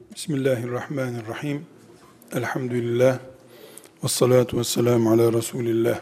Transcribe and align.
Bismillahirrahmanirrahim. 0.00 1.66
Elhamdülillah. 2.32 3.18
Ve 4.04 4.08
salatu 4.08 4.58
ve 4.58 4.64
selamu 4.64 5.12
ala 5.12 5.32
Resulillah. 5.32 6.00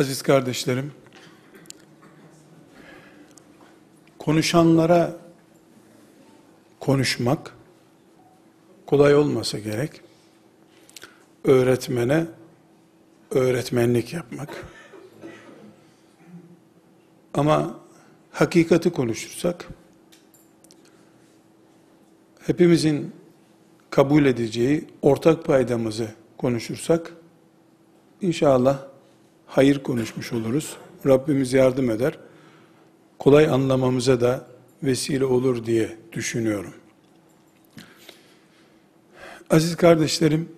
Aziz 0.00 0.22
kardeşlerim, 0.22 0.92
konuşanlara 4.18 5.16
konuşmak 6.80 7.54
kolay 8.86 9.14
olmasa 9.14 9.58
gerek. 9.58 10.00
Öğretmene 11.44 12.26
öğretmenlik 13.30 14.12
yapmak. 14.12 14.66
Ama 17.34 17.80
hakikati 18.30 18.90
konuşursak 18.90 19.68
hepimizin 22.46 23.12
kabul 23.90 24.24
edeceği 24.24 24.84
ortak 25.02 25.44
paydamızı 25.44 26.08
konuşursak 26.38 27.12
inşallah 28.22 28.78
hayır 29.46 29.82
konuşmuş 29.82 30.32
oluruz. 30.32 30.76
Rabbimiz 31.06 31.52
yardım 31.52 31.90
eder. 31.90 32.18
Kolay 33.18 33.46
anlamamıza 33.48 34.20
da 34.20 34.46
vesile 34.82 35.24
olur 35.24 35.64
diye 35.66 35.96
düşünüyorum. 36.12 36.74
Aziz 39.50 39.76
kardeşlerim, 39.76 40.48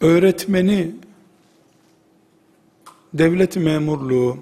öğretmeni 0.00 0.94
devlet 3.14 3.56
memurluğu, 3.56 4.38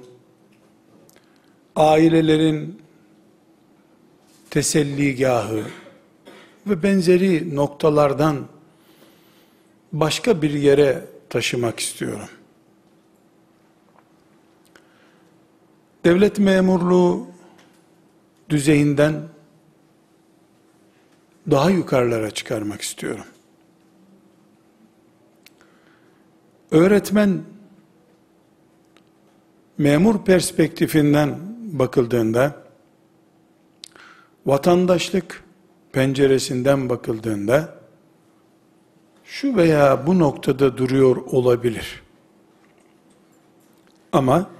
ailelerin 1.77 2.84
teselligahı 4.55 5.65
ve 6.67 6.83
benzeri 6.83 7.57
noktalardan 7.57 8.47
başka 9.93 10.43
bir 10.43 10.51
yere 10.51 11.05
taşımak 11.31 11.81
istiyorum. 11.81 12.29
Devlet 16.05 16.39
memurluğu 16.39 17.27
düzeyinden 18.49 19.23
daha 21.51 21.71
yukarılara 21.71 22.31
çıkarmak 22.31 22.81
istiyorum. 22.81 23.27
Öğretmen 26.71 27.43
memur 29.79 30.25
perspektifinden 30.25 31.39
bakıldığında 31.73 32.64
vatandaşlık 34.47 35.45
penceresinden 35.93 36.89
bakıldığında 36.89 37.75
şu 39.25 39.57
veya 39.57 40.07
bu 40.07 40.19
noktada 40.19 40.79
duruyor 40.79 41.17
olabilir. 41.17 42.03
Ama 44.13 44.51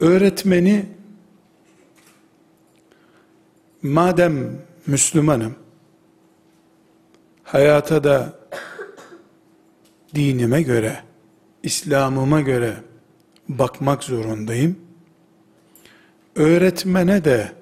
öğretmeni 0.00 0.86
madem 3.82 4.62
Müslümanım 4.86 5.54
hayata 7.42 8.04
da 8.04 8.38
dinime 10.14 10.62
göre, 10.62 11.02
İslam'ıma 11.62 12.40
göre 12.40 12.76
bakmak 13.48 14.04
zorundayım. 14.04 14.78
Öğretmene 16.34 17.24
de 17.24 17.59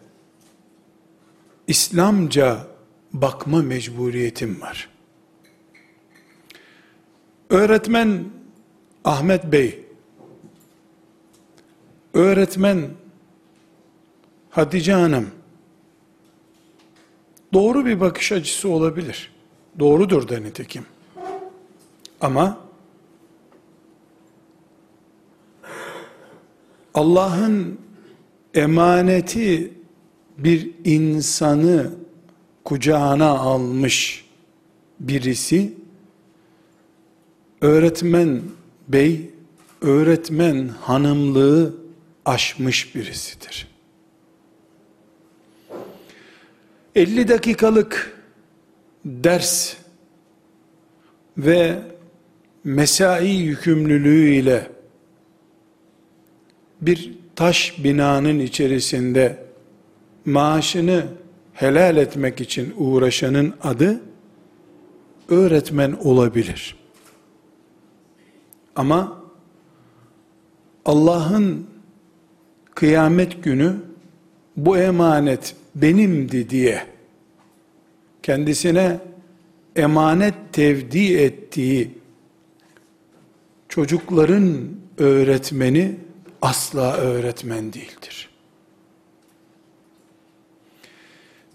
İslamca 1.69 2.66
bakma 3.12 3.62
mecburiyetim 3.62 4.61
var. 4.61 4.88
Öğretmen 7.50 8.25
Ahmet 9.04 9.53
Bey, 9.53 9.84
öğretmen 12.15 12.88
Hatice 14.50 14.93
Hanım, 14.93 15.31
doğru 17.53 17.87
bir 17.87 18.00
bakış 18.00 18.32
açısı 18.32 18.69
olabilir. 18.69 19.32
Doğrudur 19.78 20.28
da 20.28 20.38
nitekim. 20.38 20.87
Ama 22.20 22.59
Allah'ın 26.94 27.81
emaneti 28.54 29.78
bir 30.38 30.71
insanı 30.84 31.91
kucağına 32.65 33.28
almış 33.28 34.25
birisi 35.00 35.72
öğretmen 37.60 38.43
bey, 38.88 39.31
öğretmen 39.81 40.69
hanımlığı 40.69 41.75
aşmış 42.25 42.94
birisidir. 42.94 43.69
50 46.94 47.28
dakikalık 47.28 48.19
ders 49.05 49.75
ve 51.38 51.78
mesai 52.65 53.28
yükümlülüğü 53.28 54.34
ile 54.34 54.70
bir 56.81 57.19
taş 57.37 57.84
binanın 57.84 58.38
içerisinde 58.38 59.47
maaşını 60.28 61.06
helal 61.53 61.97
etmek 61.97 62.41
için 62.41 62.75
uğraşanın 62.77 63.55
adı 63.62 64.00
öğretmen 65.28 65.93
olabilir. 65.93 66.77
Ama 68.77 69.22
Allah'ın 70.84 71.67
kıyamet 72.75 73.44
günü 73.44 73.77
bu 74.56 74.78
emanet 74.78 75.56
benimdi 75.75 76.50
diye 76.50 76.87
kendisine 78.22 79.00
emanet 79.77 80.34
tevdi 80.53 81.15
ettiği 81.15 81.99
çocukların 83.69 84.59
öğretmeni 84.99 85.97
asla 86.43 86.97
öğretmen 86.97 87.72
değildir. 87.72 88.28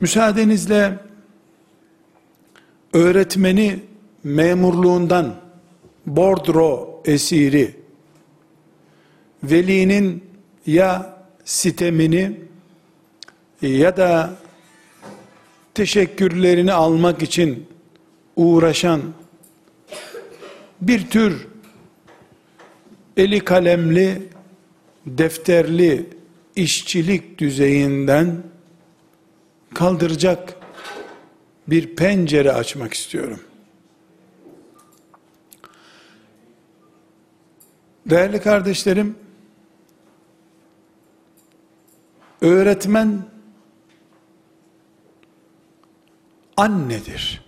Müsaadenizle 0.03 0.99
öğretmeni 2.93 3.79
memurluğundan 4.23 5.35
bordro 6.05 7.01
esiri 7.05 7.75
velinin 9.43 10.23
ya 10.65 11.17
sitemini 11.45 12.39
ya 13.61 13.97
da 13.97 14.33
teşekkürlerini 15.73 16.73
almak 16.73 17.23
için 17.23 17.67
uğraşan 18.35 19.01
bir 20.81 21.09
tür 21.09 21.47
eli 23.17 23.39
kalemli, 23.39 24.21
defterli 25.05 26.09
işçilik 26.55 27.39
düzeyinden 27.39 28.52
kaldıracak 29.73 30.55
bir 31.67 31.95
pencere 31.95 32.51
açmak 32.51 32.93
istiyorum. 32.93 33.39
Değerli 38.05 38.41
kardeşlerim, 38.41 39.15
öğretmen 42.41 43.21
annedir. 46.57 47.43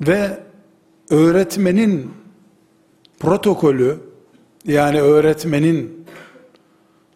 Ve 0.00 0.42
öğretmenin 1.10 2.14
protokolü 3.18 4.00
yani 4.64 5.00
öğretmenin 5.00 6.06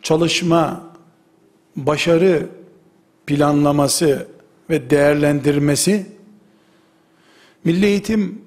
çalışma, 0.02 0.89
başarı 1.86 2.46
planlaması 3.26 4.26
ve 4.70 4.90
değerlendirmesi 4.90 6.06
Milli 7.64 7.86
Eğitim 7.86 8.42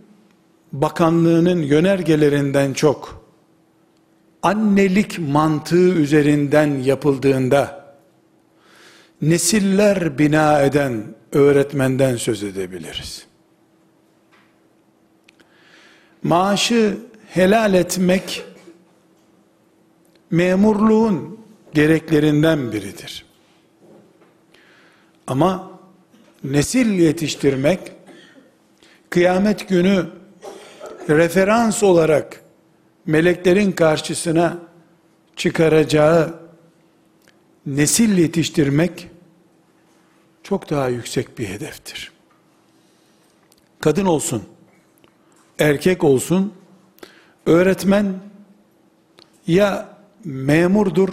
Bakanlığı'nın 0.71 1.61
yönergelerinden 1.61 2.73
çok 2.73 3.25
annelik 4.43 5.19
mantığı 5.19 5.93
üzerinden 5.93 6.67
yapıldığında 6.67 7.83
nesiller 9.21 10.17
bina 10.17 10.61
eden 10.61 11.15
öğretmenden 11.31 12.15
söz 12.15 12.43
edebiliriz. 12.43 13.25
Maaşı 16.23 16.97
helal 17.27 17.73
etmek 17.73 18.45
memurluğun 20.31 21.42
gereklerinden 21.73 22.71
biridir. 22.71 23.25
Ama 25.27 25.71
nesil 26.43 26.91
yetiştirmek 26.91 27.91
kıyamet 29.09 29.69
günü 29.69 30.05
referans 31.09 31.83
olarak 31.83 32.41
meleklerin 33.05 33.71
karşısına 33.71 34.57
çıkaracağı 35.35 36.39
nesil 37.65 38.17
yetiştirmek 38.17 39.07
çok 40.43 40.69
daha 40.69 40.89
yüksek 40.89 41.39
bir 41.39 41.47
hedeftir. 41.47 42.11
Kadın 43.79 44.05
olsun, 44.05 44.43
erkek 45.59 46.03
olsun, 46.03 46.53
öğretmen 47.45 48.15
ya 49.47 49.97
memurdur, 50.23 51.09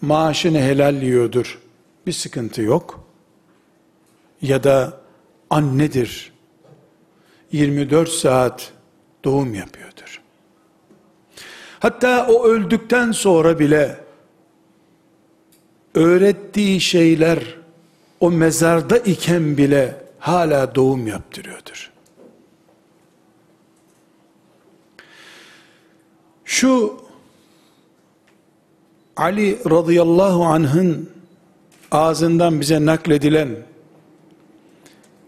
maaşını 0.00 0.58
helal 0.58 1.02
yiyordur, 1.02 1.58
bir 2.06 2.12
sıkıntı 2.12 2.62
yok. 2.62 3.04
Ya 4.42 4.64
da 4.64 5.00
annedir, 5.50 6.32
24 7.52 8.08
saat 8.08 8.72
doğum 9.24 9.54
yapıyordur. 9.54 10.22
Hatta 11.80 12.26
o 12.26 12.46
öldükten 12.46 13.12
sonra 13.12 13.58
bile 13.58 14.00
öğrettiği 15.94 16.80
şeyler 16.80 17.58
o 18.20 18.30
mezarda 18.30 18.98
iken 18.98 19.56
bile 19.56 19.94
hala 20.18 20.74
doğum 20.74 21.06
yaptırıyordur. 21.06 21.90
Şu 26.44 27.00
Ali 29.18 29.58
radıyallahu 29.70 30.44
anh'ın 30.44 31.10
ağzından 31.90 32.60
bize 32.60 32.86
nakledilen 32.86 33.48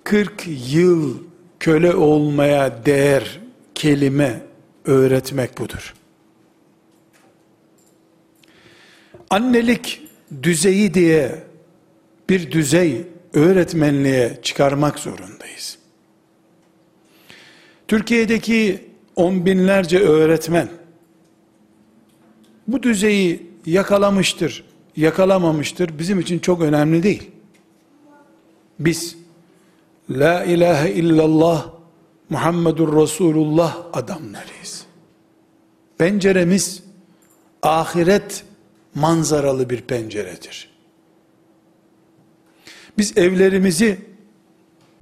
40 0.04 0.44
yıl 0.72 1.18
köle 1.60 1.94
olmaya 1.94 2.86
değer 2.86 3.40
kelime 3.74 4.42
öğretmek 4.84 5.58
budur. 5.58 5.94
Annelik 9.30 10.02
düzeyi 10.42 10.94
diye 10.94 11.44
bir 12.28 12.52
düzey 12.52 13.06
öğretmenliğe 13.34 14.38
çıkarmak 14.42 14.98
zorundayız. 14.98 15.78
Türkiye'deki 17.88 18.88
on 19.16 19.46
binlerce 19.46 19.98
öğretmen 19.98 20.68
bu 22.66 22.82
düzeyi 22.82 23.49
yakalamıştır, 23.66 24.64
yakalamamıştır 24.96 25.98
bizim 25.98 26.20
için 26.20 26.38
çok 26.38 26.60
önemli 26.60 27.02
değil. 27.02 27.30
Biz 28.78 29.16
La 30.10 30.44
ilahe 30.44 30.92
illallah 30.92 31.66
Muhammedur 32.30 33.02
Resulullah 33.02 33.76
adamlarıyız. 33.92 34.84
Penceremiz 35.98 36.82
ahiret 37.62 38.44
manzaralı 38.94 39.70
bir 39.70 39.80
penceredir. 39.80 40.70
Biz 42.98 43.18
evlerimizi 43.18 43.98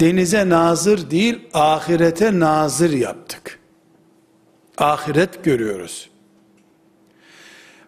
denize 0.00 0.48
nazır 0.48 1.10
değil, 1.10 1.48
ahirete 1.54 2.38
nazır 2.38 2.90
yaptık. 2.90 3.58
Ahiret 4.78 5.44
görüyoruz. 5.44 6.10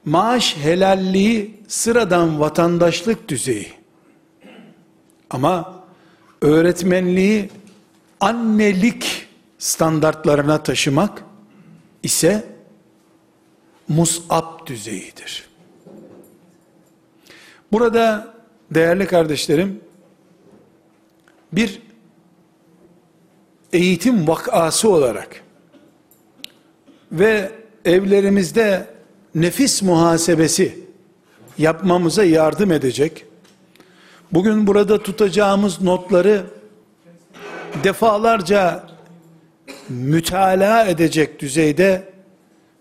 Maaş 0.04 0.56
helalliği 0.56 1.60
sıradan 1.68 2.40
vatandaşlık 2.40 3.28
düzeyi. 3.28 3.72
Ama 5.30 5.82
öğretmenliği 6.42 7.50
annelik 8.20 9.28
standartlarına 9.58 10.62
taşımak 10.62 11.24
ise 12.02 12.44
musab 13.88 14.66
düzeyidir. 14.66 15.48
Burada 17.72 18.34
değerli 18.70 19.06
kardeşlerim 19.06 19.80
bir 21.52 21.82
eğitim 23.72 24.28
vakası 24.28 24.90
olarak 24.90 25.44
ve 27.12 27.52
evlerimizde 27.84 28.86
nefis 29.34 29.82
muhasebesi 29.82 30.78
yapmamıza 31.58 32.24
yardım 32.24 32.72
edecek 32.72 33.26
Bugün 34.32 34.66
burada 34.66 35.02
tutacağımız 35.02 35.80
notları 35.80 36.46
defalarca 37.84 38.86
mütalaa 39.88 40.86
edecek 40.86 41.40
düzeyde 41.40 42.12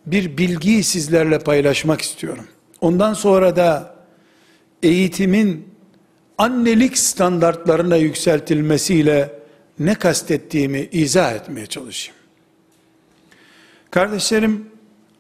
bir 0.06 0.38
bilgiyi 0.38 0.84
sizlerle 0.84 1.40
paylaşmak 1.40 2.02
istiyorum. 2.02 2.48
Ondan 2.82 3.14
sonra 3.14 3.56
da 3.56 3.96
eğitimin 4.84 5.68
annelik 6.38 6.98
standartlarına 6.98 7.96
yükseltilmesiyle 7.96 9.40
ne 9.80 9.96
kastettiğimi 9.96 10.90
izah 10.92 11.34
etmeye 11.34 11.66
çalışayım. 11.66 12.20
Kardeşlerim, 13.92 14.69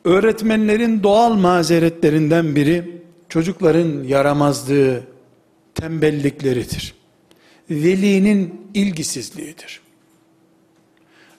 öğretmenlerin 0.05 1.03
doğal 1.03 1.33
mazeretlerinden 1.33 2.55
biri 2.55 3.01
çocukların 3.29 4.03
yaramazlığı, 4.03 5.03
tembellikleridir. 5.75 6.93
Velinin 7.69 8.61
ilgisizliğidir. 8.73 9.81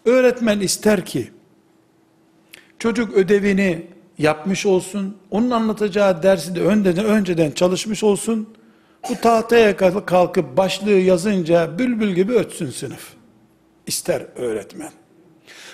Öğretmen 0.05 0.61
ister 0.61 1.05
ki 1.05 1.31
çocuk 2.79 3.15
ödevini 3.15 3.87
yapmış 4.19 4.67
olsun, 4.67 5.17
onun 5.31 5.51
anlatacağı 5.51 6.23
dersi 6.23 6.55
de 6.55 6.61
önceden, 6.61 7.05
önceden 7.05 7.51
çalışmış 7.51 8.05
olsun, 8.05 8.49
bu 9.11 9.15
tahtaya 9.15 9.77
kalkıp 10.07 10.57
başlığı 10.57 10.91
yazınca 10.91 11.79
bülbül 11.79 12.15
gibi 12.15 12.33
ötsün 12.33 12.71
sınıf. 12.71 13.13
İster 13.87 14.27
öğretmen. 14.37 14.93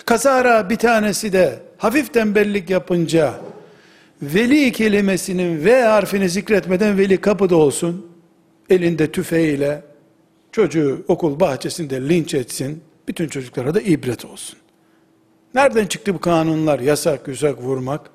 Kazara 0.07 0.71
bir 0.71 0.77
tanesi 0.77 1.33
de 1.33 1.63
hafif 1.79 2.15
tembellik 2.15 2.71
yapınca 2.71 3.35
veli 4.23 4.73
kelimesinin 4.73 5.65
V 5.65 5.83
harfini 5.83 6.29
zikretmeden 6.29 6.99
veli 6.99 7.21
kapıda 7.21 7.57
olsun 7.57 8.07
elinde 8.71 9.13
tüfeğiyle 9.13 9.83
çocuğu 10.53 11.05
okul 11.09 11.41
bahçesinde 11.41 12.09
linç 12.09 12.35
etsin, 12.35 12.83
bütün 13.09 13.29
çocuklara 13.29 13.75
da 13.75 13.81
ibret 13.81 14.25
olsun. 14.25 14.59
Nereden 15.55 15.87
çıktı 15.87 16.15
bu 16.15 16.19
kanunlar, 16.19 16.81
yasak, 16.81 17.29
yusak 17.29 17.63
vurmak? 17.63 18.11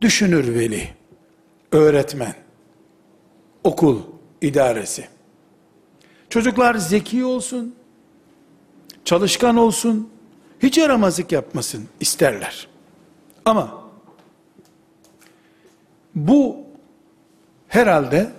Düşünür 0.00 0.54
veli, 0.54 0.88
öğretmen, 1.72 2.34
okul 3.64 4.00
idaresi. 4.40 5.04
Çocuklar 6.30 6.74
zeki 6.74 7.24
olsun, 7.24 7.74
çalışkan 9.04 9.56
olsun, 9.56 10.11
hiç 10.62 10.78
yaramazlık 10.78 11.32
yapmasın 11.32 11.88
isterler. 12.00 12.68
Ama 13.44 13.82
bu 16.14 16.56
herhalde 17.68 18.30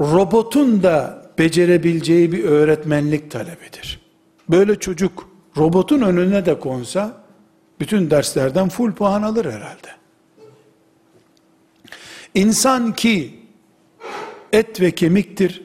robotun 0.00 0.82
da 0.82 1.26
becerebileceği 1.38 2.32
bir 2.32 2.44
öğretmenlik 2.44 3.30
talebidir. 3.30 4.00
Böyle 4.48 4.78
çocuk 4.78 5.28
robotun 5.56 6.00
önüne 6.00 6.46
de 6.46 6.60
konsa 6.60 7.24
bütün 7.80 8.10
derslerden 8.10 8.68
full 8.68 8.92
puan 8.92 9.22
alır 9.22 9.44
herhalde. 9.44 9.88
İnsan 12.34 12.94
ki 12.94 13.38
et 14.52 14.80
ve 14.80 14.90
kemiktir, 14.90 15.62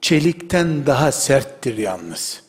çelikten 0.00 0.86
daha 0.86 1.12
serttir 1.12 1.78
yalnız. 1.78 2.42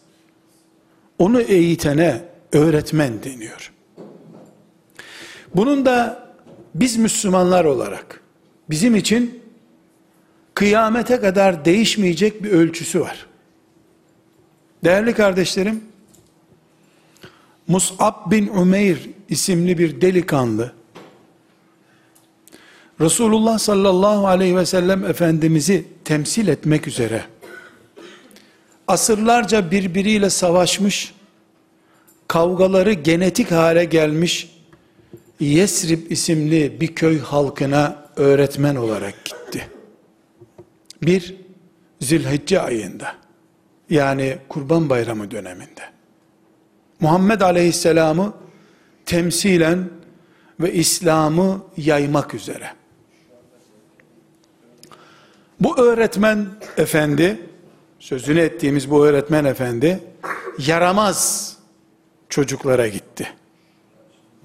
Onu 1.21 1.41
eğitene 1.41 2.21
öğretmen 2.51 3.23
deniyor. 3.23 3.71
Bunun 5.55 5.85
da 5.85 6.27
biz 6.75 6.97
Müslümanlar 6.97 7.65
olarak 7.65 8.21
bizim 8.69 8.95
için 8.95 9.41
kıyamete 10.53 11.19
kadar 11.19 11.65
değişmeyecek 11.65 12.43
bir 12.43 12.51
ölçüsü 12.51 13.01
var. 13.01 13.25
Değerli 14.83 15.13
kardeşlerim, 15.13 15.83
Mus'ab 17.67 18.31
bin 18.31 18.47
Umeyr 18.47 19.09
isimli 19.29 19.77
bir 19.77 20.01
delikanlı, 20.01 20.71
Resulullah 23.01 23.59
sallallahu 23.59 24.27
aleyhi 24.27 24.55
ve 24.55 24.65
sellem 24.65 25.05
Efendimiz'i 25.05 25.85
temsil 26.05 26.47
etmek 26.47 26.87
üzere, 26.87 27.23
asırlarca 28.91 29.71
birbiriyle 29.71 30.29
savaşmış, 30.29 31.13
kavgaları 32.27 32.93
genetik 32.93 33.51
hale 33.51 33.85
gelmiş, 33.85 34.57
Yesrib 35.39 36.11
isimli 36.11 36.81
bir 36.81 36.95
köy 36.95 37.19
halkına 37.19 38.05
öğretmen 38.15 38.75
olarak 38.75 39.25
gitti. 39.25 39.67
Bir, 41.03 41.35
Zilhicce 42.01 42.61
ayında, 42.61 43.15
yani 43.89 44.37
Kurban 44.49 44.89
Bayramı 44.89 45.31
döneminde. 45.31 45.81
Muhammed 46.99 47.41
Aleyhisselam'ı 47.41 48.33
temsilen 49.05 49.89
ve 50.59 50.73
İslam'ı 50.73 51.63
yaymak 51.77 52.33
üzere. 52.33 52.71
Bu 55.59 55.77
öğretmen 55.81 56.45
efendi, 56.77 57.50
sözünü 58.01 58.39
ettiğimiz 58.39 58.91
bu 58.91 59.05
öğretmen 59.05 59.45
efendi, 59.45 59.99
yaramaz 60.67 61.51
çocuklara 62.29 62.87
gitti. 62.87 63.27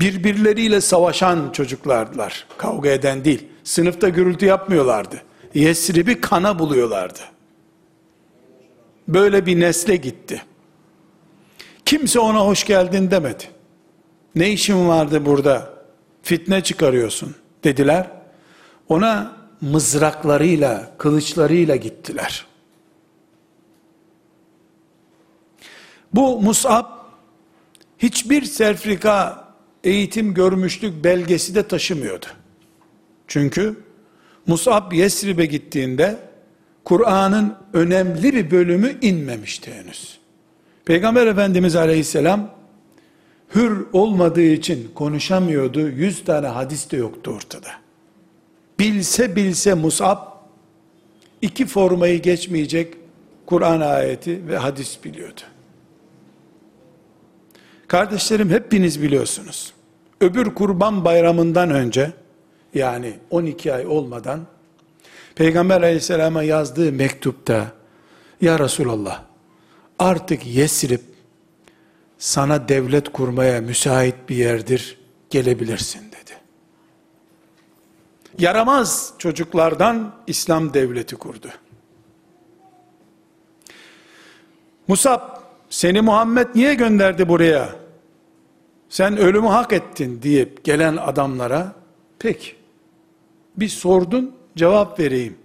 Birbirleriyle 0.00 0.80
savaşan 0.80 1.52
çocuklardılar. 1.52 2.46
Kavga 2.58 2.88
eden 2.88 3.24
değil. 3.24 3.46
Sınıfta 3.64 4.08
gürültü 4.08 4.46
yapmıyorlardı. 4.46 5.22
Yesrib'i 5.54 6.20
kana 6.20 6.58
buluyorlardı. 6.58 7.18
Böyle 9.08 9.46
bir 9.46 9.60
nesle 9.60 9.96
gitti. 9.96 10.42
Kimse 11.84 12.18
ona 12.18 12.40
hoş 12.40 12.64
geldin 12.64 13.10
demedi. 13.10 13.44
Ne 14.34 14.50
işin 14.50 14.88
vardı 14.88 15.26
burada? 15.26 15.70
Fitne 16.22 16.62
çıkarıyorsun 16.62 17.34
dediler. 17.64 18.10
Ona 18.88 19.36
mızraklarıyla, 19.60 20.90
kılıçlarıyla 20.98 21.76
gittiler. 21.76 22.46
Bu 26.16 26.40
Mus'ab 26.40 26.86
hiçbir 27.98 28.42
serfrika 28.42 29.44
eğitim 29.84 30.34
görmüşlük 30.34 31.04
belgesi 31.04 31.54
de 31.54 31.68
taşımıyordu. 31.68 32.26
Çünkü 33.26 33.76
Mus'ab 34.46 34.92
Yesrib'e 34.92 35.46
gittiğinde 35.46 36.18
Kur'an'ın 36.84 37.54
önemli 37.72 38.22
bir 38.22 38.50
bölümü 38.50 38.98
inmemişti 39.02 39.74
henüz. 39.74 40.18
Peygamber 40.84 41.26
Efendimiz 41.26 41.76
Aleyhisselam 41.76 42.50
hür 43.54 43.86
olmadığı 43.92 44.42
için 44.42 44.90
konuşamıyordu. 44.94 45.88
Yüz 45.88 46.24
tane 46.24 46.46
hadis 46.46 46.90
de 46.90 46.96
yoktu 46.96 47.30
ortada. 47.30 47.70
Bilse 48.78 49.36
bilse 49.36 49.74
Mus'ab 49.74 50.18
iki 51.42 51.66
formayı 51.66 52.22
geçmeyecek 52.22 52.94
Kur'an 53.46 53.80
ayeti 53.80 54.48
ve 54.48 54.58
hadis 54.58 55.04
biliyordu. 55.04 55.40
Kardeşlerim 57.88 58.50
hepiniz 58.50 59.02
biliyorsunuz. 59.02 59.72
Öbür 60.20 60.54
kurban 60.54 61.04
bayramından 61.04 61.70
önce 61.70 62.12
yani 62.74 63.14
12 63.30 63.74
ay 63.74 63.86
olmadan 63.86 64.46
Peygamber 65.34 65.82
aleyhisselama 65.82 66.42
yazdığı 66.42 66.92
mektupta 66.92 67.72
Ya 68.40 68.58
Resulallah 68.58 69.22
artık 69.98 70.46
Yesrib 70.46 71.00
sana 72.18 72.68
devlet 72.68 73.12
kurmaya 73.12 73.60
müsait 73.60 74.14
bir 74.28 74.36
yerdir 74.36 74.98
gelebilirsin 75.30 76.00
dedi. 76.00 76.38
Yaramaz 78.38 79.14
çocuklardan 79.18 80.14
İslam 80.26 80.74
devleti 80.74 81.16
kurdu. 81.16 81.48
Musab 84.88 85.35
seni 85.76 86.00
Muhammed 86.00 86.46
niye 86.54 86.74
gönderdi 86.74 87.28
buraya? 87.28 87.76
Sen 88.88 89.16
ölümü 89.16 89.46
hak 89.46 89.72
ettin 89.72 90.22
deyip 90.22 90.64
gelen 90.64 90.96
adamlara 90.96 91.74
pek 92.18 92.56
bir 93.56 93.68
sordun 93.68 94.34
cevap 94.56 95.00
vereyim. 95.00 95.36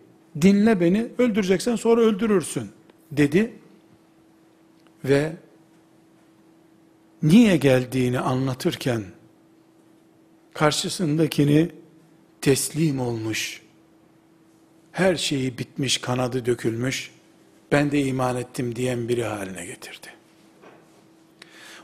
Dinle 0.42 0.80
beni 0.80 1.08
öldüreceksen 1.18 1.76
sonra 1.76 2.02
öldürürsün 2.02 2.70
dedi. 3.12 3.54
Ve 5.06 5.36
niye 7.24 7.58
geldiğini 7.58 8.20
anlatırken 8.20 9.04
karşısındakini 10.54 11.70
teslim 12.42 13.00
olmuş, 13.00 13.62
her 14.92 15.16
şeyi 15.16 15.58
bitmiş, 15.58 15.98
kanadı 15.98 16.46
dökülmüş, 16.46 17.12
ben 17.72 17.92
de 17.92 18.02
iman 18.02 18.38
ettim 18.38 18.76
diyen 18.76 19.10
biri 19.10 19.24
haline 19.24 19.66
getirdi. 19.66 20.21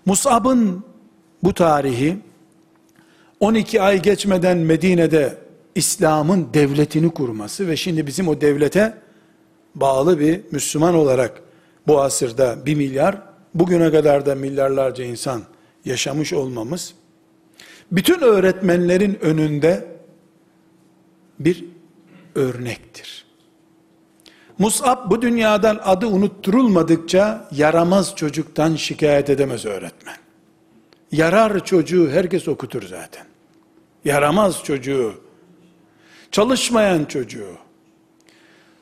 Musab'ın 0.08 0.84
bu 1.44 1.54
tarihi 1.54 2.18
12 3.40 3.82
ay 3.82 4.02
geçmeden 4.02 4.58
Medine'de 4.58 5.38
İslam'ın 5.76 6.48
devletini 6.54 7.10
kurması 7.10 7.68
ve 7.68 7.76
şimdi 7.76 8.08
bizim 8.08 8.28
o 8.28 8.42
devlete 8.42 8.98
bağlı 9.76 10.20
bir 10.20 10.42
Müslüman 10.52 10.96
olarak 10.96 11.42
bu 11.88 12.02
asırda 12.02 12.66
bir 12.66 12.76
milyar, 12.76 13.22
bugüne 13.54 13.92
kadar 13.92 14.26
da 14.26 14.36
milyarlarca 14.36 15.04
insan 15.04 15.42
yaşamış 15.86 16.34
olmamız, 16.34 16.94
bütün 17.92 18.22
öğretmenlerin 18.22 19.18
önünde 19.22 19.88
bir 21.40 21.66
örnektir. 22.36 23.27
Mus'ab 24.60 25.10
bu 25.10 25.22
dünyadan 25.22 25.80
adı 25.84 26.08
unutturulmadıkça 26.08 27.48
yaramaz 27.52 28.16
çocuktan 28.16 28.76
şikayet 28.76 29.30
edemez 29.30 29.66
öğretmen. 29.66 30.18
Yarar 31.12 31.66
çocuğu 31.66 32.10
herkes 32.12 32.48
okutur 32.48 32.84
zaten. 32.84 33.26
Yaramaz 34.06 34.64
çocuğu, 34.64 35.14
çalışmayan 36.32 37.06
çocuğu, 37.06 37.58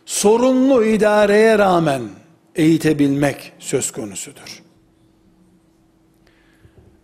sorunlu 0.05 0.85
idareye 0.85 1.57
rağmen 1.57 2.01
eğitebilmek 2.55 3.53
söz 3.59 3.91
konusudur. 3.91 4.63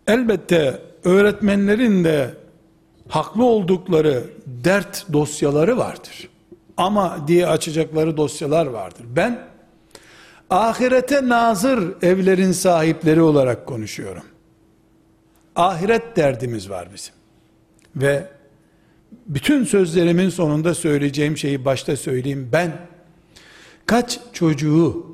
Elbette 0.08 0.82
öğretmenlerin 1.04 2.04
de 2.04 2.34
haklı 3.10 3.44
oldukları 3.44 4.24
dert 4.48 5.14
dosyaları 5.14 5.78
vardır. 5.78 6.31
Ama 6.78 7.28
diye 7.28 7.48
açacakları 7.48 8.18
dosyalar 8.18 8.66
vardır. 8.66 9.06
Ben 9.16 9.48
ahirete 10.50 11.30
nazır 11.30 11.94
evlerin 12.02 12.52
sahipleri 12.52 13.22
olarak 13.22 13.68
konuşuyorum. 13.68 14.24
Ahiret 15.56 16.16
derdimiz 16.16 16.70
var 16.70 16.88
bizim. 16.94 17.14
Ve 17.96 18.28
bütün 19.28 19.64
sözlerimin 19.64 20.30
sonunda 20.30 20.74
söyleyeceğim 20.74 21.38
şeyi 21.38 21.66
başta 21.66 21.98
söyleyeyim. 21.98 22.50
Ben 22.54 22.72
kaç 23.86 24.20
çocuğu 24.34 25.06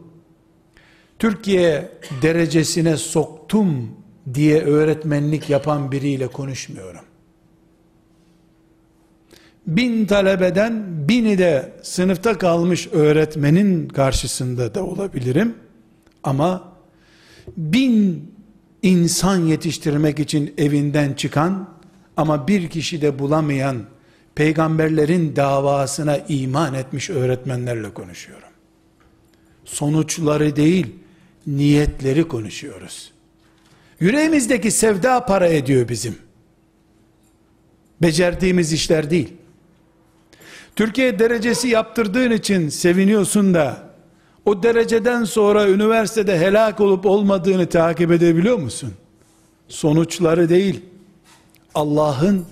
Türkiye 1.20 1.92
derecesine 2.22 2.98
soktum 2.98 3.92
diye 4.34 4.62
öğretmenlik 4.62 5.50
yapan 5.50 5.92
biriyle 5.92 6.28
konuşmuyorum. 6.28 7.02
Bin 9.68 10.06
talebeden 10.06 10.86
bini 11.10 11.38
de 11.38 11.74
sınıfta 11.82 12.38
kalmış 12.38 12.88
öğretmenin 12.92 13.88
karşısında 13.88 14.76
da 14.76 14.86
olabilirim. 14.86 15.56
Ama 16.24 16.74
bin 17.58 18.32
insan 18.82 19.38
yetiştirmek 19.38 20.20
için 20.20 20.54
evinden 20.58 21.14
çıkan 21.14 21.70
ama 22.18 22.48
bir 22.48 22.70
kişi 22.70 23.02
de 23.02 23.20
bulamayan 23.20 23.84
peygamberlerin 24.36 25.36
davasına 25.36 26.18
iman 26.18 26.74
etmiş 26.74 27.10
öğretmenlerle 27.10 27.94
konuşuyorum. 27.94 28.50
Sonuçları 29.66 30.56
değil, 30.56 30.96
niyetleri 31.48 32.28
konuşuyoruz. 32.28 33.12
Yüreğimizdeki 34.00 34.72
sevda 34.72 35.26
para 35.26 35.48
ediyor 35.48 35.90
bizim. 35.90 36.16
Becerdiğimiz 38.02 38.74
işler 38.74 39.10
değil. 39.10 39.34
Türkiye 40.78 41.20
derecesi 41.20 41.68
yaptırdığın 41.68 42.32
için 42.32 42.70
seviniyorsun 42.70 43.54
da 43.54 43.78
o 44.46 44.64
dereceden 44.64 45.24
sonra 45.24 45.70
üniversitede 45.70 46.40
helak 46.40 46.80
olup 46.80 47.06
olmadığını 47.06 47.70
takip 47.70 48.12
edebiliyor 48.12 48.58
musun? 48.58 48.94
Sonuçları 49.68 50.50
değil. 50.50 50.82
Allah'ın 51.76 52.46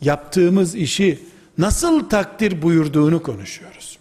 yaptığımız 0.00 0.74
işi 0.74 1.18
nasıl 1.58 2.08
takdir 2.08 2.62
buyurduğunu 2.62 3.22
konuşuyoruz. 3.22 3.98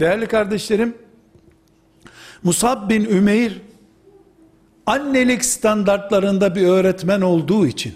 Değerli 0.00 0.26
kardeşlerim, 0.26 0.94
Musab 2.42 2.90
bin 2.90 3.04
Ümeyr 3.04 3.62
annelik 4.86 5.44
standartlarında 5.44 6.54
bir 6.54 6.66
öğretmen 6.66 7.20
olduğu 7.20 7.66
için 7.66 7.94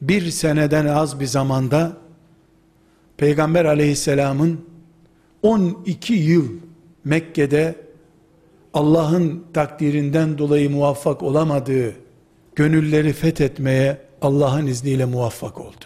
bir 0.00 0.30
seneden 0.30 0.86
az 0.86 1.20
bir 1.20 1.26
zamanda 1.26 1.99
Peygamber 3.20 3.64
aleyhisselamın 3.64 4.60
12 5.42 6.14
yıl 6.14 6.48
Mekke'de 7.04 7.74
Allah'ın 8.74 9.44
takdirinden 9.54 10.38
dolayı 10.38 10.70
muvaffak 10.70 11.22
olamadığı 11.22 11.94
gönülleri 12.54 13.12
fethetmeye 13.12 14.00
Allah'ın 14.22 14.66
izniyle 14.66 15.04
muvaffak 15.04 15.60
oldu. 15.60 15.84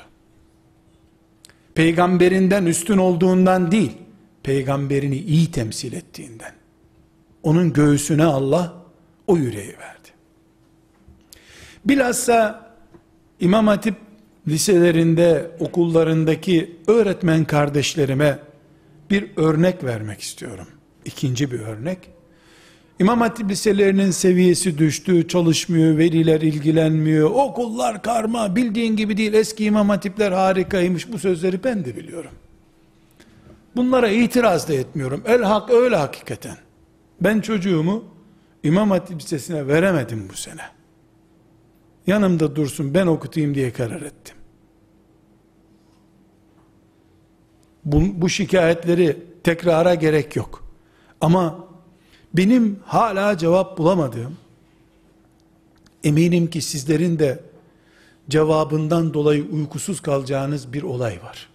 Peygamberinden 1.75 2.67
üstün 2.67 2.99
olduğundan 2.99 3.73
değil, 3.73 3.93
peygamberini 4.43 5.17
iyi 5.17 5.51
temsil 5.51 5.93
ettiğinden. 5.93 6.53
Onun 7.43 7.73
göğsüne 7.73 8.25
Allah 8.25 8.75
o 9.27 9.37
yüreği 9.37 9.79
verdi. 9.79 10.09
Bilhassa 11.85 12.71
İmam 13.41 13.67
Hatip 13.67 14.04
liselerinde, 14.49 15.51
okullarındaki 15.61 16.77
öğretmen 16.87 17.45
kardeşlerime 17.45 18.39
bir 19.11 19.31
örnek 19.37 19.85
vermek 19.85 20.21
istiyorum. 20.21 20.67
İkinci 21.05 21.53
bir 21.53 21.61
örnek. 21.61 21.99
İmam 22.99 23.21
Hatip 23.21 23.51
liselerinin 23.51 24.11
seviyesi 24.11 24.79
düştü, 24.79 25.29
çalışmıyor, 25.29 25.99
veliler 25.99 26.41
ilgilenmiyor, 26.41 27.31
okullar 27.31 28.03
karma, 28.03 28.57
bildiğin 28.57 28.97
gibi 28.97 29.17
değil, 29.17 29.33
eski 29.33 29.65
İmam 29.65 29.89
Hatipler 29.89 30.33
harikaymış, 30.33 31.13
bu 31.13 31.19
sözleri 31.19 31.65
ben 31.65 31.85
de 31.85 31.97
biliyorum. 31.97 32.31
Bunlara 33.77 34.09
itiraz 34.09 34.69
da 34.69 34.75
etmiyorum. 34.75 35.23
El 35.27 35.43
hak 35.43 35.71
öyle 35.71 35.97
hakikaten. 35.97 36.57
Ben 37.21 37.41
çocuğumu 37.41 38.05
İmam 38.63 38.91
Hatip 38.91 39.21
Lisesi'ne 39.21 39.67
veremedim 39.69 40.29
bu 40.33 40.37
sene. 40.37 40.63
Yanımda 42.07 42.57
dursun 42.57 42.95
ben 42.95 43.07
okutayım 43.07 43.55
diye 43.55 43.73
karar 43.73 44.03
ettim. 44.03 44.37
Bu, 47.85 48.03
bu 48.15 48.29
şikayetleri 48.29 49.19
tekrara 49.45 49.95
gerek 49.95 50.37
yok. 50.37 50.65
Ama 51.21 51.69
benim 52.35 52.79
hala 52.85 53.39
cevap 53.39 53.79
bulamadığım, 53.79 54.37
eminim 56.05 56.51
ki 56.51 56.63
sizlerin 56.63 57.19
de 57.19 57.41
cevabından 58.29 59.15
dolayı 59.15 59.45
uykusuz 59.53 60.01
kalacağınız 60.01 60.73
bir 60.73 60.83
olay 60.83 61.23
var. 61.23 61.49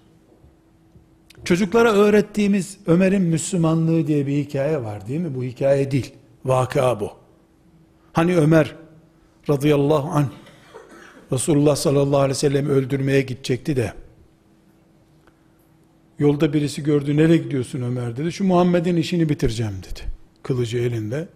Çocuklara 1.45 1.93
öğrettiğimiz 1.93 2.77
Ömer'in 2.87 3.21
Müslümanlığı 3.21 4.07
diye 4.07 4.27
bir 4.27 4.37
hikaye 4.37 4.83
var 4.83 5.07
değil 5.07 5.19
mi? 5.19 5.35
Bu 5.35 5.43
hikaye 5.43 5.91
değil. 5.91 6.13
Vaka 6.45 6.99
bu. 6.99 7.11
Hani 8.13 8.37
Ömer 8.37 8.75
radıyallahu 9.49 10.09
anh 10.09 10.27
Resulullah 11.31 11.75
sallallahu 11.75 12.17
aleyhi 12.17 12.29
ve 12.29 12.39
sellem 12.39 12.69
öldürmeye 12.69 13.21
gidecekti 13.21 13.75
de 13.75 13.93
yolda 16.19 16.53
birisi 16.53 16.83
gördü 16.83 17.17
nereye 17.17 17.37
gidiyorsun 17.37 17.81
Ömer 17.81 18.17
dedi. 18.17 18.31
Şu 18.31 18.43
Muhammed'in 18.43 18.95
işini 18.95 19.29
bitireceğim 19.29 19.73
dedi. 19.91 19.99
Kılıcı 20.43 20.77
elinde. 20.77 21.27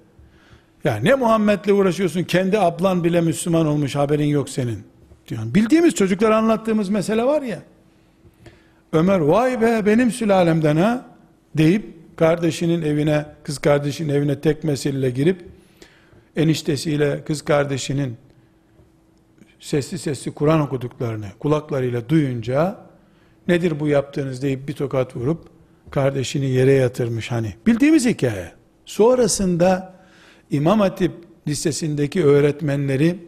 Ya 0.84 0.96
ne 0.96 1.16
Muhammed'le 1.16 1.68
uğraşıyorsun? 1.68 2.24
Kendi 2.24 2.60
ablan 2.60 3.04
bile 3.04 3.22
Müslüman 3.22 3.66
olmuş 3.66 3.96
haberin 3.96 4.28
yok 4.28 4.50
senin. 4.50 4.84
Diyor. 5.28 5.42
Bildiğimiz 5.46 5.96
çocuklar 5.96 6.32
anlattığımız 6.32 6.90
mesele 6.90 7.24
var 7.24 7.42
ya. 7.42 7.60
Ömer 8.94 9.20
vay 9.20 9.62
be 9.62 9.86
benim 9.86 10.12
sülalemden 10.12 10.76
ha 10.78 11.06
deyip 11.58 12.18
kardeşinin 12.18 12.82
evine, 12.82 13.26
kız 13.44 13.58
kardeşinin 13.58 14.14
evine 14.14 14.42
tek 14.42 14.64
mesele 14.64 15.10
girip 15.10 15.53
eniştesiyle 16.36 17.24
kız 17.24 17.42
kardeşinin 17.42 18.18
sesli 19.60 20.00
sesli 20.00 20.32
Kur'an 20.32 20.62
okuduklarını 20.62 21.28
kulaklarıyla 21.40 22.10
duyunca 22.10 22.78
nedir 23.48 23.80
bu 23.80 23.88
yaptığınız 23.88 24.42
deyip 24.42 24.68
bir 24.68 24.74
tokat 24.74 25.16
vurup 25.16 25.48
kardeşini 25.92 26.50
yere 26.50 26.74
yatırmış 26.74 27.32
hani. 27.32 27.54
Bildiğimiz 27.68 28.06
hikaye. 28.06 28.52
Sonrasında 28.86 29.94
İmam 30.52 30.80
Hatip 30.80 31.12
Lisesi'ndeki 31.48 32.26
öğretmenleri 32.26 33.20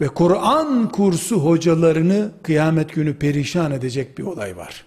ve 0.00 0.08
Kur'an 0.08 0.88
kursu 0.92 1.36
hocalarını 1.36 2.30
kıyamet 2.42 2.92
günü 2.92 3.18
perişan 3.18 3.72
edecek 3.72 4.18
bir 4.18 4.22
olay 4.22 4.56
var. 4.56 4.84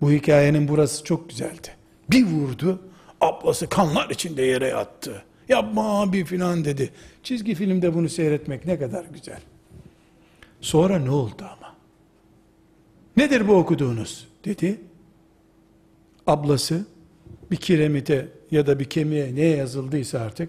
Bu 0.00 0.10
hikayenin 0.10 0.68
burası 0.68 1.04
çok 1.04 1.28
güzeldi. 1.28 1.68
Bir 2.10 2.26
vurdu, 2.26 2.80
ablası 3.20 3.68
kanlar 3.68 4.10
içinde 4.10 4.42
yere 4.42 4.68
yattı. 4.68 5.22
Yapma 5.48 6.00
abi 6.00 6.24
filan 6.24 6.64
dedi. 6.64 6.90
Çizgi 7.22 7.54
filmde 7.54 7.94
bunu 7.94 8.08
seyretmek 8.08 8.66
ne 8.66 8.78
kadar 8.78 9.04
güzel. 9.04 9.40
Sonra 10.60 10.98
ne 10.98 11.10
oldu 11.10 11.34
ama? 11.40 11.74
Nedir 13.16 13.48
bu 13.48 13.54
okuduğunuz? 13.54 14.28
Dedi. 14.44 14.80
Ablası 16.26 16.86
bir 17.50 17.56
kiremite 17.56 18.28
ya 18.50 18.66
da 18.66 18.78
bir 18.78 18.84
kemiğe 18.84 19.34
neye 19.34 19.56
yazıldıysa 19.56 20.18
artık 20.18 20.48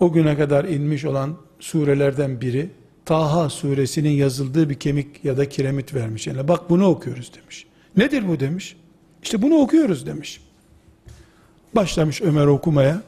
o 0.00 0.12
güne 0.12 0.36
kadar 0.36 0.64
inmiş 0.64 1.04
olan 1.04 1.36
surelerden 1.60 2.40
biri 2.40 2.70
Taha 3.04 3.50
suresinin 3.50 4.10
yazıldığı 4.10 4.70
bir 4.70 4.74
kemik 4.74 5.24
ya 5.24 5.36
da 5.36 5.48
kiremit 5.48 5.94
vermiş. 5.94 6.26
Yani 6.26 6.48
bak 6.48 6.70
bunu 6.70 6.86
okuyoruz 6.86 7.32
demiş. 7.34 7.66
Nedir 7.96 8.28
bu 8.28 8.40
demiş. 8.40 8.76
İşte 9.22 9.42
bunu 9.42 9.54
okuyoruz 9.54 10.06
demiş. 10.06 10.40
Başlamış 11.74 12.22
Ömer 12.22 12.46
okumaya. 12.46 13.02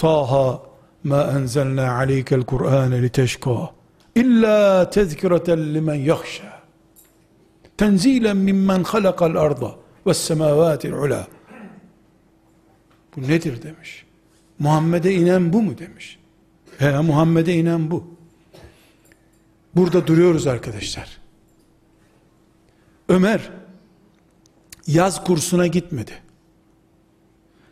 Taha 0.00 0.62
ma 1.04 1.22
enzelna 1.22 1.92
aleykel 1.92 2.42
Kur'ane 2.42 3.02
liteşka 3.02 3.70
illa 4.14 4.90
tezkireten 4.90 5.74
limen 5.74 5.94
yahşa 5.94 6.60
tenzilen 7.76 8.36
mimmen 8.36 8.84
halakal 8.84 9.34
arda 9.34 9.74
ve 10.06 10.14
semavatil 10.14 10.92
ula 10.92 11.26
bu 13.16 13.22
nedir 13.22 13.62
demiş. 13.62 14.06
Muhammed'e 14.58 15.14
inen 15.14 15.52
bu 15.52 15.62
mu 15.62 15.78
demiş. 15.78 16.18
He 16.78 17.00
Muhammed'e 17.00 17.54
inen 17.54 17.90
bu. 17.90 18.14
Burada 19.76 20.06
duruyoruz 20.06 20.46
arkadaşlar. 20.46 21.18
Ömer 23.08 23.50
yaz 24.86 25.24
kursuna 25.24 25.66
gitmedi. 25.66 26.12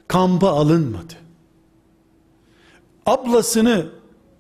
Kampa 0.09 0.49
alınmadı. 0.49 1.28
Ablasını 3.09 3.87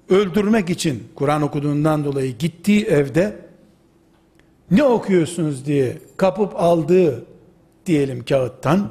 öldürmek 0.08 0.70
için 0.70 1.08
Kur'an 1.14 1.42
okuduğundan 1.42 2.04
dolayı 2.04 2.38
gittiği 2.38 2.84
evde 2.84 3.36
ne 4.70 4.82
okuyorsunuz 4.82 5.66
diye 5.66 5.98
kapıp 6.16 6.56
aldığı 6.56 7.26
diyelim 7.86 8.24
kağıttan 8.24 8.90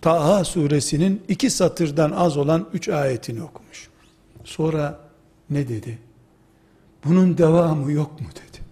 Taha 0.00 0.44
suresinin 0.44 1.22
iki 1.28 1.50
satırdan 1.50 2.10
az 2.10 2.36
olan 2.36 2.68
üç 2.72 2.88
ayetini 2.88 3.42
okumuş. 3.42 3.88
Sonra 4.44 5.00
ne 5.50 5.68
dedi? 5.68 5.98
Bunun 7.04 7.38
devamı 7.38 7.92
yok 7.92 8.20
mu 8.20 8.26
dedi. 8.30 8.64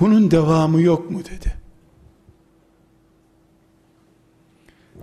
Bunun 0.00 0.30
devamı 0.30 0.80
yok 0.80 1.10
mu 1.10 1.18
dedi. 1.18 1.54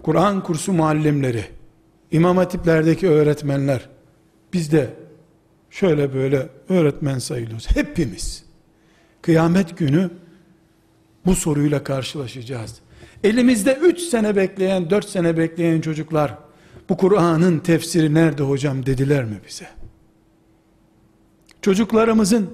Kur'an 0.04 0.44
kursu 0.44 0.74
muallimleri, 0.74 1.57
İmam 2.12 2.38
Hatipler'deki 2.38 3.08
öğretmenler, 3.08 3.90
biz 4.54 4.72
de 4.72 4.94
şöyle 5.70 6.14
böyle 6.14 6.50
öğretmen 6.70 7.20
sayılıyoruz. 7.20 7.68
Hepimiz. 7.76 8.46
Kıyamet 9.22 9.78
günü 9.78 10.10
bu 11.26 11.36
soruyla 11.36 11.84
karşılaşacağız. 11.84 12.76
Elimizde 13.24 13.74
3 13.74 14.00
sene 14.00 14.36
bekleyen, 14.36 14.90
4 14.90 15.10
sene 15.10 15.38
bekleyen 15.38 15.82
çocuklar, 15.82 16.38
bu 16.90 16.98
Kur'an'ın 16.98 17.60
tefsiri 17.60 18.14
nerede 18.14 18.44
hocam 18.44 18.86
dediler 18.86 19.24
mi 19.24 19.40
bize? 19.48 19.68
Çocuklarımızın 21.62 22.50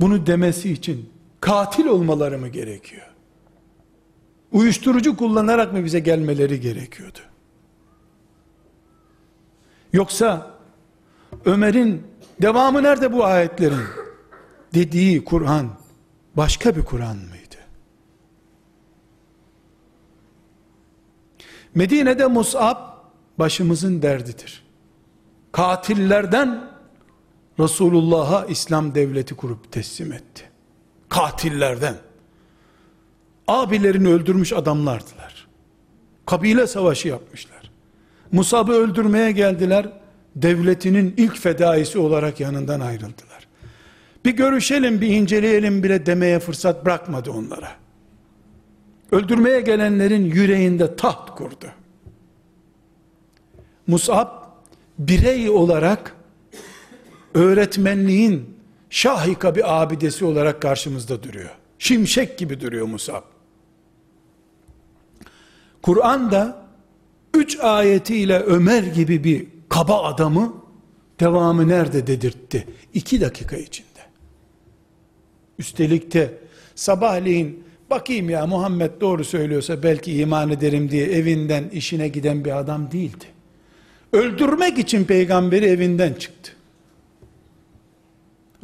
bunu 0.00 0.26
demesi 0.26 0.72
için 0.72 1.10
katil 1.40 1.86
olmaları 1.86 2.38
mı 2.38 2.48
gerekiyor? 2.48 3.06
Uyuşturucu 4.52 5.16
kullanarak 5.16 5.72
mı 5.72 5.84
bize 5.84 6.00
gelmeleri 6.00 6.60
gerekiyordu? 6.60 7.18
Yoksa 9.92 10.50
Ömer'in 11.44 12.02
devamı 12.42 12.82
nerede 12.82 13.12
bu 13.12 13.24
ayetlerin? 13.24 13.84
Dediği 14.74 15.24
Kur'an 15.24 15.68
başka 16.36 16.76
bir 16.76 16.82
Kur'an 16.82 17.16
mıydı? 17.16 17.56
Medine'de 21.74 22.26
Mus'ab 22.26 22.76
başımızın 23.38 24.02
derdidir. 24.02 24.66
Katillerden 25.52 26.70
Resulullah'a 27.60 28.46
İslam 28.46 28.94
devleti 28.94 29.34
kurup 29.34 29.72
teslim 29.72 30.12
etti. 30.12 30.50
Katillerden. 31.08 31.94
Abilerini 33.48 34.08
öldürmüş 34.08 34.52
adamlardılar. 34.52 35.46
Kabile 36.26 36.66
savaşı 36.66 37.08
yapmışlar. 37.08 37.70
Musab'ı 38.32 38.72
öldürmeye 38.72 39.32
geldiler. 39.32 39.92
Devletinin 40.36 41.14
ilk 41.16 41.38
fedaisi 41.38 41.98
olarak 41.98 42.40
yanından 42.40 42.80
ayrıldılar. 42.80 43.48
Bir 44.24 44.36
görüşelim, 44.36 45.00
bir 45.00 45.08
inceleyelim 45.08 45.82
bile 45.82 46.06
demeye 46.06 46.38
fırsat 46.38 46.84
bırakmadı 46.84 47.30
onlara. 47.30 47.70
Öldürmeye 49.12 49.60
gelenlerin 49.60 50.24
yüreğinde 50.24 50.96
taht 50.96 51.30
kurdu. 51.30 51.66
Musab 53.86 54.28
birey 54.98 55.50
olarak 55.50 56.16
öğretmenliğin 57.34 58.56
şahika 58.90 59.54
bir 59.54 59.82
abidesi 59.82 60.24
olarak 60.24 60.62
karşımızda 60.62 61.22
duruyor. 61.22 61.50
Şimşek 61.78 62.38
gibi 62.38 62.60
duruyor 62.60 62.86
Musab. 62.86 63.22
Kur'an'da 65.82 66.66
üç 67.34 67.60
ayetiyle 67.60 68.38
Ömer 68.38 68.82
gibi 68.82 69.24
bir 69.24 69.46
kaba 69.68 70.02
adamı 70.02 70.54
devamı 71.20 71.68
nerede 71.68 72.06
dedirtti? 72.06 72.66
İki 72.94 73.20
dakika 73.20 73.56
içinde. 73.56 73.86
Üstelik 75.58 76.14
de 76.14 76.34
sabahleyin 76.74 77.64
bakayım 77.90 78.30
ya 78.30 78.46
Muhammed 78.46 78.90
doğru 79.00 79.24
söylüyorsa 79.24 79.82
belki 79.82 80.12
iman 80.12 80.50
ederim 80.50 80.90
diye 80.90 81.06
evinden 81.06 81.68
işine 81.68 82.08
giden 82.08 82.44
bir 82.44 82.58
adam 82.58 82.90
değildi. 82.92 83.24
Öldürmek 84.12 84.78
için 84.78 85.04
peygamberi 85.04 85.66
evinden 85.66 86.12
çıktı. 86.12 86.52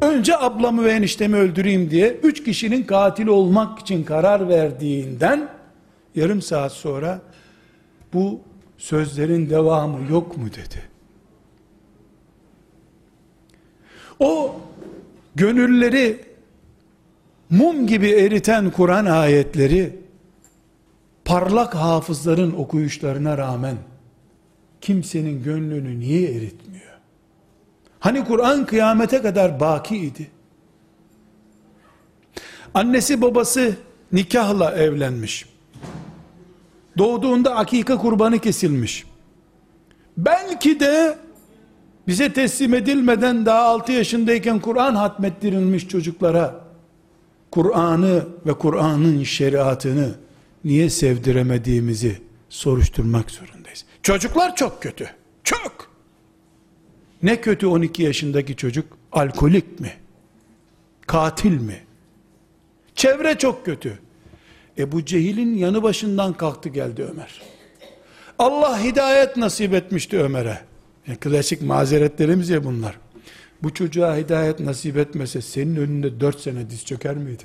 Önce 0.01 0.37
ablamı 0.37 0.83
ve 0.83 0.91
eniştemi 0.91 1.35
öldüreyim 1.35 1.89
diye 1.89 2.17
üç 2.23 2.43
kişinin 2.43 2.83
katil 2.83 3.27
olmak 3.27 3.79
için 3.79 4.03
karar 4.03 4.49
verdiğinden 4.49 5.49
yarım 6.15 6.41
saat 6.41 6.71
sonra 6.71 7.21
bu 8.13 8.41
sözlerin 8.77 9.49
devamı 9.49 10.11
yok 10.11 10.37
mu 10.37 10.45
dedi. 10.47 10.81
O 14.19 14.55
gönülleri 15.35 16.25
mum 17.49 17.87
gibi 17.87 18.09
eriten 18.09 18.71
Kur'an 18.71 19.05
ayetleri 19.05 19.99
parlak 21.25 21.75
hafızların 21.75 22.51
okuyuşlarına 22.51 23.37
rağmen 23.37 23.77
kimsenin 24.81 25.43
gönlünü 25.43 25.99
niye 25.99 26.31
eritmiyor? 26.31 26.93
Hani 27.99 28.25
Kur'an 28.25 28.65
kıyamete 28.65 29.21
kadar 29.21 29.59
baki 29.59 29.97
idi. 29.97 30.31
Annesi 32.73 33.21
babası 33.21 33.77
nikahla 34.11 34.75
evlenmiş. 34.75 35.52
Doğduğunda 36.97 37.55
akika 37.55 37.97
kurbanı 37.97 38.39
kesilmiş. 38.39 39.05
Belki 40.17 40.79
de 40.79 41.17
bize 42.07 42.33
teslim 42.33 42.73
edilmeden 42.73 43.45
daha 43.45 43.61
6 43.63 43.91
yaşındayken 43.91 44.59
Kur'an 44.59 44.95
hatmettirilmiş 44.95 45.87
çocuklara 45.87 46.63
Kur'an'ı 47.51 48.27
ve 48.45 48.53
Kur'an'ın 48.53 49.23
şeriatını 49.23 50.15
niye 50.63 50.89
sevdiremediğimizi 50.89 52.21
soruşturmak 52.49 53.31
zorundayız. 53.31 53.85
Çocuklar 54.03 54.55
çok 54.55 54.81
kötü. 54.81 55.09
Çok. 55.43 55.91
Ne 57.23 57.41
kötü 57.41 57.67
12 57.67 58.03
yaşındaki 58.03 58.55
çocuk? 58.55 58.97
Alkolik 59.11 59.79
mi? 59.79 59.93
Katil 61.07 61.61
mi? 61.61 61.77
Çevre 62.95 63.37
çok 63.37 63.65
kötü. 63.65 63.99
Ebu 64.77 65.05
Cehil'in 65.05 65.55
yanı 65.55 65.83
başından 65.83 66.33
kalktı 66.33 66.69
geldi 66.69 67.03
Ömer. 67.11 67.41
Allah 68.39 68.83
hidayet 68.83 69.37
nasip 69.37 69.73
etmişti 69.73 70.19
Ömer'e. 70.19 70.59
Yani 71.07 71.17
klasik 71.17 71.61
mazeretlerimiz 71.61 72.49
ya 72.49 72.63
bunlar. 72.63 72.99
Bu 73.63 73.73
çocuğa 73.73 74.17
hidayet 74.17 74.59
nasip 74.59 74.97
etmese 74.97 75.41
senin 75.41 75.75
önünde 75.75 76.19
dört 76.19 76.39
sene 76.39 76.69
diz 76.69 76.85
çöker 76.85 77.17
miydi? 77.17 77.43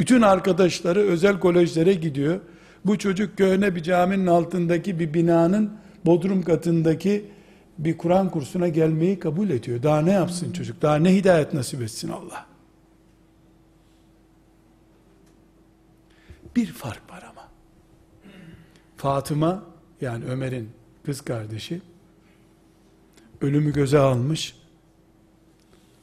Bütün 0.00 0.22
arkadaşları 0.22 1.00
özel 1.00 1.40
kolejlere 1.40 1.94
gidiyor. 1.94 2.40
Bu 2.84 2.98
çocuk 2.98 3.38
köhne 3.38 3.76
bir 3.76 3.82
caminin 3.82 4.26
altındaki 4.26 4.98
bir 4.98 5.14
binanın 5.14 5.72
bodrum 6.06 6.42
katındaki 6.42 7.24
bir 7.78 7.98
Kur'an 7.98 8.30
kursuna 8.30 8.68
gelmeyi 8.68 9.18
kabul 9.18 9.50
ediyor. 9.50 9.82
Daha 9.82 10.00
ne 10.00 10.12
yapsın 10.12 10.52
çocuk? 10.52 10.82
Daha 10.82 10.96
ne 10.96 11.14
hidayet 11.14 11.54
nasip 11.54 11.82
etsin 11.82 12.08
Allah? 12.08 12.51
Bir 16.56 16.72
fark 16.72 17.10
var 17.10 17.22
ama. 17.30 17.48
Fatıma 18.96 19.64
yani 20.00 20.24
Ömer'in 20.24 20.70
kız 21.04 21.20
kardeşi 21.20 21.80
ölümü 23.40 23.72
göze 23.72 23.98
almış. 23.98 24.56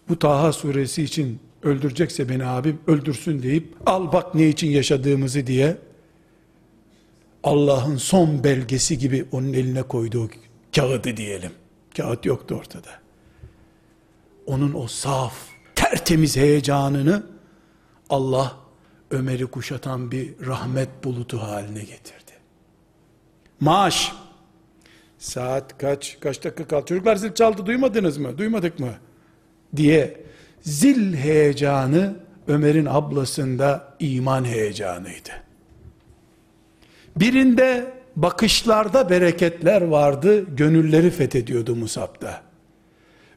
Bu 0.09 0.19
Taha 0.19 0.53
suresi 0.53 1.03
için 1.03 1.39
öldürecekse 1.63 2.29
beni 2.29 2.45
abim 2.45 2.79
öldürsün 2.87 3.43
deyip 3.43 3.75
al 3.85 4.11
bak 4.11 4.35
ne 4.35 4.47
için 4.47 4.67
yaşadığımızı 4.67 5.47
diye 5.47 5.77
Allah'ın 7.43 7.97
son 7.97 8.43
belgesi 8.43 8.97
gibi 8.97 9.25
onun 9.31 9.53
eline 9.53 9.83
koyduğu 9.83 10.29
kağıdı 10.75 11.17
diyelim. 11.17 11.51
Kağıt 11.97 12.25
yoktu 12.25 12.55
ortada. 12.55 12.89
Onun 14.45 14.73
o 14.73 14.87
saf, 14.87 15.33
tertemiz 15.75 16.37
heyecanını 16.37 17.23
Allah 18.09 18.57
Ömer'i 19.11 19.45
kuşatan 19.45 20.11
bir 20.11 20.33
rahmet 20.47 21.03
bulutu 21.03 21.41
haline 21.41 21.79
getirdi. 21.79 22.31
Maaş. 23.59 24.13
Saat 25.17 25.77
kaç, 25.77 26.17
kaç 26.19 26.43
dakika 26.43 26.67
kaldı? 26.67 26.85
Çocuklar 26.85 27.15
zil 27.15 27.33
çaldı 27.33 27.65
duymadınız 27.65 28.17
mı? 28.17 28.37
Duymadık 28.37 28.79
mı? 28.79 28.93
Diye 29.75 30.21
zil 30.61 31.13
heyecanı 31.13 32.15
Ömer'in 32.47 32.85
ablasında 32.85 33.95
iman 33.99 34.45
heyecanıydı. 34.45 35.29
Birinde 37.15 37.93
bakışlarda 38.15 39.09
bereketler 39.09 39.81
vardı, 39.81 40.55
gönülleri 40.55 41.09
fethediyordu 41.11 41.75
Musab'da. 41.75 42.48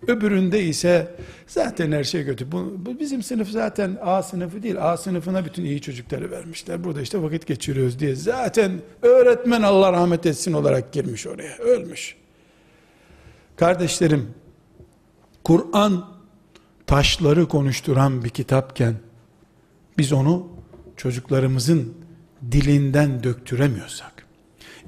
Öbüründe 0.07 0.63
ise 0.63 1.15
zaten 1.47 1.93
her 1.93 2.05
şey 2.05 2.25
kötü. 2.25 2.53
Bu, 2.53 2.73
bu 2.77 3.01
bizim 3.01 3.23
sınıf 3.23 3.49
zaten 3.49 3.99
A 4.03 4.23
sınıfı 4.23 4.63
değil. 4.63 4.77
A 4.81 4.97
sınıfına 4.97 5.45
bütün 5.45 5.65
iyi 5.65 5.81
çocukları 5.81 6.31
vermişler. 6.31 6.85
Burada 6.85 7.01
işte 7.01 7.23
vakit 7.23 7.47
geçiriyoruz 7.47 7.99
diye. 7.99 8.15
Zaten 8.15 8.73
öğretmen 9.03 9.63
Allah 9.63 9.93
rahmet 9.93 10.27
etsin 10.27 10.53
olarak 10.53 10.93
girmiş 10.93 11.27
oraya. 11.27 11.57
Ölmüş. 11.59 12.17
Kardeşlerim, 13.57 14.35
Kur'an 15.45 16.05
taşları 16.87 17.49
konuşturan 17.49 18.25
bir 18.25 18.29
kitapken 18.29 18.95
biz 19.99 20.13
onu 20.13 20.49
çocuklarımızın 20.97 21.95
dilinden 22.53 23.23
döktüremiyorsak, 23.23 24.27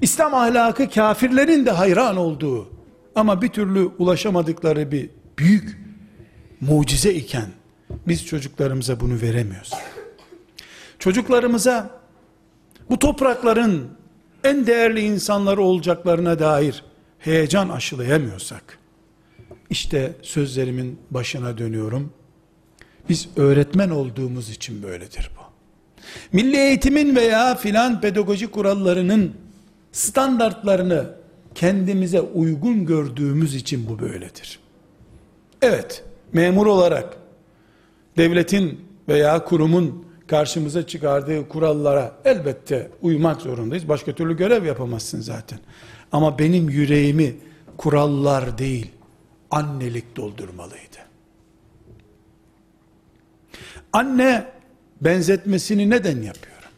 İslam 0.01 0.33
ahlakı 0.33 0.89
kafirlerin 0.89 1.65
de 1.65 1.71
hayran 1.71 2.17
olduğu 2.17 2.74
ama 3.15 3.41
bir 3.41 3.47
türlü 3.47 3.79
ulaşamadıkları 3.79 4.91
bir 4.91 5.09
büyük 5.37 5.77
mucize 6.61 7.13
iken 7.13 7.47
biz 8.07 8.25
çocuklarımıza 8.25 8.99
bunu 8.99 9.21
veremiyoruz. 9.21 9.73
Çocuklarımıza 10.99 11.89
bu 12.89 12.99
toprakların 12.99 13.89
en 14.43 14.67
değerli 14.67 15.01
insanları 15.01 15.61
olacaklarına 15.61 16.39
dair 16.39 16.83
heyecan 17.19 17.69
aşılayamıyorsak, 17.69 18.79
işte 19.69 20.13
sözlerimin 20.21 20.99
başına 21.11 21.57
dönüyorum. 21.57 22.13
Biz 23.09 23.27
öğretmen 23.35 23.89
olduğumuz 23.89 24.49
için 24.49 24.83
böyledir 24.83 25.31
bu. 25.37 25.41
Milli 26.31 26.57
eğitimin 26.57 27.15
veya 27.15 27.55
filan 27.55 28.01
pedagoji 28.01 28.47
kurallarının 28.47 29.33
standartlarını 29.91 31.15
kendimize 31.55 32.21
uygun 32.21 32.85
gördüğümüz 32.85 33.55
için 33.55 33.89
bu 33.89 33.99
böyledir. 33.99 34.59
Evet, 35.61 36.03
memur 36.33 36.65
olarak 36.65 37.17
devletin 38.17 38.79
veya 39.09 39.43
kurumun 39.43 40.05
karşımıza 40.27 40.87
çıkardığı 40.87 41.49
kurallara 41.49 42.15
elbette 42.25 42.91
uymak 43.01 43.41
zorundayız. 43.41 43.87
Başka 43.87 44.11
türlü 44.15 44.37
görev 44.37 44.65
yapamazsın 44.65 45.21
zaten. 45.21 45.59
Ama 46.11 46.39
benim 46.39 46.69
yüreğimi 46.69 47.35
kurallar 47.77 48.57
değil, 48.57 48.91
annelik 49.51 50.15
doldurmalıydı. 50.15 50.97
Anne 53.93 54.45
benzetmesini 55.01 55.89
neden 55.89 56.21
yapıyorum? 56.21 56.69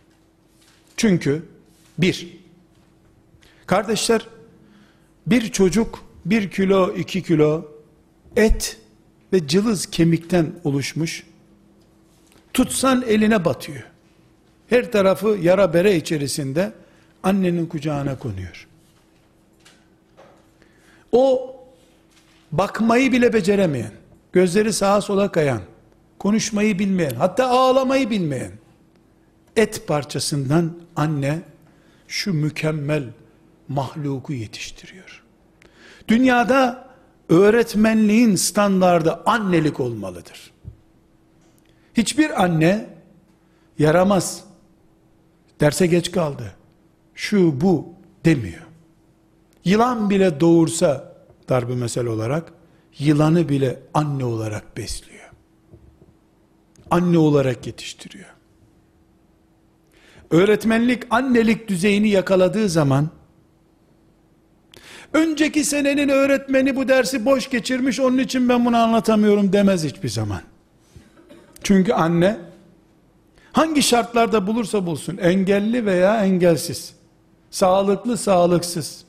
Çünkü 0.98 1.46
bir, 1.98 2.38
kardeşler 3.66 4.28
bir 5.28 5.52
çocuk 5.52 6.04
bir 6.26 6.50
kilo 6.50 6.94
iki 6.96 7.24
kilo 7.24 7.66
et 8.36 8.78
ve 9.34 9.48
cılız 9.48 9.86
kemikten 9.86 10.52
oluşmuş 10.64 11.24
tutsan 12.54 13.04
eline 13.08 13.46
batıyor. 13.46 13.84
Her 14.70 14.92
tarafı 14.92 15.28
yara 15.42 15.74
bere 15.74 15.96
içerisinde 15.96 16.74
annenin 17.24 17.66
kucağına 17.66 18.20
konuyor. 18.20 18.68
O 21.12 21.56
bakmayı 22.52 23.12
bile 23.12 23.34
beceremeyen, 23.34 23.92
gözleri 24.34 24.74
sağa 24.74 25.02
sola 25.02 25.32
kayan, 25.32 25.62
konuşmayı 26.20 26.80
bilmeyen, 26.80 27.16
hatta 27.16 27.50
ağlamayı 27.50 28.10
bilmeyen 28.10 28.52
et 29.56 29.88
parçasından 29.88 30.78
anne 30.96 31.40
şu 32.08 32.34
mükemmel 32.34 33.04
mahluku 33.68 34.34
yetiştiriyor. 34.34 35.07
Dünyada 36.08 36.88
öğretmenliğin 37.30 38.36
standardı 38.36 39.22
annelik 39.26 39.80
olmalıdır. 39.80 40.52
Hiçbir 41.94 42.44
anne 42.44 42.90
yaramaz, 43.80 44.44
derse 45.60 45.88
geç 45.88 46.12
kaldı, 46.12 46.56
şu 47.16 47.62
bu 47.62 47.94
demiyor. 48.26 48.62
Yılan 49.66 50.10
bile 50.10 50.40
doğursa 50.40 51.16
darbe 51.50 51.76
mesele 51.76 52.10
olarak, 52.10 52.54
yılanı 53.00 53.50
bile 53.50 53.80
anne 53.94 54.26
olarak 54.26 54.78
besliyor. 54.78 55.32
Anne 56.92 57.18
olarak 57.18 57.68
yetiştiriyor. 57.68 58.34
Öğretmenlik 60.32 61.04
annelik 61.10 61.68
düzeyini 61.68 62.10
yakaladığı 62.10 62.70
zaman 62.70 63.10
önceki 65.14 65.64
senenin 65.64 66.10
öğretmeni 66.10 66.76
bu 66.76 66.88
dersi 66.88 67.26
boş 67.26 67.50
geçirmiş 67.50 68.00
onun 68.00 68.18
için 68.18 68.50
ben 68.50 68.66
bunu 68.66 68.78
anlatamıyorum 68.78 69.54
demez 69.54 69.84
hiçbir 69.84 70.10
zaman. 70.10 70.42
Çünkü 71.64 71.94
anne 71.94 72.38
hangi 73.52 73.84
şartlarda 73.84 74.48
bulursa 74.48 74.86
bulsun 74.86 75.18
engelli 75.18 75.86
veya 75.86 76.26
engelsiz 76.26 76.94
sağlıklı 77.52 78.18
sağlıksız 78.18 79.06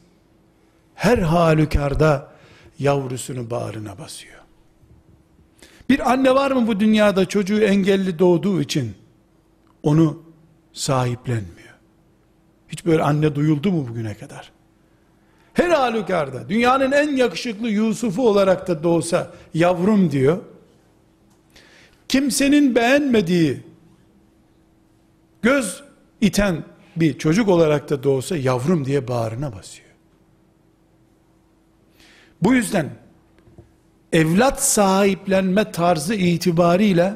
her 0.95 1.19
halükarda 1.19 2.29
yavrusunu 2.79 3.51
bağrına 3.51 3.99
basıyor. 3.99 4.39
Bir 5.91 6.13
anne 6.13 6.35
var 6.35 6.51
mı 6.51 6.67
bu 6.67 6.81
dünyada 6.81 7.27
çocuğu 7.27 7.61
engelli 7.61 8.19
doğduğu 8.19 8.61
için 8.61 8.95
onu 9.83 10.23
sahiplenmiyor. 10.73 11.75
Hiç 12.69 12.87
böyle 12.87 13.03
anne 13.03 13.35
duyuldu 13.35 13.73
mu 13.73 13.89
bugüne 13.89 14.15
kadar? 14.15 14.53
Her 15.59 15.71
halükarda 15.71 16.49
dünyanın 16.49 16.93
en 16.93 17.17
yakışıklı 17.17 17.69
Yusuf'u 17.69 18.29
olarak 18.29 18.69
da 18.69 18.83
doğsa 18.83 19.33
yavrum 19.55 20.11
diyor. 20.11 20.39
Kimsenin 22.09 22.75
beğenmediği 22.75 23.63
göz 25.43 25.83
iten 26.21 26.65
bir 26.97 27.19
çocuk 27.19 27.49
olarak 27.49 27.91
da 27.91 28.03
doğsa 28.03 28.37
yavrum 28.37 28.85
diye 28.85 29.09
bağrına 29.09 29.53
basıyor. 29.55 29.89
Bu 32.43 32.55
yüzden 32.55 32.91
evlat 34.13 34.63
sahiplenme 34.63 35.73
tarzı 35.73 36.15
itibariyle 36.15 37.15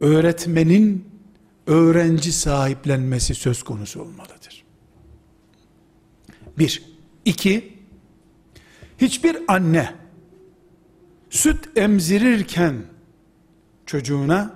öğretmenin 0.00 1.08
öğrenci 1.66 2.32
sahiplenmesi 2.32 3.34
söz 3.34 3.62
konusu 3.62 4.02
olmalıdır. 4.02 4.59
Bir. 6.58 6.82
iki, 7.24 7.72
hiçbir 8.98 9.36
anne 9.48 9.94
süt 11.30 11.68
emzirirken 11.76 12.74
çocuğuna 13.86 14.54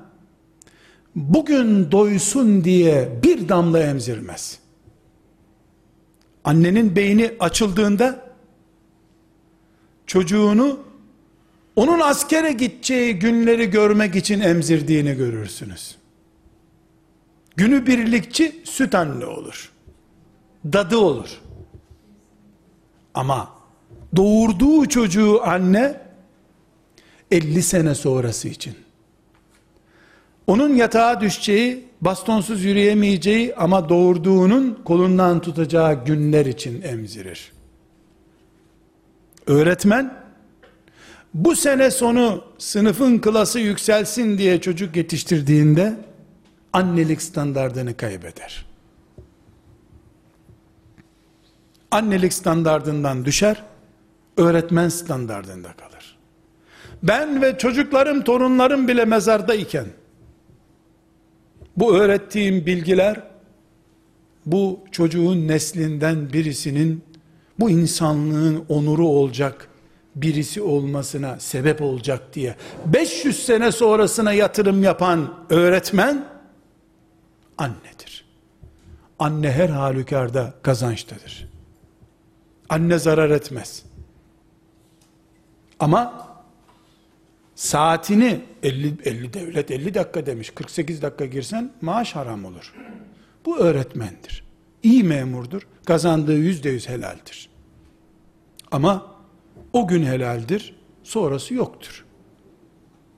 bugün 1.17 1.93
doysun 1.93 2.65
diye 2.65 3.19
bir 3.23 3.49
damla 3.49 3.81
emzirmez. 3.81 4.59
Annenin 6.45 6.97
beyni 6.97 7.35
açıldığında 7.41 8.35
çocuğunu 10.07 10.79
onun 11.77 12.01
askere 12.01 12.53
gideceği 12.53 13.19
günleri 13.19 13.71
görmek 13.71 14.17
için 14.17 14.41
emzirdiğini 14.41 15.15
görürsünüz. 15.15 15.97
Günü 17.57 17.87
birlikçi 17.87 18.63
süt 18.65 18.95
anne 18.95 19.27
olur. 19.27 19.73
Dadı 20.65 20.97
olur. 20.97 21.44
Ama 23.15 23.49
doğurduğu 24.17 24.89
çocuğu 24.89 25.41
anne 25.45 26.01
50 27.31 27.63
sene 27.63 27.95
sonrası 27.95 28.49
için 28.49 28.75
onun 30.47 30.75
yatağa 30.75 31.21
düşeceği, 31.21 31.85
bastonsuz 32.01 32.65
yürüyemeyeceği 32.65 33.55
ama 33.55 33.89
doğurduğunun 33.89 34.79
kolundan 34.85 35.41
tutacağı 35.41 36.05
günler 36.05 36.47
için 36.47 36.83
emzirir. 36.83 37.53
Öğretmen 39.47 40.15
bu 41.35 41.57
sene 41.57 41.91
sonu 41.91 42.45
sınıfın 42.59 43.19
klası 43.19 43.59
yükselsin 43.61 44.39
diye 44.39 44.61
çocuk 44.61 44.97
yetiştirdiğinde 44.97 45.97
annelik 46.73 47.23
standardını 47.23 47.97
kaybeder. 47.97 48.74
Annelik 51.95 52.33
standardından 52.33 53.25
düşer, 53.25 53.63
öğretmen 54.37 54.89
standardında 54.89 55.73
kalır. 55.73 56.19
Ben 57.03 57.43
ve 57.43 57.59
çocuklarım, 57.59 58.25
torunlarım 58.25 58.89
bile 58.89 59.05
mezarda 59.05 59.55
iken, 59.55 59.87
bu 61.77 61.97
öğrettiğim 61.97 62.67
bilgiler, 62.67 63.23
bu 64.47 64.81
çocuğun 64.93 65.49
neslinden 65.49 66.33
birisinin, 66.33 67.05
bu 67.61 67.71
insanlığın 67.71 68.65
onuru 68.69 69.07
olacak, 69.07 69.69
birisi 70.17 70.63
olmasına 70.63 71.41
sebep 71.41 71.83
olacak 71.83 72.35
diye 72.35 72.57
500 72.87 73.47
sene 73.47 73.73
sonrasına 73.73 74.33
yatırım 74.33 74.83
yapan 74.83 75.35
öğretmen 75.51 76.25
annedir. 77.59 78.25
Anne 79.19 79.53
her 79.53 79.69
halükarda 79.69 80.55
kazançtadır. 80.63 81.54
Anne 82.69 82.99
zarar 82.99 83.31
etmez. 83.31 83.83
Ama 85.81 86.29
saatini 87.55 88.41
50, 88.63 88.95
50 89.05 89.33
devlet 89.33 89.71
50 89.71 89.95
dakika 89.95 90.27
demiş 90.27 90.51
48 90.51 91.03
dakika 91.03 91.27
girsen 91.27 91.73
maaş 91.81 92.17
haram 92.17 92.45
olur. 92.45 92.75
Bu 93.47 93.59
öğretmendir. 93.59 94.45
İyi 94.83 95.05
memurdur. 95.05 95.63
Kazandığı 95.85 96.39
yüzde 96.39 96.71
yüz 96.71 96.89
helaldir. 96.89 97.49
Ama 98.71 99.15
o 99.73 99.89
gün 99.89 100.05
helaldir. 100.05 100.77
Sonrası 101.03 101.55
yoktur. 101.55 102.05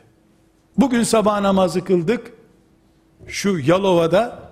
Bugün 0.77 1.03
sabah 1.03 1.41
namazı 1.41 1.83
kıldık. 1.83 2.33
Şu 3.27 3.59
Yalova'da 3.59 4.51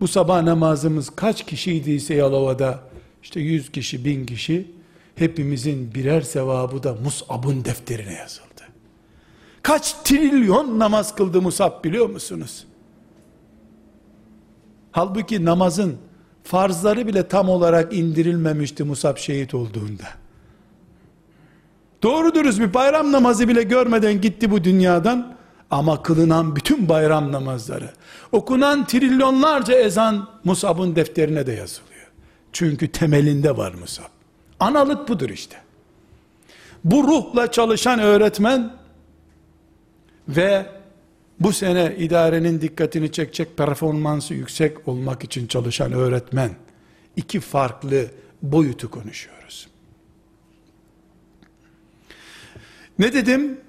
bu 0.00 0.08
sabah 0.08 0.42
namazımız 0.42 1.10
kaç 1.10 1.46
kişiydiyse 1.46 2.14
Yalova'da 2.14 2.80
işte 3.22 3.40
100 3.40 3.72
kişi, 3.72 4.04
1000 4.04 4.26
kişi 4.26 4.70
hepimizin 5.14 5.94
birer 5.94 6.20
sevabı 6.20 6.82
da 6.82 6.96
Mus'ab'ın 7.04 7.64
defterine 7.64 8.12
yazıldı. 8.12 8.47
Kaç 9.68 9.92
trilyon 10.04 10.78
namaz 10.78 11.14
kıldı 11.14 11.42
Musab 11.42 11.84
biliyor 11.84 12.08
musunuz? 12.08 12.64
Halbuki 14.92 15.44
namazın 15.44 15.96
farzları 16.44 17.06
bile 17.06 17.28
tam 17.28 17.48
olarak 17.48 17.92
indirilmemişti 17.92 18.84
Musab 18.84 19.16
şehit 19.16 19.54
olduğunda. 19.54 20.04
Doğru 22.02 22.34
dürüst 22.34 22.60
bir 22.60 22.74
bayram 22.74 23.12
namazı 23.12 23.48
bile 23.48 23.62
görmeden 23.62 24.20
gitti 24.20 24.50
bu 24.50 24.64
dünyadan. 24.64 25.36
Ama 25.70 26.02
kılınan 26.02 26.56
bütün 26.56 26.88
bayram 26.88 27.32
namazları, 27.32 27.90
okunan 28.32 28.86
trilyonlarca 28.86 29.74
ezan 29.74 30.28
Musab'ın 30.44 30.96
defterine 30.96 31.46
de 31.46 31.52
yazılıyor. 31.52 32.06
Çünkü 32.52 32.92
temelinde 32.92 33.56
var 33.56 33.74
Musab. 33.74 34.08
Analık 34.60 35.08
budur 35.08 35.30
işte. 35.30 35.56
Bu 36.84 37.04
ruhla 37.04 37.52
çalışan 37.52 37.98
öğretmen 37.98 38.77
ve 40.28 40.66
bu 41.40 41.52
sene 41.52 41.94
idarenin 41.98 42.60
dikkatini 42.60 43.12
çekecek 43.12 43.56
performansı 43.56 44.34
yüksek 44.34 44.88
olmak 44.88 45.24
için 45.24 45.46
çalışan 45.46 45.92
öğretmen 45.92 46.50
iki 47.16 47.40
farklı 47.40 48.06
boyutu 48.42 48.90
konuşuyoruz. 48.90 49.68
Ne 52.98 53.12
dedim? 53.12 53.60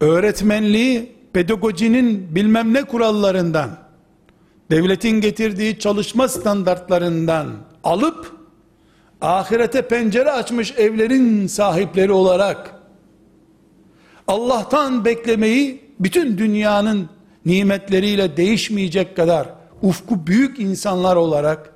Öğretmenliği 0.00 1.12
pedagojinin 1.32 2.34
bilmem 2.34 2.74
ne 2.74 2.84
kurallarından 2.84 3.78
devletin 4.70 5.20
getirdiği 5.20 5.78
çalışma 5.78 6.28
standartlarından 6.28 7.56
alıp 7.84 8.32
ahirete 9.20 9.88
pencere 9.88 10.30
açmış 10.30 10.72
evlerin 10.72 11.46
sahipleri 11.46 12.12
olarak 12.12 12.81
Allah'tan 14.28 15.04
beklemeyi 15.04 15.84
bütün 16.00 16.38
dünyanın 16.38 17.08
nimetleriyle 17.46 18.36
değişmeyecek 18.36 19.16
kadar 19.16 19.48
ufku 19.82 20.26
büyük 20.26 20.58
insanlar 20.58 21.16
olarak 21.16 21.72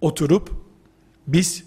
oturup 0.00 0.50
biz 1.26 1.64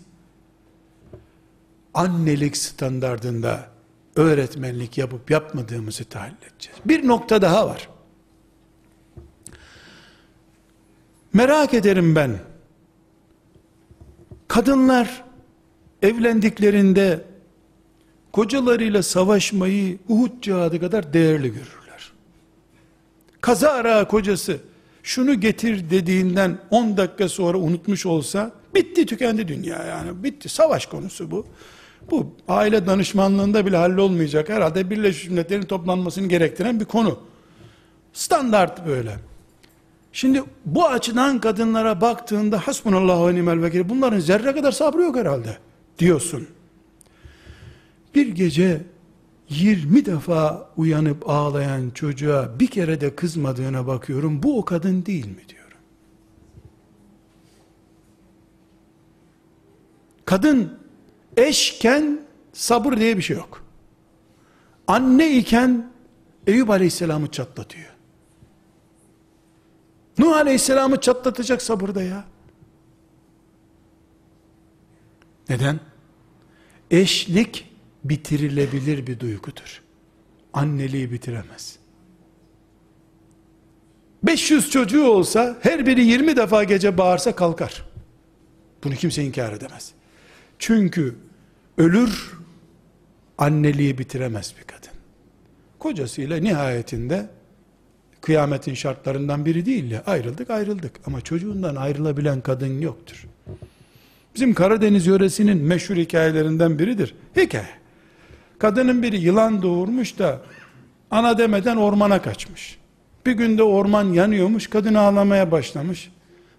annelik 1.93 2.57
standardında 2.57 3.67
öğretmenlik 4.15 4.97
yapıp 4.97 5.31
yapmadığımızı 5.31 6.05
tahlil 6.05 6.33
edeceğiz. 6.53 6.79
Bir 6.85 7.07
nokta 7.07 7.41
daha 7.41 7.67
var. 7.67 7.89
Merak 11.33 11.73
ederim 11.73 12.15
ben. 12.15 12.39
Kadınlar 14.47 15.23
evlendiklerinde 16.01 17.25
kocalarıyla 18.31 19.03
savaşmayı 19.03 19.97
Uhud 20.09 20.41
cihadı 20.41 20.79
kadar 20.79 21.13
değerli 21.13 21.47
görürler. 21.47 22.11
Kaza 23.41 23.69
ara 23.69 24.07
kocası 24.07 24.57
şunu 25.03 25.39
getir 25.39 25.89
dediğinden 25.89 26.57
10 26.69 26.97
dakika 26.97 27.29
sonra 27.29 27.57
unutmuş 27.57 28.05
olsa 28.05 28.51
bitti 28.75 29.05
tükendi 29.05 29.47
dünya 29.47 29.85
yani 29.85 30.23
bitti 30.23 30.49
savaş 30.49 30.85
konusu 30.85 31.31
bu. 31.31 31.45
Bu 32.11 32.35
aile 32.47 32.87
danışmanlığında 32.87 33.65
bile 33.65 33.77
hallolmayacak 33.77 34.49
herhalde 34.49 34.89
Birleşmiş 34.89 35.29
Milletler'in 35.29 35.61
toplanmasını 35.61 36.27
gerektiren 36.27 36.79
bir 36.79 36.85
konu. 36.85 37.19
Standart 38.13 38.87
böyle. 38.87 39.15
Şimdi 40.13 40.43
bu 40.65 40.85
açıdan 40.87 41.39
kadınlara 41.39 42.01
baktığında 42.01 42.67
hasbunallahu 42.67 43.27
ve 43.27 43.35
nimel 43.35 43.61
vekil 43.61 43.89
bunların 43.89 44.19
zerre 44.19 44.53
kadar 44.53 44.71
sabrı 44.71 45.01
yok 45.01 45.15
herhalde 45.15 45.57
diyorsun. 45.99 46.47
Bir 48.15 48.27
gece 48.27 48.81
20 49.49 50.05
defa 50.05 50.69
uyanıp 50.77 51.29
ağlayan 51.29 51.89
çocuğa 51.89 52.59
bir 52.59 52.67
kere 52.67 53.01
de 53.01 53.15
kızmadığına 53.15 53.87
bakıyorum. 53.87 54.43
Bu 54.43 54.59
o 54.59 54.65
kadın 54.65 55.05
değil 55.05 55.27
mi 55.27 55.41
diyorum. 55.49 55.77
Kadın 60.25 60.79
eşken 61.37 62.19
sabır 62.53 62.97
diye 62.97 63.17
bir 63.17 63.21
şey 63.21 63.37
yok. 63.37 63.63
Anne 64.87 65.37
iken 65.37 65.91
Eyüp 66.47 66.69
Aleyhisselam'ı 66.69 67.31
çatlatıyor. 67.31 67.89
Nuh 70.17 70.35
Aleyhisselam'ı 70.35 71.01
çatlatacak 71.01 71.61
sabırda 71.61 72.03
ya. 72.03 72.25
Neden? 75.49 75.79
Eşlik 76.91 77.68
bitirilebilir 78.03 79.07
bir 79.07 79.19
duygudur. 79.19 79.81
Anneliği 80.53 81.11
bitiremez. 81.11 81.79
500 84.23 84.69
çocuğu 84.69 85.07
olsa 85.07 85.57
her 85.61 85.85
biri 85.85 86.05
20 86.05 86.35
defa 86.35 86.63
gece 86.63 86.97
bağırsa 86.97 87.35
kalkar. 87.35 87.85
Bunu 88.83 88.93
kimse 88.95 89.23
inkar 89.23 89.53
edemez. 89.53 89.91
Çünkü 90.59 91.15
ölür 91.77 92.33
anneliği 93.37 93.97
bitiremez 93.97 94.53
bir 94.59 94.63
kadın. 94.63 94.99
Kocasıyla 95.79 96.37
nihayetinde 96.37 97.29
kıyametin 98.21 98.73
şartlarından 98.73 99.45
biri 99.45 99.65
değil 99.65 99.91
ya 99.91 100.03
ayrıldık 100.05 100.49
ayrıldık 100.49 100.99
ama 101.05 101.21
çocuğundan 101.21 101.75
ayrılabilen 101.75 102.41
kadın 102.41 102.81
yoktur. 102.81 103.27
Bizim 104.35 104.53
Karadeniz 104.53 105.07
yöresinin 105.07 105.57
meşhur 105.57 105.95
hikayelerinden 105.95 106.79
biridir. 106.79 107.15
Hikaye. 107.35 107.78
Kadının 108.59 109.03
biri 109.03 109.17
yılan 109.17 109.61
doğurmuş 109.61 110.19
da 110.19 110.41
ana 111.11 111.37
demeden 111.37 111.77
ormana 111.77 112.21
kaçmış. 112.21 112.79
Bir 113.25 113.31
günde 113.31 113.63
orman 113.63 114.13
yanıyormuş, 114.13 114.67
kadın 114.67 114.93
ağlamaya 114.93 115.51
başlamış. 115.51 116.11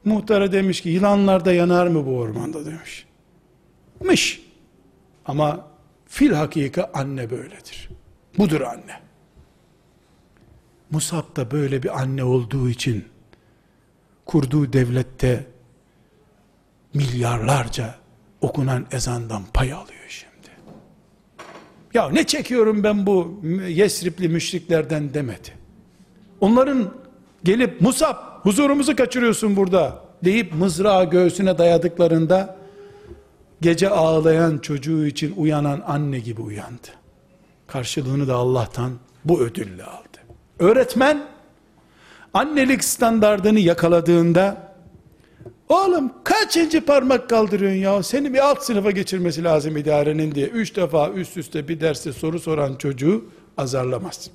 Muhtara 0.04 0.52
demiş 0.52 0.80
ki 0.80 0.88
yılanlar 0.88 1.44
da 1.44 1.52
yanar 1.52 1.86
mı 1.86 2.06
bu 2.06 2.18
ormanda 2.18 2.66
demiş. 2.66 3.06
Mış. 4.04 4.42
Ama 5.26 5.66
fil 6.06 6.32
hakika 6.32 6.90
anne 6.94 7.30
böyledir. 7.30 7.88
Budur 8.38 8.60
anne. 8.60 9.00
Musab 10.90 11.36
da 11.36 11.50
böyle 11.50 11.82
bir 11.82 12.00
anne 12.00 12.24
olduğu 12.24 12.68
için 12.68 13.04
kurduğu 14.26 14.72
devlette 14.72 15.46
milyarlarca 16.94 17.94
okunan 18.40 18.86
ezandan 18.92 19.42
pay 19.54 19.72
alıyor. 19.72 19.99
Ya 21.94 22.08
ne 22.10 22.24
çekiyorum 22.24 22.82
ben 22.84 23.06
bu 23.06 23.40
Yesripli 23.68 24.28
müşriklerden 24.28 25.14
demedi. 25.14 25.48
Onların 26.40 26.90
gelip 27.44 27.80
Musab 27.80 28.16
huzurumuzu 28.42 28.96
kaçırıyorsun 28.96 29.56
burada 29.56 30.04
deyip 30.24 30.54
mızrağı 30.54 31.10
göğsüne 31.10 31.58
dayadıklarında 31.58 32.56
gece 33.60 33.88
ağlayan 33.88 34.58
çocuğu 34.58 35.06
için 35.06 35.34
uyanan 35.36 35.82
anne 35.86 36.18
gibi 36.18 36.40
uyandı. 36.40 36.88
Karşılığını 37.66 38.28
da 38.28 38.34
Allah'tan 38.34 38.92
bu 39.24 39.40
ödülle 39.40 39.84
aldı. 39.84 40.18
Öğretmen 40.58 41.26
annelik 42.34 42.84
standardını 42.84 43.58
yakaladığında 43.60 44.69
oğlum 45.70 46.12
kaçıncı 46.24 46.84
parmak 46.84 47.30
kaldırıyorsun 47.30 47.78
ya 47.78 48.02
seni 48.02 48.34
bir 48.34 48.38
alt 48.38 48.62
sınıfa 48.62 48.90
geçirmesi 48.90 49.44
lazım 49.44 49.76
idarenin 49.76 50.34
diye 50.34 50.46
üç 50.46 50.76
defa 50.76 51.10
üst 51.10 51.36
üste 51.36 51.68
bir 51.68 51.80
derste 51.80 52.12
soru 52.12 52.40
soran 52.40 52.76
çocuğu 52.76 53.24
azarlamaz. 53.56 54.30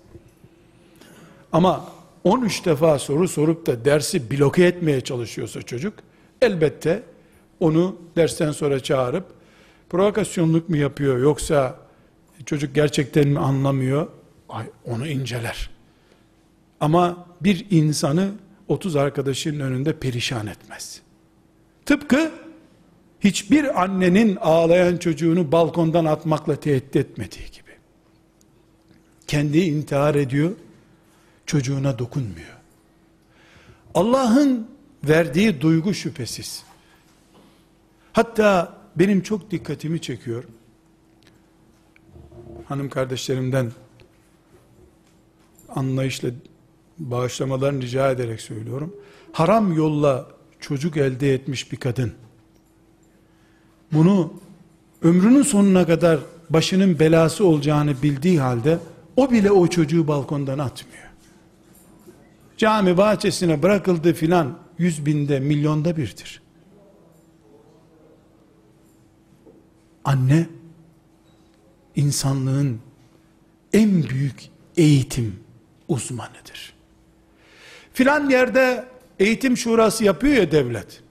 Ama 1.52 1.86
13 2.24 2.66
defa 2.66 3.00
soru 3.00 3.28
sorup 3.28 3.68
da 3.68 3.86
dersi 3.86 4.32
bloke 4.32 4.64
etmeye 4.64 5.02
çalışıyorsa 5.02 5.62
çocuk 5.62 5.94
elbette 6.42 7.04
onu 7.60 7.96
dersten 8.16 8.52
sonra 8.52 8.80
çağırıp 8.80 9.26
provokasyonluk 9.90 10.70
mu 10.70 10.78
yapıyor 10.78 11.18
yoksa 11.18 11.76
çocuk 12.46 12.76
gerçekten 12.76 13.28
mi 13.28 13.40
anlamıyor 13.40 14.08
ay 14.50 14.66
onu 14.86 15.08
inceler. 15.08 15.70
Ama 16.80 17.26
bir 17.42 17.66
insanı 17.72 18.32
30 18.68 18.96
arkadaşının 18.96 19.60
önünde 19.60 19.94
perişan 19.94 20.48
etmez. 20.48 21.05
Tıpkı 21.86 22.32
hiçbir 23.20 23.84
annenin 23.84 24.36
ağlayan 24.36 24.98
çocuğunu 24.98 25.52
balkondan 25.52 26.06
atmakla 26.06 26.56
tehdit 26.56 26.96
etmediği 26.96 27.46
gibi. 27.52 27.72
Kendi 29.28 29.60
intihar 29.60 30.16
ediyor, 30.16 30.52
çocuğuna 31.46 32.00
dokunmuyor. 32.00 32.58
Allah'ın 33.94 34.68
verdiği 35.04 35.62
duygu 35.62 35.94
şüphesiz. 35.94 36.64
Hatta 38.14 38.78
benim 38.96 39.22
çok 39.22 39.52
dikkatimi 39.52 40.02
çekiyor. 40.02 40.44
Hanım 42.68 42.90
kardeşlerimden 42.90 43.72
anlayışla 45.70 46.30
bağışlamalarını 46.98 47.82
rica 47.82 48.12
ederek 48.12 48.42
söylüyorum. 48.42 48.96
Haram 49.32 49.74
yolla 49.74 50.35
çocuk 50.60 50.98
elde 50.98 51.34
etmiş 51.34 51.72
bir 51.72 51.78
kadın, 51.78 52.14
bunu 53.94 54.34
ömrünün 55.02 55.44
sonuna 55.44 55.86
kadar 55.86 56.20
başının 56.50 57.00
belası 57.00 57.46
olacağını 57.46 58.04
bildiği 58.04 58.40
halde, 58.40 58.80
o 59.16 59.32
bile 59.32 59.52
o 59.52 59.68
çocuğu 59.68 60.08
balkondan 60.08 60.60
atmıyor. 60.60 61.06
Cami 62.58 62.98
bahçesine 62.98 63.64
bırakıldı 63.64 64.14
filan, 64.14 64.58
yüz 64.78 65.06
binde, 65.06 65.40
milyonda 65.40 65.98
birdir. 65.98 66.42
Anne, 70.06 70.48
insanlığın 71.96 72.80
en 73.74 74.04
büyük 74.04 74.50
eğitim 74.78 75.40
uzmanıdır. 75.88 76.74
Filan 77.94 78.30
yerde 78.30 78.86
eğitim 79.20 79.58
şurası 79.58 80.04
yapıyor 80.04 80.34
ya 80.34 80.52
devlet. 80.52 81.02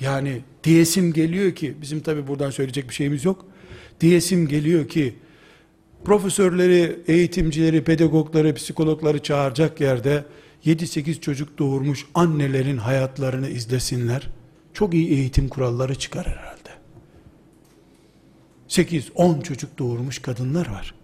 Yani 0.00 0.40
diyesim 0.64 1.12
geliyor 1.12 1.54
ki, 1.54 1.74
bizim 1.82 2.00
tabi 2.00 2.26
buradan 2.26 2.50
söyleyecek 2.50 2.88
bir 2.88 2.94
şeyimiz 2.94 3.24
yok. 3.24 3.46
Diyesim 4.00 4.48
geliyor 4.48 4.88
ki, 4.88 5.14
profesörleri, 6.04 7.00
eğitimcileri, 7.06 7.84
pedagogları, 7.84 8.54
psikologları 8.54 9.22
çağıracak 9.22 9.80
yerde 9.80 10.24
7-8 10.66 11.20
çocuk 11.20 11.58
doğurmuş 11.58 12.06
annelerin 12.14 12.76
hayatlarını 12.76 13.48
izlesinler. 13.48 14.28
Çok 14.72 14.94
iyi 14.94 15.08
eğitim 15.10 15.48
kuralları 15.48 15.94
çıkar 15.94 16.26
herhalde. 16.26 16.70
8-10 18.68 19.42
çocuk 19.42 19.78
doğurmuş 19.78 20.18
kadınlar 20.18 20.70
var. 20.70 20.94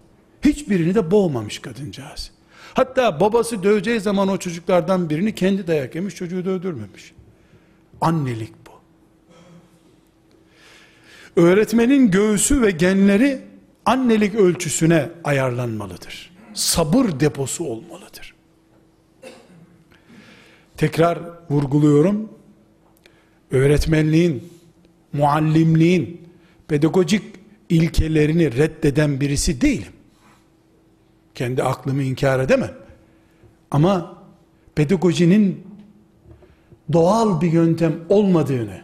Hiçbirini 0.45 0.95
de 0.95 1.11
boğmamış 1.11 1.59
kadıncağız. 1.59 2.31
Hatta 2.73 3.19
babası 3.19 3.63
döveceği 3.63 3.99
zaman 3.99 4.27
o 4.27 4.37
çocuklardan 4.37 5.09
birini 5.09 5.35
kendi 5.35 5.67
dayak 5.67 5.95
yemiş, 5.95 6.15
çocuğu 6.15 6.45
dövdürmemiş. 6.45 7.13
Annelik 8.01 8.53
bu. 8.67 8.71
Öğretmenin 11.41 12.11
göğsü 12.11 12.61
ve 12.61 12.71
genleri 12.71 13.41
annelik 13.85 14.35
ölçüsüne 14.35 15.09
ayarlanmalıdır. 15.23 16.31
Sabır 16.53 17.19
deposu 17.19 17.63
olmalıdır. 17.63 18.35
tekrar 20.81 21.19
vurguluyorum. 21.49 22.29
Öğretmenliğin, 23.51 24.43
muallimliğin, 25.13 26.21
pedagojik 26.67 27.23
ilkelerini 27.69 28.57
reddeden 28.57 29.21
birisi 29.21 29.61
değilim. 29.61 29.93
Kendi 31.35 31.63
aklımı 31.63 32.03
inkar 32.03 32.39
edemem. 32.39 32.73
Ama 33.71 34.17
pedagojinin 34.75 35.67
doğal 36.93 37.41
bir 37.41 37.51
yöntem 37.51 37.93
olmadığını, 38.09 38.81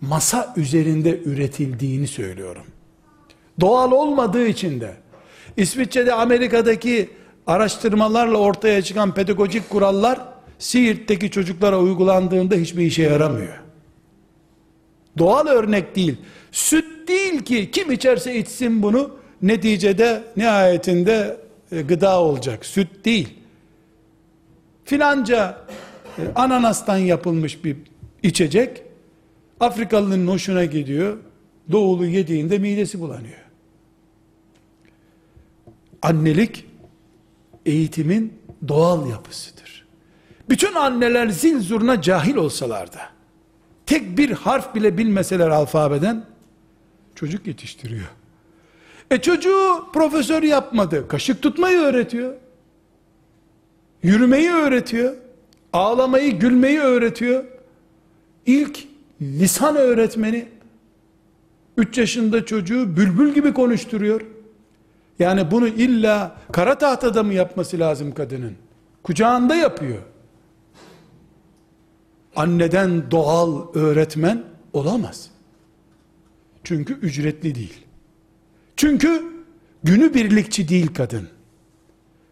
masa 0.00 0.54
üzerinde 0.56 1.20
üretildiğini 1.24 2.06
söylüyorum. 2.06 2.64
Doğal 3.60 3.92
olmadığı 3.92 4.46
için 4.46 4.80
de, 4.80 4.94
İsviçre'de 5.56 6.14
Amerika'daki 6.14 7.10
araştırmalarla 7.46 8.38
ortaya 8.38 8.82
çıkan 8.82 9.14
pedagojik 9.14 9.70
kurallar, 9.70 10.20
Siirt'teki 10.58 11.30
çocuklara 11.30 11.80
uygulandığında 11.80 12.54
hiçbir 12.54 12.82
işe 12.82 13.02
yaramıyor. 13.02 13.60
Doğal 15.18 15.46
örnek 15.46 15.96
değil. 15.96 16.16
Süt 16.52 17.08
değil 17.08 17.42
ki 17.42 17.70
kim 17.70 17.92
içerse 17.92 18.38
içsin 18.38 18.82
bunu 18.82 19.10
neticede 19.44 20.22
nihayetinde 20.36 21.36
e, 21.72 21.82
gıda 21.82 22.20
olacak. 22.20 22.66
Süt 22.66 23.04
değil. 23.04 23.34
Filanca 24.84 25.66
e, 26.18 26.22
ananastan 26.34 26.96
yapılmış 26.96 27.64
bir 27.64 27.76
içecek 28.22 28.82
Afrikalının 29.60 30.26
hoşuna 30.26 30.64
gidiyor. 30.64 31.18
Doğulu 31.72 32.06
yediğinde 32.06 32.58
midesi 32.58 33.00
bulanıyor. 33.00 33.44
Annelik 36.02 36.66
eğitimin 37.66 38.32
doğal 38.68 39.10
yapısıdır. 39.10 39.86
Bütün 40.48 40.74
anneler 40.74 41.28
zil 41.28 41.60
zurna 41.60 42.02
cahil 42.02 42.36
olsalar 42.36 42.92
da 42.92 43.00
tek 43.86 44.18
bir 44.18 44.30
harf 44.30 44.74
bile 44.74 44.98
bilmeseler 44.98 45.48
alfabeden 45.48 46.24
çocuk 47.14 47.46
yetiştiriyor. 47.46 48.08
E 49.14 49.20
çocuğu 49.20 49.84
profesör 49.92 50.42
yapmadı. 50.42 51.08
Kaşık 51.08 51.42
tutmayı 51.42 51.78
öğretiyor. 51.78 52.34
Yürümeyi 54.02 54.50
öğretiyor. 54.50 55.14
Ağlamayı, 55.72 56.38
gülmeyi 56.38 56.80
öğretiyor. 56.80 57.44
İlk 58.46 58.78
lisan 59.22 59.76
öğretmeni 59.76 60.48
3 61.76 61.98
yaşında 61.98 62.46
çocuğu 62.46 62.96
bülbül 62.96 63.34
gibi 63.34 63.54
konuşturuyor. 63.54 64.20
Yani 65.18 65.50
bunu 65.50 65.68
illa 65.68 66.36
kara 66.52 66.78
tahtada 66.78 67.22
mı 67.22 67.34
yapması 67.34 67.78
lazım 67.78 68.14
kadının? 68.14 68.56
Kucağında 69.02 69.54
yapıyor. 69.54 70.02
Anneden 72.36 73.10
doğal 73.10 73.74
öğretmen 73.74 74.44
olamaz. 74.72 75.30
Çünkü 76.64 76.92
ücretli 76.94 77.54
değil. 77.54 77.83
Çünkü 78.84 79.22
günü 79.84 80.14
birlikçi 80.14 80.68
değil 80.68 80.94
kadın. 80.94 81.28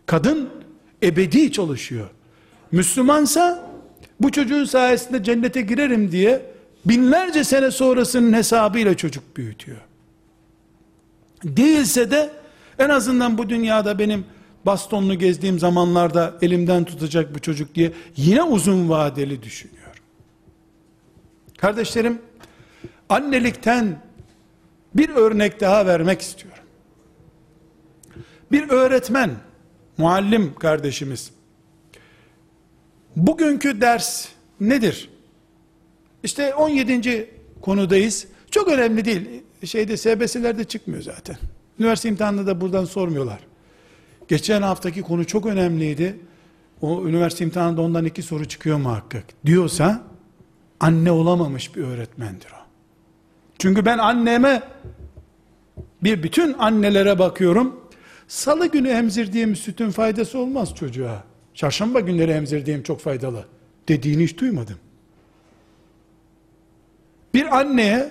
Kadın 0.06 0.50
ebedi 1.02 1.52
çalışıyor. 1.52 2.10
Müslümansa 2.72 3.70
bu 4.20 4.32
çocuğun 4.32 4.64
sayesinde 4.64 5.24
cennete 5.24 5.60
girerim 5.60 6.12
diye 6.12 6.42
binlerce 6.84 7.44
sene 7.44 7.70
sonrasının 7.70 8.32
hesabıyla 8.32 8.96
çocuk 8.96 9.36
büyütüyor. 9.36 9.80
Değilse 11.44 12.10
de 12.10 12.30
en 12.78 12.88
azından 12.88 13.38
bu 13.38 13.48
dünyada 13.48 13.98
benim 13.98 14.24
bastonlu 14.66 15.14
gezdiğim 15.14 15.58
zamanlarda 15.58 16.34
elimden 16.42 16.84
tutacak 16.84 17.34
bu 17.34 17.38
çocuk 17.38 17.74
diye 17.74 17.92
yine 18.16 18.42
uzun 18.42 18.88
vadeli 18.88 19.42
düşünüyor. 19.42 20.02
Kardeşlerim, 21.58 22.18
annelikten 23.08 23.98
bir 24.94 25.08
örnek 25.08 25.60
daha 25.60 25.86
vermek 25.86 26.20
istiyorum. 26.20 26.62
Bir 28.52 28.68
öğretmen, 28.68 29.30
muallim 29.98 30.54
kardeşimiz, 30.54 31.30
bugünkü 33.16 33.80
ders 33.80 34.28
nedir? 34.60 35.10
İşte 36.22 36.54
17. 36.54 37.30
konudayız. 37.60 38.26
Çok 38.50 38.68
önemli 38.68 39.04
değil. 39.04 39.42
Şeyde 39.64 39.96
SBS'lerde 39.96 40.64
çıkmıyor 40.64 41.02
zaten. 41.02 41.36
Üniversite 41.78 42.08
imtihanında 42.08 42.46
da 42.46 42.60
buradan 42.60 42.84
sormuyorlar. 42.84 43.38
Geçen 44.28 44.62
haftaki 44.62 45.02
konu 45.02 45.26
çok 45.26 45.46
önemliydi. 45.46 46.16
O 46.80 47.06
üniversite 47.06 47.44
imtihanında 47.44 47.82
ondan 47.82 48.04
iki 48.04 48.22
soru 48.22 48.44
çıkıyor 48.44 48.78
muhakkak. 48.78 49.24
Diyorsa 49.46 50.02
anne 50.80 51.10
olamamış 51.10 51.76
bir 51.76 51.82
öğretmendir 51.82 52.50
o. 52.52 52.61
Çünkü 53.62 53.84
ben 53.84 53.98
anneme 53.98 54.62
bir 56.02 56.22
bütün 56.22 56.52
annelere 56.52 57.18
bakıyorum. 57.18 57.80
Salı 58.28 58.66
günü 58.66 58.88
emzirdiğim 58.88 59.56
sütün 59.56 59.90
faydası 59.90 60.38
olmaz 60.38 60.74
çocuğa. 60.74 61.24
Çarşamba 61.54 62.00
günleri 62.00 62.30
emzirdiğim 62.30 62.82
çok 62.82 63.00
faydalı 63.00 63.44
dediğini 63.88 64.24
hiç 64.24 64.38
duymadım. 64.38 64.76
Bir 67.34 67.58
anneye 67.58 68.10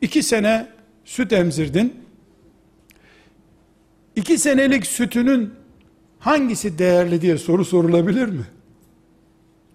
iki 0.00 0.22
sene 0.22 0.68
süt 1.04 1.32
emzirdin. 1.32 1.94
İki 4.16 4.38
senelik 4.38 4.86
sütünün 4.86 5.54
hangisi 6.18 6.78
değerli 6.78 7.20
diye 7.20 7.38
soru 7.38 7.64
sorulabilir 7.64 8.26
mi? 8.26 8.44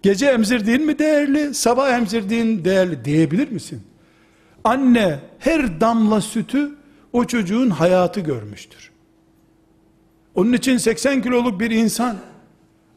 Gece 0.02 0.26
emzirdiğin 0.26 0.86
mi 0.86 1.00
değerli, 1.00 1.54
sabah 1.54 1.90
emzirdiğin 1.90 2.66
değerli 2.66 3.06
diyebilir 3.06 3.52
misin? 3.52 3.82
Anne 4.66 5.20
her 5.40 5.82
damla 5.82 6.22
sütü 6.22 6.76
o 7.14 7.26
çocuğun 7.26 7.70
hayatı 7.70 8.20
görmüştür. 8.20 8.92
Onun 10.36 10.54
için 10.54 10.78
80 10.78 11.22
kiloluk 11.22 11.60
bir 11.60 11.72
insan 11.72 12.18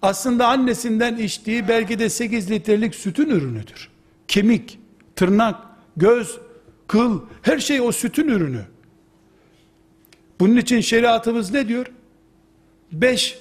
aslında 0.03 0.49
annesinden 0.49 1.17
içtiği 1.17 1.69
belki 1.69 1.99
de 1.99 2.09
8 2.09 2.51
litrelik 2.51 2.95
sütün 2.95 3.31
ürünüdür. 3.31 3.89
Kemik, 4.29 4.79
tırnak, 5.17 5.57
göz, 5.97 6.39
kıl 6.87 7.21
her 7.43 7.59
şey 7.59 7.81
o 7.81 7.93
sütün 7.93 8.29
ürünü. 8.29 8.63
Bunun 10.41 10.57
için 10.57 10.81
şeriatımız 10.81 11.53
ne 11.53 11.69
diyor? 11.69 11.87
5 12.93 13.39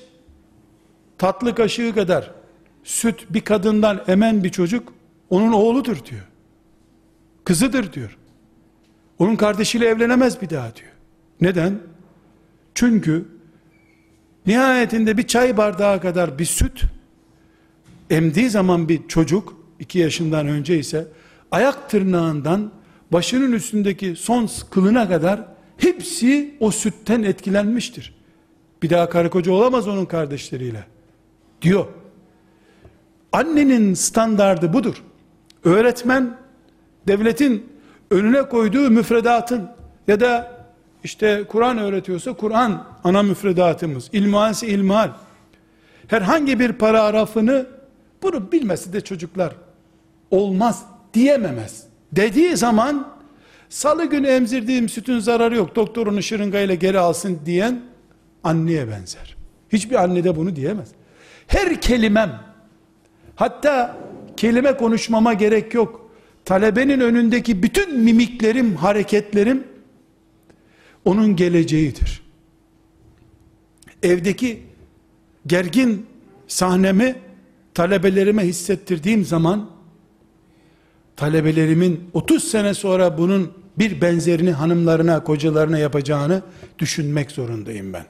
tatlı 1.18 1.56
kaşığı 1.56 1.96
kadar 1.96 2.32
süt 2.84 3.26
bir 3.30 3.42
kadından 3.42 4.04
emen 4.08 4.44
bir 4.44 4.50
çocuk 4.50 4.94
onun 5.30 5.52
oğludur 5.52 6.06
diyor. 6.06 6.27
Kızıdır 7.48 7.94
diyor. 7.94 8.18
Onun 9.20 9.36
kardeşiyle 9.36 9.86
evlenemez 9.86 10.42
bir 10.42 10.50
daha 10.50 10.76
diyor. 10.76 10.92
Neden? 11.42 11.80
Çünkü 12.76 13.26
nihayetinde 14.46 15.18
bir 15.18 15.28
çay 15.28 15.58
bardağı 15.58 16.02
kadar 16.02 16.40
bir 16.40 16.46
süt 16.46 16.84
emdiği 18.10 18.50
zaman 18.50 18.90
bir 18.90 19.08
çocuk 19.08 19.54
iki 19.80 20.00
yaşından 20.00 20.48
önce 20.48 20.80
ise 20.80 21.08
ayak 21.52 21.90
tırnağından 21.90 22.72
başının 23.12 23.52
üstündeki 23.52 24.16
son 24.16 24.50
kılına 24.70 25.08
kadar 25.08 25.46
hepsi 25.78 26.56
o 26.60 26.72
sütten 26.72 27.24
etkilenmiştir. 27.24 28.16
Bir 28.84 28.90
daha 28.90 29.10
karı 29.10 29.30
koca 29.30 29.52
olamaz 29.52 29.88
onun 29.88 30.06
kardeşleriyle. 30.06 30.84
Diyor. 31.62 31.86
Annenin 33.32 33.94
standardı 33.94 34.74
budur. 34.74 35.04
Öğretmen 35.64 36.47
devletin 37.08 37.70
önüne 38.12 38.44
koyduğu 38.44 38.90
müfredatın 38.90 39.70
ya 40.08 40.20
da 40.20 40.58
işte 41.04 41.44
Kur'an 41.48 41.78
öğretiyorsa 41.78 42.34
Kur'an 42.34 42.86
ana 43.04 43.24
müfredatımız. 43.24 44.10
İlmuhansi 44.14 44.68
ilmuhal. 44.68 45.10
Herhangi 46.08 46.60
bir 46.60 46.74
paragrafını 46.74 47.66
bunu 48.24 48.52
bilmesi 48.52 48.94
de 48.94 49.02
çocuklar 49.02 49.54
olmaz 50.32 50.86
diyememez. 51.14 51.84
Dediği 52.12 52.58
zaman 52.58 53.08
salı 53.70 54.06
günü 54.06 54.28
emzirdiğim 54.28 54.90
sütün 54.90 55.20
zararı 55.20 55.56
yok. 55.56 55.76
Doktorunu 55.76 56.24
şırıngayla 56.24 56.76
geri 56.76 57.00
alsın 57.00 57.40
diyen 57.46 57.82
anneye 58.44 58.88
benzer. 58.88 59.38
Hiçbir 59.70 60.04
anne 60.04 60.24
de 60.24 60.36
bunu 60.36 60.56
diyemez. 60.56 60.88
Her 61.48 61.82
kelimem 61.82 62.40
hatta 63.36 63.98
kelime 64.38 64.78
konuşmama 64.78 65.34
gerek 65.34 65.74
yok. 65.74 66.07
Talebenin 66.48 67.00
önündeki 67.00 67.64
bütün 67.64 68.00
mimiklerim, 68.00 68.76
hareketlerim 68.76 69.64
onun 71.06 71.36
geleceğidir. 71.36 72.22
Evdeki 74.04 74.64
gergin 75.48 76.06
sahnemi 76.48 77.16
talebelerime 77.74 78.44
hissettirdiğim 78.44 79.26
zaman 79.26 79.70
talebelerimin 81.16 82.10
30 82.14 82.44
sene 82.44 82.74
sonra 82.74 83.18
bunun 83.18 83.54
bir 83.80 84.02
benzerini 84.02 84.52
hanımlarına, 84.52 85.24
kocalarına 85.24 85.78
yapacağını 85.78 86.42
düşünmek 86.80 87.32
zorundayım 87.32 87.94
ben. 87.94 88.06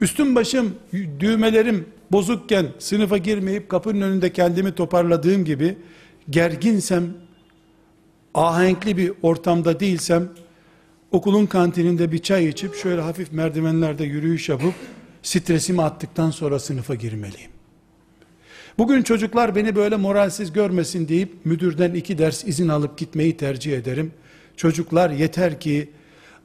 Üstüm 0.00 0.34
başım, 0.34 0.74
düğmelerim 1.20 1.86
bozukken 2.12 2.66
sınıfa 2.78 3.16
girmeyip 3.18 3.68
kapının 3.68 4.00
önünde 4.00 4.32
kendimi 4.32 4.74
toparladığım 4.74 5.44
gibi 5.44 5.76
gerginsem, 6.30 7.04
ahenkli 8.34 8.96
bir 8.96 9.12
ortamda 9.22 9.80
değilsem, 9.80 10.28
okulun 11.12 11.46
kantininde 11.46 12.12
bir 12.12 12.18
çay 12.18 12.48
içip 12.48 12.74
şöyle 12.74 13.00
hafif 13.00 13.32
merdivenlerde 13.32 14.04
yürüyüş 14.04 14.48
yapıp 14.48 14.74
stresimi 15.22 15.82
attıktan 15.82 16.30
sonra 16.30 16.58
sınıfa 16.58 16.94
girmeliyim. 16.94 17.50
Bugün 18.78 19.02
çocuklar 19.02 19.54
beni 19.54 19.76
böyle 19.76 19.96
moralsiz 19.96 20.52
görmesin 20.52 21.08
deyip 21.08 21.46
müdürden 21.46 21.94
iki 21.94 22.18
ders 22.18 22.44
izin 22.44 22.68
alıp 22.68 22.98
gitmeyi 22.98 23.36
tercih 23.36 23.78
ederim. 23.78 24.12
Çocuklar 24.56 25.10
yeter 25.10 25.60
ki 25.60 25.90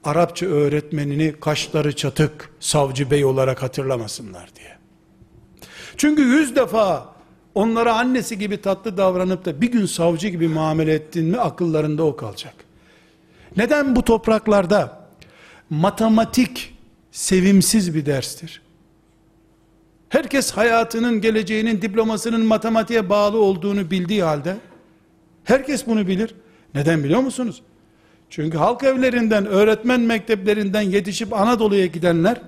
Arapça 0.03 0.45
öğretmenini 0.45 1.33
kaşları 1.41 1.95
çatık 1.95 2.49
savcı 2.59 3.11
bey 3.11 3.25
olarak 3.25 3.63
hatırlamasınlar 3.63 4.49
diye. 4.55 4.77
Çünkü 5.97 6.21
yüz 6.21 6.55
defa 6.55 7.10
onlara 7.55 7.93
annesi 7.95 8.39
gibi 8.39 8.61
tatlı 8.61 8.97
davranıp 8.97 9.45
da 9.45 9.61
bir 9.61 9.71
gün 9.71 9.85
savcı 9.85 10.27
gibi 10.27 10.47
muamele 10.47 10.93
ettin 10.93 11.25
mi 11.25 11.37
akıllarında 11.37 12.03
o 12.03 12.15
kalacak. 12.15 12.53
Neden 13.57 13.95
bu 13.95 14.01
topraklarda 14.01 15.07
matematik 15.69 16.77
sevimsiz 17.11 17.95
bir 17.95 18.05
derstir? 18.05 18.61
Herkes 20.09 20.51
hayatının, 20.51 21.21
geleceğinin, 21.21 21.81
diplomasının 21.81 22.45
matematiğe 22.45 23.09
bağlı 23.09 23.37
olduğunu 23.41 23.91
bildiği 23.91 24.23
halde, 24.23 24.57
herkes 25.43 25.87
bunu 25.87 26.07
bilir. 26.07 26.35
Neden 26.75 27.03
biliyor 27.03 27.19
musunuz? 27.19 27.61
Çünkü 28.29 28.57
halk 28.57 28.83
evlerinden, 28.83 29.45
öğretmen 29.45 30.01
mekteplerinden 30.01 30.81
yetişip 30.81 31.33
Anadolu'ya 31.33 31.85
gidenler, 31.85 32.41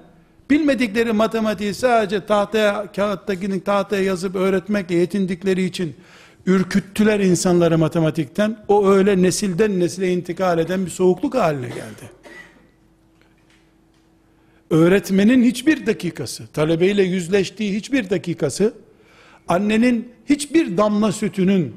bilmedikleri 0.53 1.11
matematiği 1.11 1.73
sadece 1.73 2.25
tahtaya, 2.25 2.91
kağıttakini 2.91 3.63
tahtaya 3.63 4.03
yazıp 4.03 4.35
öğretmekle 4.35 4.95
yetindikleri 4.95 5.63
için, 5.63 5.95
ürküttüler 6.45 7.19
insanları 7.19 7.77
matematikten, 7.77 8.57
o 8.67 8.87
öyle 8.87 9.21
nesilden 9.21 9.79
nesile 9.79 10.13
intikal 10.13 10.59
eden 10.59 10.85
bir 10.85 10.91
soğukluk 10.91 11.35
haline 11.35 11.67
geldi. 11.67 12.11
Öğretmenin 14.69 15.43
hiçbir 15.43 15.85
dakikası, 15.85 16.47
talebeyle 16.47 17.03
yüzleştiği 17.03 17.75
hiçbir 17.75 18.09
dakikası, 18.09 18.73
annenin 19.47 20.11
hiçbir 20.29 20.77
damla 20.77 21.11
sütünün 21.11 21.75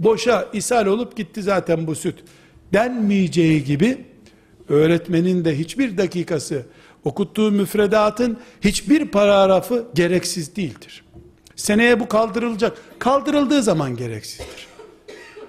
boşa 0.00 0.48
ishal 0.52 0.86
olup 0.86 1.16
gitti 1.16 1.42
zaten 1.42 1.86
bu 1.86 1.94
süt 1.94 2.14
denmeyeceği 2.72 3.64
gibi, 3.64 3.98
öğretmenin 4.68 5.44
de 5.44 5.58
hiçbir 5.58 5.98
dakikası, 5.98 6.66
okuttuğu 7.06 7.50
müfredatın 7.50 8.38
hiçbir 8.60 9.08
paragrafı 9.08 9.86
gereksiz 9.94 10.56
değildir. 10.56 11.04
Seneye 11.56 12.00
bu 12.00 12.08
kaldırılacak. 12.08 12.78
Kaldırıldığı 12.98 13.62
zaman 13.62 13.96
gereksizdir. 13.96 14.66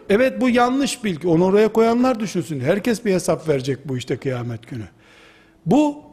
Evet 0.09 0.41
bu 0.41 0.49
yanlış 0.49 1.03
bilgi. 1.03 1.27
Onu 1.27 1.45
oraya 1.45 1.67
koyanlar 1.67 2.19
düşünsün. 2.19 2.59
Herkes 2.59 3.05
bir 3.05 3.13
hesap 3.13 3.47
verecek 3.49 3.87
bu 3.87 3.97
işte 3.97 4.17
kıyamet 4.17 4.67
günü. 4.67 4.87
Bu 5.65 6.03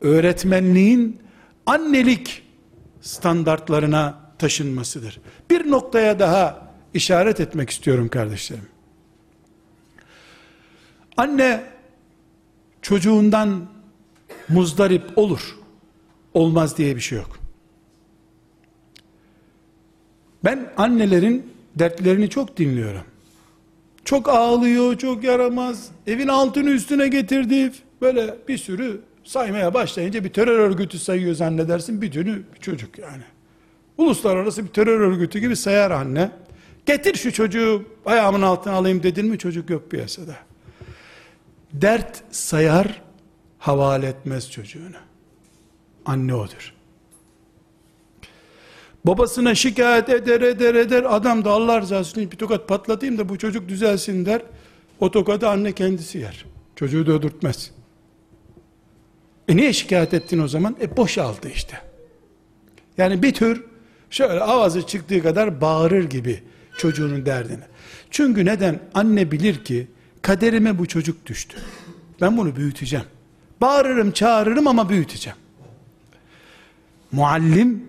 öğretmenliğin 0.00 1.20
annelik 1.66 2.42
standartlarına 3.00 4.20
taşınmasıdır. 4.38 5.20
Bir 5.50 5.70
noktaya 5.70 6.18
daha 6.18 6.68
işaret 6.94 7.40
etmek 7.40 7.70
istiyorum 7.70 8.08
kardeşlerim. 8.08 8.68
Anne 11.16 11.64
çocuğundan 12.82 13.71
muzdarip 14.52 15.18
olur. 15.18 15.56
Olmaz 16.34 16.78
diye 16.78 16.96
bir 16.96 17.00
şey 17.00 17.18
yok. 17.18 17.38
Ben 20.44 20.72
annelerin 20.76 21.52
dertlerini 21.74 22.30
çok 22.30 22.56
dinliyorum. 22.56 23.02
Çok 24.04 24.28
ağlıyor, 24.28 24.98
çok 24.98 25.24
yaramaz. 25.24 25.88
Evin 26.06 26.28
altını 26.28 26.70
üstüne 26.70 27.08
getirdi. 27.08 27.72
Böyle 28.00 28.34
bir 28.48 28.58
sürü 28.58 29.00
saymaya 29.24 29.74
başlayınca 29.74 30.24
bir 30.24 30.28
terör 30.28 30.58
örgütü 30.58 30.98
sayıyor 30.98 31.34
zannedersin. 31.34 32.02
Bir 32.02 32.12
dünü 32.12 32.42
çocuk 32.60 32.98
yani. 32.98 33.22
Uluslararası 33.98 34.64
bir 34.64 34.68
terör 34.68 35.00
örgütü 35.00 35.38
gibi 35.38 35.56
sayar 35.56 35.90
anne. 35.90 36.30
Getir 36.86 37.14
şu 37.14 37.32
çocuğu 37.32 37.84
ayağımın 38.06 38.42
altına 38.42 38.72
alayım 38.72 39.02
dedin 39.02 39.26
mi 39.26 39.38
çocuk 39.38 39.70
yok 39.70 39.90
piyasada. 39.90 40.36
Dert 41.72 42.22
sayar, 42.30 43.02
havale 43.62 44.06
etmez 44.06 44.50
çocuğunu. 44.50 44.96
Anne 46.06 46.34
odur. 46.34 46.74
Babasına 49.04 49.54
şikayet 49.54 50.08
eder 50.08 50.40
eder 50.40 50.74
eder 50.74 51.04
adam 51.08 51.44
da 51.44 51.50
Allah 51.50 51.80
rızası 51.80 52.10
için 52.10 52.30
bir 52.30 52.36
tokat 52.36 52.68
patlatayım 52.68 53.18
da 53.18 53.28
bu 53.28 53.38
çocuk 53.38 53.68
düzelsin 53.68 54.26
der. 54.26 54.42
O 55.00 55.10
tokadı 55.10 55.48
anne 55.48 55.72
kendisi 55.72 56.18
yer. 56.18 56.44
Çocuğu 56.76 57.06
da 57.06 57.12
öldürtmez. 57.12 57.70
E 59.48 59.56
niye 59.56 59.72
şikayet 59.72 60.14
ettin 60.14 60.38
o 60.38 60.48
zaman? 60.48 60.76
E 60.80 60.96
boşaldı 60.96 61.48
işte. 61.48 61.78
Yani 62.98 63.22
bir 63.22 63.34
tür 63.34 63.64
şöyle 64.10 64.40
avazı 64.40 64.86
çıktığı 64.86 65.22
kadar 65.22 65.60
bağırır 65.60 66.10
gibi 66.10 66.42
çocuğunun 66.78 67.26
derdini. 67.26 67.64
Çünkü 68.10 68.44
neden? 68.44 68.80
Anne 68.94 69.30
bilir 69.30 69.64
ki 69.64 69.86
kaderime 70.22 70.78
bu 70.78 70.86
çocuk 70.86 71.26
düştü. 71.26 71.56
Ben 72.20 72.36
bunu 72.36 72.56
büyüteceğim. 72.56 73.06
Bağırırım, 73.62 74.12
çağırırım 74.12 74.66
ama 74.66 74.88
büyüteceğim. 74.88 75.38
Muallim 77.12 77.86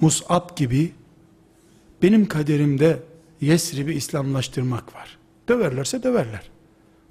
Mus'ab 0.00 0.56
gibi 0.56 0.92
benim 2.02 2.28
kaderimde 2.28 3.02
Yesrib'i 3.40 3.92
İslamlaştırmak 3.92 4.94
var. 4.94 5.18
Döverlerse 5.48 6.02
döverler. 6.02 6.50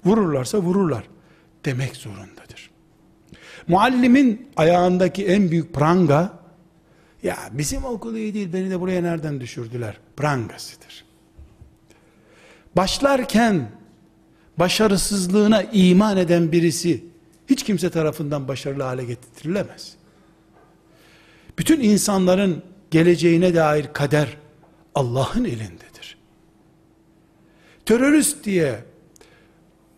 Vururlarsa 0.04 0.58
vururlar 0.58 1.04
demek 1.64 1.96
zorundadır. 1.96 2.70
Muallimin 3.68 4.48
ayağındaki 4.56 5.26
en 5.26 5.50
büyük 5.50 5.74
pranga, 5.74 6.32
ya 7.22 7.36
bizim 7.52 7.84
okul 7.84 8.16
iyi 8.16 8.34
değil, 8.34 8.52
beni 8.52 8.70
de 8.70 8.80
buraya 8.80 9.02
nereden 9.02 9.40
düşürdüler? 9.40 9.96
Prangasıdır. 10.16 11.04
Başlarken, 12.76 13.70
başarısızlığına 14.58 15.62
iman 15.62 16.16
eden 16.16 16.52
birisi, 16.52 17.09
hiç 17.50 17.62
kimse 17.62 17.90
tarafından 17.90 18.48
başarılı 18.48 18.82
hale 18.82 19.04
getirilemez. 19.04 19.94
Bütün 21.58 21.80
insanların 21.80 22.62
geleceğine 22.90 23.54
dair 23.54 23.92
kader, 23.92 24.36
Allah'ın 24.94 25.44
elindedir. 25.44 26.16
Terörist 27.86 28.44
diye, 28.44 28.84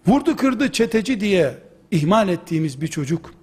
vurdu 0.06 0.36
kırdı 0.36 0.72
çeteci 0.72 1.20
diye 1.20 1.58
ihmal 1.90 2.28
ettiğimiz 2.28 2.80
bir 2.80 2.88
çocuk, 2.88 3.34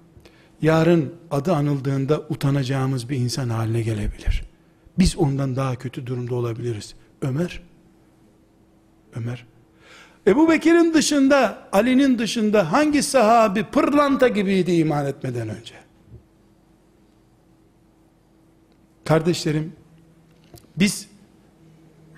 yarın 0.62 1.14
adı 1.30 1.54
anıldığında 1.54 2.20
utanacağımız 2.28 3.08
bir 3.08 3.16
insan 3.16 3.48
haline 3.48 3.82
gelebilir. 3.82 4.42
Biz 4.98 5.16
ondan 5.16 5.56
daha 5.56 5.76
kötü 5.76 6.06
durumda 6.06 6.34
olabiliriz. 6.34 6.94
Ömer, 7.22 7.62
Ömer, 9.14 9.46
Ebu 10.26 10.48
Bekir'in 10.48 10.94
dışında, 10.94 11.68
Ali'nin 11.72 12.18
dışında 12.18 12.72
hangi 12.72 13.02
sahabi 13.02 13.64
pırlanta 13.64 14.28
gibiydi 14.28 14.72
iman 14.72 15.06
etmeden 15.06 15.48
önce? 15.48 15.74
Kardeşlerim, 19.04 19.72
biz 20.76 21.08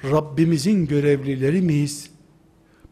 Rabbimizin 0.05 0.87
görevlileri 0.87 1.63
miyiz? 1.63 2.11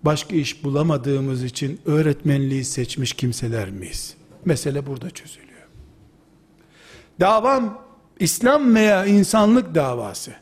Başka 0.03 0.37
iş 0.37 0.65
bulamadığımız 0.65 1.45
için 1.45 1.81
öğretmenliği 1.87 2.65
seçmiş 2.65 3.13
kimseler 3.13 3.71
miyiz? 3.71 4.15
Mesele 4.45 4.87
burada 4.87 5.11
çözülüyor. 5.11 5.51
Davam 7.21 7.83
İslam 8.19 8.75
veya 8.75 9.07
insanlık 9.07 9.75
davası. 9.75 10.33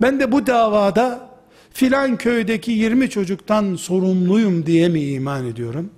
Ben 0.00 0.20
de 0.20 0.32
bu 0.32 0.46
davada 0.46 1.31
filan 1.72 2.16
köydeki 2.16 2.72
20 2.72 3.10
çocuktan 3.10 3.74
sorumluyum 3.76 4.66
diye 4.66 4.88
mi 4.88 5.00
iman 5.00 5.46
ediyorum? 5.46 5.90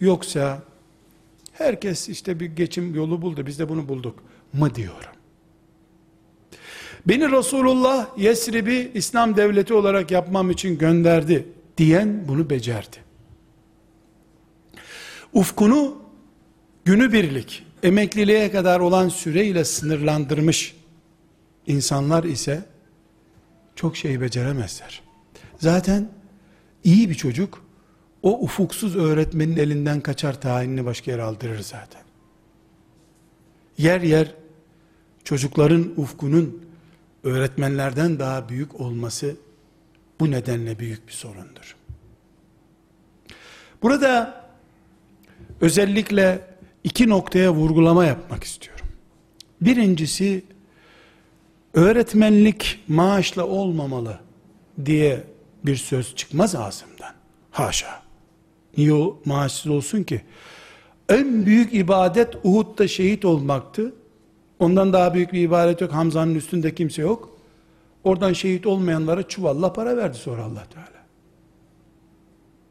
Yoksa 0.00 0.62
herkes 1.52 2.08
işte 2.08 2.40
bir 2.40 2.46
geçim 2.46 2.94
yolu 2.94 3.22
buldu 3.22 3.46
biz 3.46 3.58
de 3.58 3.68
bunu 3.68 3.88
bulduk 3.88 4.18
mı 4.52 4.74
diyorum. 4.74 5.10
Beni 7.06 7.32
Resulullah 7.32 8.18
Yesrib'i 8.18 8.90
İslam 8.94 9.36
devleti 9.36 9.74
olarak 9.74 10.10
yapmam 10.10 10.50
için 10.50 10.78
gönderdi 10.78 11.48
diyen 11.78 12.28
bunu 12.28 12.50
becerdi. 12.50 12.96
Ufkunu 15.32 15.98
günübirlik, 16.84 17.66
emekliliğe 17.82 18.50
kadar 18.50 18.80
olan 18.80 19.08
süreyle 19.08 19.64
sınırlandırmış 19.64 20.76
insanlar 21.66 22.24
ise 22.24 22.64
çok 23.76 23.96
şey 23.96 24.20
beceremezler. 24.20 25.02
Zaten 25.58 26.08
iyi 26.84 27.10
bir 27.10 27.14
çocuk 27.14 27.64
o 28.22 28.38
ufuksuz 28.40 28.96
öğretmenin 28.96 29.56
elinden 29.56 30.00
kaçar 30.00 30.40
tayinini 30.40 30.84
başka 30.84 31.10
yere 31.10 31.22
aldırır 31.22 31.60
zaten. 31.60 32.02
yer 33.78 34.00
yer 34.00 34.34
çocukların 35.24 35.92
ufkunun 35.96 36.66
öğretmenlerden 37.24 38.18
daha 38.18 38.48
büyük 38.48 38.80
olması 38.80 39.36
bu 40.20 40.30
nedenle 40.30 40.78
büyük 40.78 41.08
bir 41.08 41.12
sorundur. 41.12 41.76
Burada 43.82 44.44
özellikle 45.60 46.40
iki 46.84 47.08
noktaya 47.08 47.54
vurgulama 47.54 48.04
yapmak 48.04 48.44
istiyorum. 48.44 48.86
Birincisi 49.60 50.44
öğretmenlik 51.76 52.84
maaşla 52.88 53.46
olmamalı 53.46 54.18
diye 54.84 55.24
bir 55.64 55.76
söz 55.76 56.14
çıkmaz 56.14 56.54
ağzımdan. 56.54 57.14
Haşa. 57.50 58.02
Niye 58.76 58.92
o 58.92 59.18
maaşsız 59.24 59.72
olsun 59.72 60.02
ki? 60.02 60.22
En 61.08 61.46
büyük 61.46 61.74
ibadet 61.74 62.34
Uhud'da 62.44 62.88
şehit 62.88 63.24
olmaktı. 63.24 63.92
Ondan 64.58 64.92
daha 64.92 65.14
büyük 65.14 65.32
bir 65.32 65.40
ibadet 65.40 65.80
yok. 65.80 65.92
Hamza'nın 65.92 66.34
üstünde 66.34 66.74
kimse 66.74 67.02
yok. 67.02 67.36
Oradan 68.04 68.32
şehit 68.32 68.66
olmayanlara 68.66 69.22
çuvalla 69.22 69.72
para 69.72 69.96
verdi 69.96 70.18
sonra 70.18 70.42
Allah 70.42 70.64
Teala. 70.74 71.06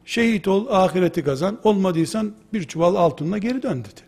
Şehit 0.06 0.48
ol, 0.48 0.68
ahireti 0.70 1.24
kazan. 1.24 1.60
Olmadıysan 1.64 2.34
bir 2.54 2.64
çuval 2.64 2.96
altınla 2.96 3.38
geri 3.38 3.64
dön 3.64 3.80
dedi. 3.80 4.02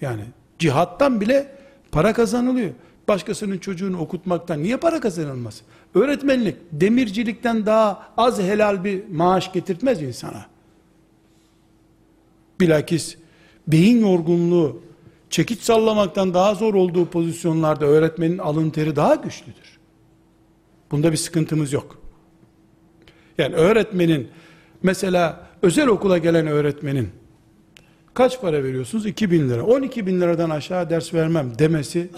Yani 0.00 0.22
cihattan 0.58 1.20
bile 1.20 1.52
para 1.92 2.12
kazanılıyor. 2.12 2.70
Başkasının 3.08 3.58
çocuğunu 3.58 3.98
okutmaktan 3.98 4.62
niye 4.62 4.76
para 4.76 5.00
kazanılmaz? 5.00 5.62
Öğretmenlik, 5.94 6.56
demircilikten 6.72 7.66
daha 7.66 8.12
az 8.16 8.40
helal 8.40 8.84
bir 8.84 9.08
maaş 9.08 9.52
getirtmez 9.52 10.02
insana. 10.02 10.46
Bilakis 12.60 13.16
beyin 13.68 14.00
yorgunluğu, 14.00 14.82
çekiç 15.30 15.60
sallamaktan 15.60 16.34
daha 16.34 16.54
zor 16.54 16.74
olduğu 16.74 17.06
pozisyonlarda 17.06 17.86
öğretmenin 17.86 18.38
alın 18.38 18.70
teri 18.70 18.96
daha 18.96 19.14
güçlüdür. 19.14 19.78
Bunda 20.90 21.12
bir 21.12 21.16
sıkıntımız 21.16 21.72
yok. 21.72 21.98
Yani 23.38 23.54
öğretmenin, 23.54 24.28
mesela 24.82 25.46
özel 25.62 25.88
okula 25.88 26.18
gelen 26.18 26.46
öğretmenin, 26.46 27.08
kaç 28.14 28.40
para 28.40 28.64
veriyorsunuz? 28.64 29.06
2 29.06 29.30
bin 29.30 29.48
lira. 29.48 29.62
12 29.62 30.06
bin 30.06 30.20
liradan 30.20 30.50
aşağı 30.50 30.90
ders 30.90 31.14
vermem 31.14 31.58
demesi, 31.58 32.08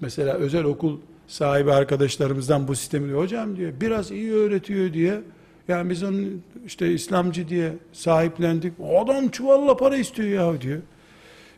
mesela 0.00 0.34
özel 0.34 0.64
okul 0.64 0.98
sahibi 1.26 1.72
arkadaşlarımızdan 1.72 2.68
bu 2.68 2.76
sistemi 2.76 3.08
diyor, 3.08 3.22
hocam 3.22 3.56
diyor, 3.56 3.72
biraz 3.80 4.10
iyi 4.10 4.32
öğretiyor 4.32 4.92
diye, 4.92 5.20
yani 5.68 5.90
biz 5.90 6.02
onun 6.02 6.42
işte 6.66 6.92
İslamcı 6.92 7.48
diye 7.48 7.72
sahiplendik, 7.92 8.72
adam 9.00 9.28
çuvalla 9.28 9.76
para 9.76 9.96
istiyor 9.96 10.28
ya 10.28 10.60
diyor. 10.60 10.78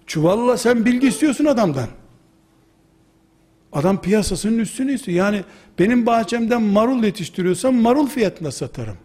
Çuvalla 0.07 0.57
sen 0.57 0.85
bilgi 0.85 1.09
istiyorsun 1.09 1.45
adamdan. 1.45 1.89
Adam 3.73 4.01
piyasasının 4.01 4.59
üstünü 4.59 4.93
istiyor. 4.95 5.19
Yani 5.19 5.45
benim 5.79 6.07
bahçemden 6.07 6.63
marul 6.63 7.05
yetiştiriyorsam 7.05 7.75
marul 7.75 8.07
fiyatına 8.07 8.51
satarım. 8.51 8.97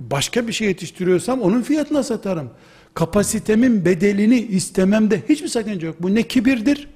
Başka 0.00 0.48
bir 0.48 0.52
şey 0.52 0.68
yetiştiriyorsam 0.68 1.42
onun 1.42 1.62
fiyatına 1.62 2.02
satarım. 2.02 2.50
Kapasitemin 2.94 3.84
bedelini 3.84 4.38
istememde 4.38 5.22
hiçbir 5.28 5.48
sakınca 5.48 5.86
yok. 5.86 5.96
Bu 6.00 6.14
ne 6.14 6.22
kibirdir, 6.22 6.88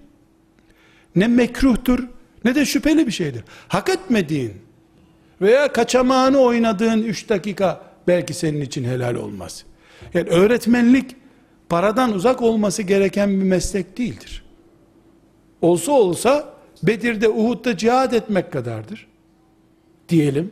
ne 1.16 1.26
mekruhtur, 1.26 2.08
ne 2.44 2.54
de 2.54 2.64
şüpheli 2.64 3.06
bir 3.06 3.12
şeydir. 3.12 3.44
Hak 3.68 3.88
etmediğin 3.88 4.52
veya 5.40 5.72
kaçamağını 5.72 6.38
oynadığın 6.38 7.02
3 7.02 7.28
dakika 7.28 7.80
belki 8.08 8.34
senin 8.34 8.60
için 8.60 8.84
helal 8.84 9.14
olmaz. 9.14 9.64
Yani 10.14 10.28
öğretmenlik 10.28 11.16
paradan 11.68 12.12
uzak 12.12 12.42
olması 12.42 12.82
gereken 12.82 13.30
bir 13.30 13.44
meslek 13.44 13.98
değildir. 13.98 14.44
Olsa 15.62 15.92
olsa 15.92 16.54
Bedir'de 16.82 17.28
Uhud'da 17.28 17.76
cihad 17.76 18.12
etmek 18.12 18.52
kadardır. 18.52 19.06
Diyelim. 20.08 20.50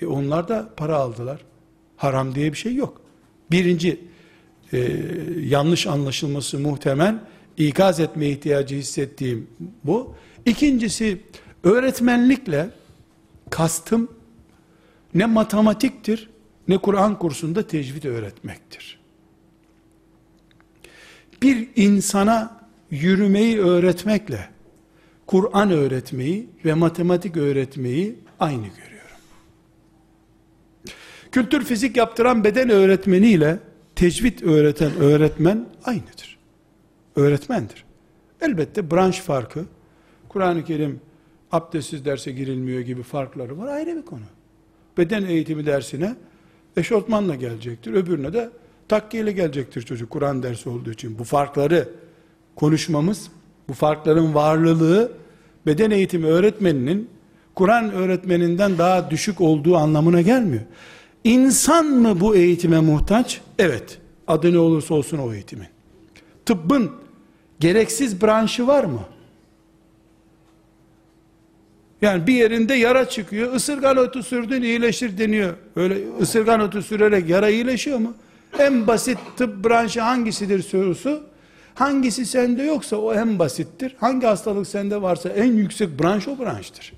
E 0.00 0.06
onlar 0.06 0.48
da 0.48 0.68
para 0.76 0.96
aldılar. 0.96 1.40
Haram 1.96 2.34
diye 2.34 2.52
bir 2.52 2.58
şey 2.58 2.74
yok. 2.74 3.00
Birinci 3.50 4.00
e, 4.72 4.92
yanlış 5.40 5.86
anlaşılması 5.86 6.58
muhtemel 6.58 7.18
ikaz 7.56 8.00
etme 8.00 8.26
ihtiyacı 8.26 8.76
hissettiğim 8.76 9.46
bu. 9.84 10.14
İkincisi 10.46 11.20
öğretmenlikle 11.64 12.70
kastım 13.50 14.10
ne 15.14 15.26
matematiktir 15.26 16.30
ne 16.68 16.78
Kur'an 16.78 17.18
kursunda 17.18 17.66
tecvid 17.66 18.04
öğretmektir. 18.04 19.00
Bir 21.42 21.68
insana 21.76 22.60
yürümeyi 22.90 23.60
öğretmekle 23.60 24.48
Kur'an 25.26 25.70
öğretmeyi 25.70 26.48
ve 26.64 26.74
matematik 26.74 27.36
öğretmeyi 27.36 28.18
aynı 28.40 28.66
görüyorum. 28.66 28.94
Kültür 31.32 31.64
fizik 31.64 31.96
yaptıran 31.96 32.44
beden 32.44 32.70
öğretmeniyle 32.70 33.58
tecvid 33.96 34.40
öğreten 34.42 34.96
öğretmen 34.96 35.66
aynıdır. 35.84 36.33
Öğretmendir. 37.16 37.84
Elbette 38.40 38.90
branş 38.90 39.20
farkı, 39.20 39.64
Kur'an-ı 40.28 40.64
Kerim 40.64 41.00
abdestsiz 41.52 42.04
derse 42.04 42.32
girilmiyor 42.32 42.80
gibi 42.80 43.02
farkları 43.02 43.58
var 43.58 43.66
ayrı 43.66 43.96
bir 43.96 44.02
konu. 44.02 44.22
Beden 44.98 45.24
eğitimi 45.24 45.66
dersine 45.66 46.16
eşortmanla 46.76 47.34
gelecektir. 47.34 47.92
Öbürüne 47.92 48.32
de 48.32 48.50
takkiyle 48.88 49.32
gelecektir 49.32 49.82
çocuk 49.82 50.10
Kur'an 50.10 50.42
dersi 50.42 50.68
olduğu 50.68 50.90
için. 50.90 51.18
Bu 51.18 51.24
farkları 51.24 51.88
konuşmamız 52.56 53.30
bu 53.68 53.72
farkların 53.72 54.34
varlığı 54.34 55.12
beden 55.66 55.90
eğitimi 55.90 56.26
öğretmeninin 56.26 57.10
Kur'an 57.54 57.92
öğretmeninden 57.92 58.78
daha 58.78 59.10
düşük 59.10 59.40
olduğu 59.40 59.76
anlamına 59.76 60.20
gelmiyor. 60.20 60.62
İnsan 61.24 61.86
mı 61.86 62.20
bu 62.20 62.36
eğitime 62.36 62.80
muhtaç? 62.80 63.40
Evet. 63.58 63.98
Adı 64.26 64.52
ne 64.52 64.58
olursa 64.58 64.94
olsun 64.94 65.18
o 65.18 65.32
eğitimin. 65.32 65.66
Tıbbın 66.46 66.90
gereksiz 67.60 68.22
branşı 68.22 68.66
var 68.66 68.84
mı? 68.84 69.00
Yani 72.02 72.26
bir 72.26 72.34
yerinde 72.34 72.74
yara 72.74 73.08
çıkıyor, 73.08 73.54
ısırgan 73.54 73.96
otu 73.96 74.22
sürdün 74.22 74.62
iyileşir 74.62 75.18
deniyor. 75.18 75.54
Öyle 75.76 75.98
ısırgan 76.20 76.60
otu 76.60 76.82
sürerek 76.82 77.28
yara 77.28 77.48
iyileşiyor 77.48 77.98
mu? 77.98 78.14
En 78.58 78.86
basit 78.86 79.18
tıp 79.36 79.64
branşı 79.64 80.00
hangisidir 80.00 80.62
sorusu? 80.62 81.22
Hangisi 81.74 82.26
sende 82.26 82.62
yoksa 82.62 82.96
o 82.96 83.14
en 83.14 83.38
basittir. 83.38 83.96
Hangi 84.00 84.26
hastalık 84.26 84.66
sende 84.66 85.02
varsa 85.02 85.28
en 85.28 85.52
yüksek 85.52 86.00
branş 86.00 86.28
o 86.28 86.38
branştır. 86.38 86.92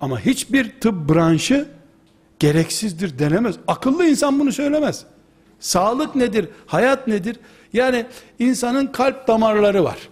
Ama 0.00 0.20
hiçbir 0.20 0.80
tıp 0.80 1.08
branşı 1.08 1.68
gereksizdir 2.38 3.18
denemez. 3.18 3.56
Akıllı 3.66 4.06
insan 4.06 4.40
bunu 4.40 4.52
söylemez. 4.52 5.04
Sağlık 5.60 6.14
nedir? 6.14 6.48
Hayat 6.66 7.08
nedir? 7.08 7.36
Yani 7.72 8.06
insanın 8.38 8.86
kalp 8.86 9.28
damarları 9.28 9.84
var. 9.84 10.08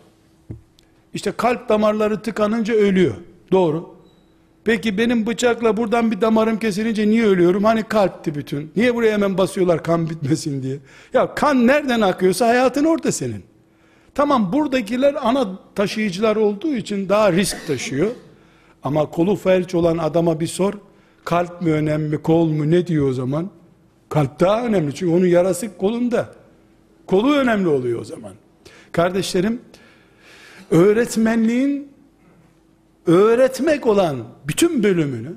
İşte 1.15 1.33
kalp 1.33 1.69
damarları 1.69 2.23
tıkanınca 2.23 2.75
ölüyor. 2.75 3.15
Doğru. 3.53 4.01
Peki 4.65 4.99
benim 4.99 5.27
bıçakla 5.27 5.77
buradan 5.77 6.11
bir 6.11 6.21
damarım 6.21 6.59
kesilince 6.59 7.09
niye 7.09 7.27
ölüyorum? 7.27 7.65
Hani 7.65 7.83
kalpti 7.83 8.35
bütün. 8.35 8.73
Niye 8.77 8.95
buraya 8.95 9.13
hemen 9.13 9.39
basıyorlar 9.39 9.83
kan 9.83 10.11
bitmesin 10.11 10.63
diye? 10.63 10.79
Ya 11.13 11.35
kan 11.35 11.67
nereden 11.67 12.01
akıyorsa 12.01 12.49
hayatın 12.49 12.85
orada 12.85 13.13
senin. 13.13 13.45
Tamam 14.15 14.53
buradakiler 14.53 15.17
ana 15.29 15.59
taşıyıcılar 15.75 16.37
olduğu 16.37 16.75
için 16.75 17.09
daha 17.09 17.33
risk 17.33 17.67
taşıyor. 17.67 18.11
Ama 18.83 19.11
kolu 19.11 19.37
felç 19.37 19.75
olan 19.75 19.99
adama 19.99 20.41
bir 20.41 20.47
sor. 20.47 20.75
Kalp 21.25 21.63
mi 21.63 21.73
önemli, 21.73 22.23
kol 22.23 22.49
mu 22.49 22.71
ne 22.71 22.87
diyor 22.87 23.09
o 23.09 23.13
zaman? 23.13 23.51
Kalp 24.09 24.41
daha 24.41 24.65
önemli 24.67 24.95
çünkü 24.95 25.13
onun 25.13 25.27
yarası 25.27 25.77
kolunda. 25.79 26.35
Kolu 27.11 27.35
önemli 27.35 27.69
oluyor 27.69 28.01
o 28.01 28.05
zaman. 28.05 28.33
Kardeşlerim, 28.93 29.61
öğretmenliğin 30.71 31.93
öğretmek 33.07 33.87
olan 33.87 34.17
bütün 34.49 34.83
bölümünü 34.83 35.35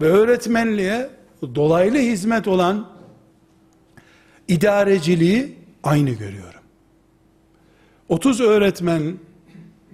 ve 0.00 0.06
öğretmenliğe 0.06 1.10
dolaylı 1.54 1.98
hizmet 1.98 2.48
olan 2.48 2.88
idareciliği 4.48 5.54
aynı 5.82 6.10
görüyorum. 6.10 6.60
30 8.08 8.40
öğretmen 8.40 9.14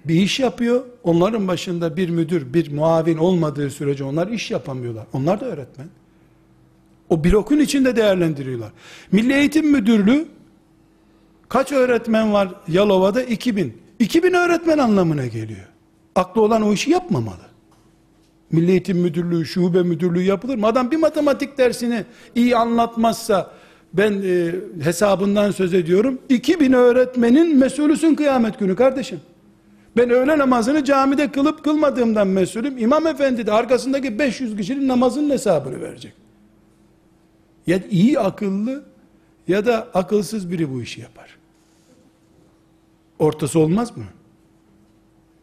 bir 0.05 0.15
iş 0.15 0.41
yapıyor. 0.41 0.85
Onların 1.03 1.49
başında 1.49 1.97
bir 1.97 2.09
müdür, 2.09 2.55
bir 2.55 2.73
muavin 2.73 3.17
olmadığı 3.17 3.71
sürece 3.71 4.05
onlar 4.05 4.29
iş 4.29 4.51
yapamıyorlar. 4.51 5.07
Onlar 5.13 5.41
da 5.41 5.47
öğretmen. 5.47 5.89
O 7.09 7.25
blokun 7.25 7.59
içinde 7.59 7.97
değerlendiriyorlar. 7.97 8.73
Milli 9.13 9.33
Eğitim 9.33 9.71
Müdürlüğü 9.71 10.40
kaç 11.51 11.73
öğretmen 11.73 12.33
var 12.33 12.49
Yalova'da? 12.69 13.23
2000. 13.23 13.79
2000 13.99 14.33
öğretmen 14.33 14.79
anlamına 14.79 15.27
geliyor. 15.27 15.67
Aklı 16.15 16.43
olan 16.43 16.63
o 16.63 16.73
işi 16.73 16.91
yapmamalı. 16.91 17.51
Milli 18.53 18.71
Eğitim 18.71 18.99
Müdürlüğü, 18.99 19.47
şube 19.47 19.83
müdürlüğü 19.83 20.23
yapılır 20.23 20.57
mı? 20.57 20.67
Adam 20.67 20.91
bir 20.91 20.97
matematik 20.97 21.59
dersini 21.59 22.05
iyi 22.35 22.57
anlatmazsa 22.57 23.51
ben 23.93 24.23
e, 24.25 24.55
hesabından 24.85 25.51
söz 25.51 25.75
ediyorum. 25.75 26.19
2000 26.29 26.73
öğretmenin 26.73 27.57
mesulüsün 27.57 28.15
kıyamet 28.15 28.59
günü 28.59 28.77
kardeşim. 28.77 29.21
Ben 29.97 30.11
öğle 30.11 30.39
namazını 30.39 30.85
camide 30.85 31.33
kılıp 31.33 31.65
kılmadığımdan 31.65 32.27
mesulüm. 32.29 32.79
İmam 32.79 33.07
efendi 33.07 33.47
de 33.47 33.53
arkasındaki 33.53 34.19
500 34.19 34.57
kişinin 34.57 34.89
namazının 34.89 35.31
hesabını 35.31 35.81
verecek. 35.81 36.13
Ya 37.67 37.81
iyi 37.91 38.21
akıllı 38.21 38.85
ya 39.49 39.67
da 39.67 39.89
akılsız 39.95 40.51
biri 40.51 40.73
bu 40.73 40.83
işi 40.83 41.01
yapar. 41.01 41.40
Ortası 43.21 43.59
olmaz 43.59 43.97
mı? 43.97 44.05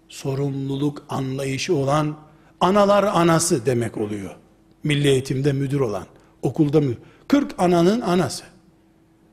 Sorumluluk 0.10 1.06
anlayışı 1.10 1.76
olan 1.76 2.18
analar 2.60 3.04
anası 3.04 3.66
demek 3.66 3.98
oluyor. 3.98 4.36
Milli 4.84 5.08
eğitimde 5.08 5.54
müdür 5.54 5.80
olan, 5.80 6.06
okulda 6.42 6.82
müdür. 6.82 6.98
40 7.28 7.56
ananın 7.58 8.02
anası. 8.02 8.44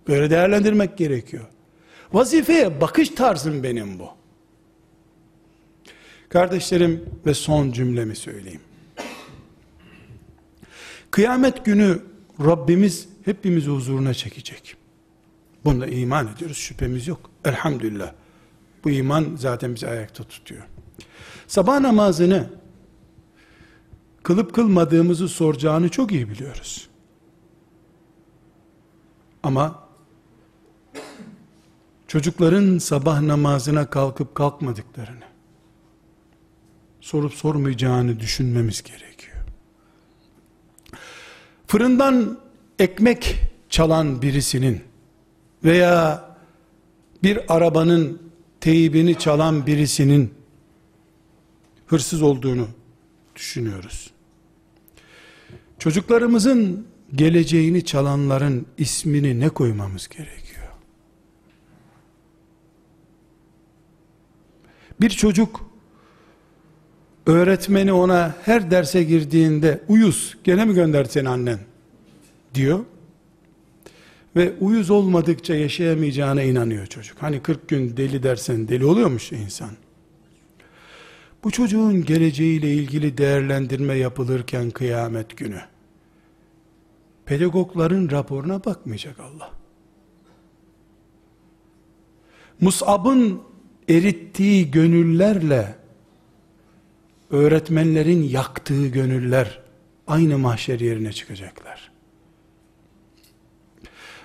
Böyle 0.08 0.30
değerlendirmek 0.30 0.98
gerekiyor. 0.98 1.44
Vazifeye 2.12 2.80
bakış 2.80 3.08
tarzım 3.08 3.62
benim 3.62 3.98
bu. 3.98 4.08
Kardeşlerim 6.28 7.04
ve 7.26 7.34
son 7.34 7.72
cümlemi 7.72 8.16
söyleyeyim. 8.16 8.60
Kıyamet 11.10 11.64
günü 11.64 12.02
Rabbimiz 12.40 13.08
hepimizi 13.24 13.70
huzuruna 13.70 14.14
çekecek. 14.14 14.76
Bunda 15.64 15.86
iman 15.86 16.28
ediyoruz, 16.36 16.56
şüphemiz 16.56 17.08
yok. 17.08 17.30
Elhamdülillah. 17.44 18.12
Bu 18.84 18.90
iman 18.90 19.36
zaten 19.38 19.74
bizi 19.74 19.88
ayakta 19.88 20.24
tutuyor. 20.24 20.62
Sabah 21.46 21.80
namazını 21.80 22.50
kılıp 24.22 24.54
kılmadığımızı 24.54 25.28
soracağını 25.28 25.88
çok 25.88 26.12
iyi 26.12 26.30
biliyoruz. 26.30 26.88
Ama 29.42 29.84
çocukların 32.08 32.78
sabah 32.78 33.20
namazına 33.20 33.90
kalkıp 33.90 34.34
kalkmadıklarını 34.34 35.24
sorup 37.00 37.34
sormayacağını 37.34 38.20
düşünmemiz 38.20 38.82
gerekiyor. 38.82 39.36
Fırından 41.66 42.38
ekmek 42.78 43.36
çalan 43.68 44.22
birisinin 44.22 44.84
veya 45.64 46.24
bir 47.22 47.54
arabanın 47.54 48.22
teybini 48.64 49.18
çalan 49.18 49.66
birisinin 49.66 50.34
hırsız 51.86 52.22
olduğunu 52.22 52.68
düşünüyoruz. 53.36 54.10
Çocuklarımızın 55.78 56.86
geleceğini 57.14 57.84
çalanların 57.84 58.66
ismini 58.78 59.40
ne 59.40 59.48
koymamız 59.48 60.08
gerekiyor? 60.08 60.68
Bir 65.00 65.10
çocuk 65.10 65.70
öğretmeni 67.26 67.92
ona 67.92 68.36
her 68.44 68.70
derse 68.70 69.04
girdiğinde 69.04 69.80
uyuz 69.88 70.36
gene 70.44 70.64
mi 70.64 70.74
gönderdi 70.74 71.08
seni 71.12 71.28
annen 71.28 71.58
diyor 72.54 72.84
ve 74.36 74.52
uyuz 74.60 74.90
olmadıkça 74.90 75.54
yaşayamayacağına 75.54 76.42
inanıyor 76.42 76.86
çocuk. 76.86 77.22
Hani 77.22 77.42
40 77.42 77.68
gün 77.68 77.96
deli 77.96 78.22
dersen 78.22 78.68
deli 78.68 78.84
oluyormuş 78.84 79.32
insan. 79.32 79.70
Bu 81.44 81.50
çocuğun 81.50 82.04
geleceğiyle 82.04 82.74
ilgili 82.74 83.18
değerlendirme 83.18 83.94
yapılırken 83.94 84.70
kıyamet 84.70 85.36
günü 85.36 85.60
pedagogların 87.26 88.10
raporuna 88.10 88.64
bakmayacak 88.64 89.20
Allah. 89.20 89.50
Mus'ab'ın 92.60 93.42
erittiği 93.88 94.70
gönüllerle 94.70 95.74
öğretmenlerin 97.30 98.22
yaktığı 98.22 98.86
gönüller 98.86 99.60
aynı 100.06 100.38
mahşer 100.38 100.80
yerine 100.80 101.12
çıkacaklar. 101.12 101.93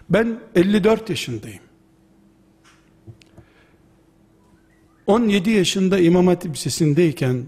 Ben 0.09 0.39
54 0.55 1.09
yaşındayım. 1.09 1.61
17 5.07 5.49
yaşında 5.49 5.99
İmam 5.99 6.27
Hatip 6.27 6.55
Lisesi'ndeyken 6.55 7.43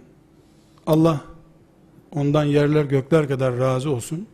Allah 0.87 1.21
ondan 2.11 2.43
yerler 2.43 2.85
gökler 2.85 3.27
kadar 3.27 3.57
razı 3.57 3.91
olsun. 3.91 4.27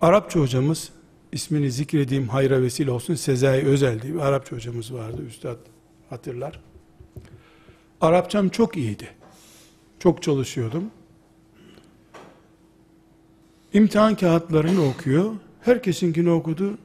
Arapça 0.00 0.40
hocamız 0.40 0.90
ismini 1.32 1.70
zikrediğim 1.70 2.28
hayra 2.28 2.62
vesile 2.62 2.90
olsun 2.90 3.14
Sezai 3.14 3.64
Özel 3.64 4.02
diye 4.02 4.14
bir 4.14 4.18
Arapça 4.18 4.56
hocamız 4.56 4.94
vardı 4.94 5.22
üstad 5.26 5.56
hatırlar. 6.10 6.60
Arapçam 8.00 8.48
çok 8.48 8.76
iyiydi. 8.76 9.08
Çok 9.98 10.22
çalışıyordum. 10.22 10.90
İmtihan 13.72 14.14
kağıtlarını 14.14 14.84
okuyor. 14.88 15.32
Herkesinkini 15.64 16.30
okudu. 16.30 16.78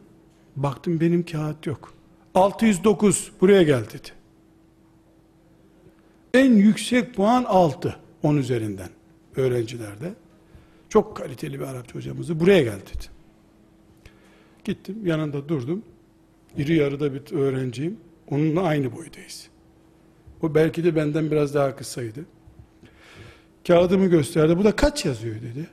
Baktım 0.56 1.00
benim 1.00 1.26
kağıt 1.26 1.66
yok. 1.66 1.94
609 2.36 3.32
buraya 3.42 3.64
gel 3.64 3.84
dedi. 3.86 4.08
En 6.34 6.54
yüksek 6.54 7.16
puan 7.16 7.44
6 7.44 7.96
10 8.24 8.38
üzerinden 8.38 8.90
öğrencilerde. 9.36 10.14
Çok 10.90 11.18
kaliteli 11.18 11.60
bir 11.60 11.66
Arapça 11.66 11.96
hocamızı 11.96 12.40
buraya 12.40 12.64
gel 12.64 12.80
dedi. 12.80 13.06
Gittim 14.64 15.06
yanında 15.06 15.50
durdum. 15.50 15.84
İri 16.58 16.76
yarıda 16.76 17.14
bir 17.14 17.32
öğrenciyim. 17.32 17.98
Onunla 18.28 18.62
aynı 18.62 18.96
boydayız. 18.96 19.48
O 20.42 20.56
belki 20.56 20.84
de 20.84 20.96
benden 20.96 21.32
biraz 21.32 21.54
daha 21.54 21.76
kısaydı. 21.76 22.26
Kağıdımı 23.68 24.06
gösterdi. 24.06 24.58
Bu 24.58 24.64
da 24.64 24.76
kaç 24.76 25.06
yazıyor 25.06 25.36
dedi. 25.36 25.68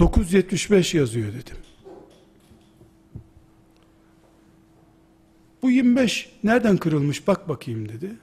975 0.00 0.94
yazıyor 0.94 1.32
dedim. 1.32 1.56
Bu 5.62 5.70
25 5.70 6.32
nereden 6.44 6.76
kırılmış 6.76 7.26
bak 7.26 7.48
bakayım 7.48 7.88
dedi. 7.88 8.16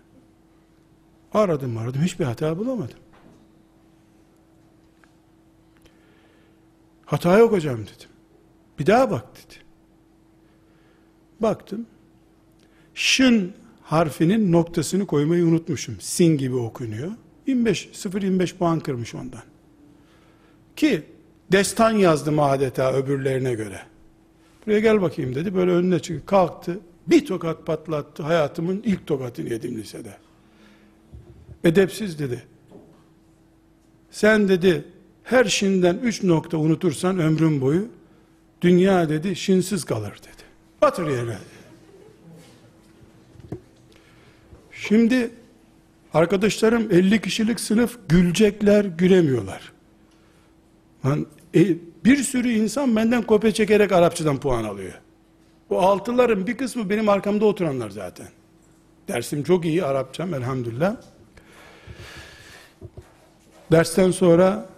Aradım 1.34 1.78
aradım 1.78 2.02
hiçbir 2.02 2.26
hata 2.26 2.58
bulamadım. 2.58 2.98
Hata 7.06 7.38
yok 7.38 7.52
hocam 7.52 7.82
dedim. 7.82 8.10
Bir 8.80 8.86
daha 8.86 9.12
bak 9.12 9.26
dedi. 9.36 9.56
Baktım. 11.40 11.86
Şın 12.94 13.54
harfinin 13.82 14.52
noktasını 14.52 15.08
koymayı 15.08 15.46
unutmuşum. 15.46 15.96
Sin 16.00 16.38
gibi 16.38 16.56
okunuyor. 16.56 17.12
25, 17.48 17.90
0-25 17.94 18.58
puan 18.58 18.80
kırmış 18.80 19.16
ondan. 19.16 19.44
Ki 20.76 21.04
destan 21.52 21.92
yazdım 21.92 22.40
adeta 22.40 22.94
öbürlerine 22.94 23.54
göre. 23.54 23.82
Buraya 24.66 24.80
gel 24.80 25.02
bakayım 25.02 25.36
dedi. 25.36 25.56
Böyle 25.56 25.72
önüne 25.72 26.00
çıktı. 26.00 26.26
Kalktı. 26.26 26.80
Bir 27.08 27.26
tokat 27.26 27.66
patlattı. 27.66 28.24
Hayatımın 28.24 28.82
ilk 28.86 29.08
tokatını 29.08 29.50
yedim 29.50 29.78
lisede. 29.78 30.18
Edepsiz 31.64 32.20
dedi. 32.20 32.44
Sen 34.12 34.48
dedi 34.48 34.86
her 35.24 35.46
şinden 35.46 35.98
üç 36.04 36.24
nokta 36.24 36.58
unutursan 36.58 37.20
ömrün 37.20 37.62
boyu 37.62 37.88
dünya 38.62 39.10
dedi 39.10 39.36
şinsiz 39.36 39.84
kalır 39.84 40.12
dedi. 40.12 40.44
Batır 40.82 41.08
yerine. 41.08 41.38
Şimdi 44.72 45.32
arkadaşlarım 46.14 46.92
50 46.92 47.22
kişilik 47.22 47.60
sınıf 47.60 48.00
gülecekler, 48.10 48.86
gülemiyorlar. 48.86 49.72
Lan, 51.06 51.26
e, 51.58 51.78
bir 52.06 52.18
sürü 52.18 52.50
insan 52.50 52.96
benden 52.96 53.22
kopya 53.22 53.52
çekerek 53.52 53.92
Arapçadan 53.92 54.40
puan 54.40 54.64
alıyor. 54.64 54.94
Bu 55.70 55.80
altıların 55.80 56.48
bir 56.48 56.58
kısmı 56.58 56.90
benim 56.90 57.10
arkamda 57.10 57.46
oturanlar 57.46 57.90
zaten. 57.90 58.28
Dersim 59.08 59.44
çok 59.44 59.66
iyi 59.66 59.84
Arapçam 59.84 60.34
elhamdülillah. 60.34 60.96
Dersten 63.72 64.12
sonra 64.12 64.70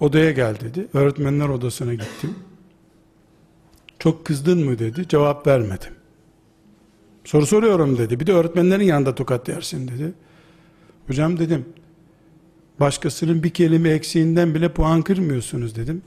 odaya 0.00 0.30
gel 0.30 0.60
dedi. 0.60 0.88
Öğretmenler 0.94 1.48
odasına 1.48 1.94
gittim. 1.94 2.34
Çok 3.98 4.26
kızdın 4.26 4.64
mı 4.64 4.78
dedi. 4.78 5.08
Cevap 5.08 5.46
vermedim. 5.46 5.92
Soru 7.24 7.46
soruyorum 7.46 7.98
dedi. 7.98 8.20
Bir 8.20 8.26
de 8.26 8.32
öğretmenlerin 8.32 8.84
yanında 8.84 9.14
tokat 9.14 9.48
yersin 9.48 9.88
dedi. 9.88 10.12
Hocam 11.06 11.38
dedim. 11.38 11.64
Başkasının 12.82 13.42
bir 13.42 13.50
kelime 13.50 13.90
eksiğinden 13.90 14.54
bile 14.54 14.72
puan 14.72 15.02
kırmıyorsunuz 15.02 15.76
dedim. 15.76 16.02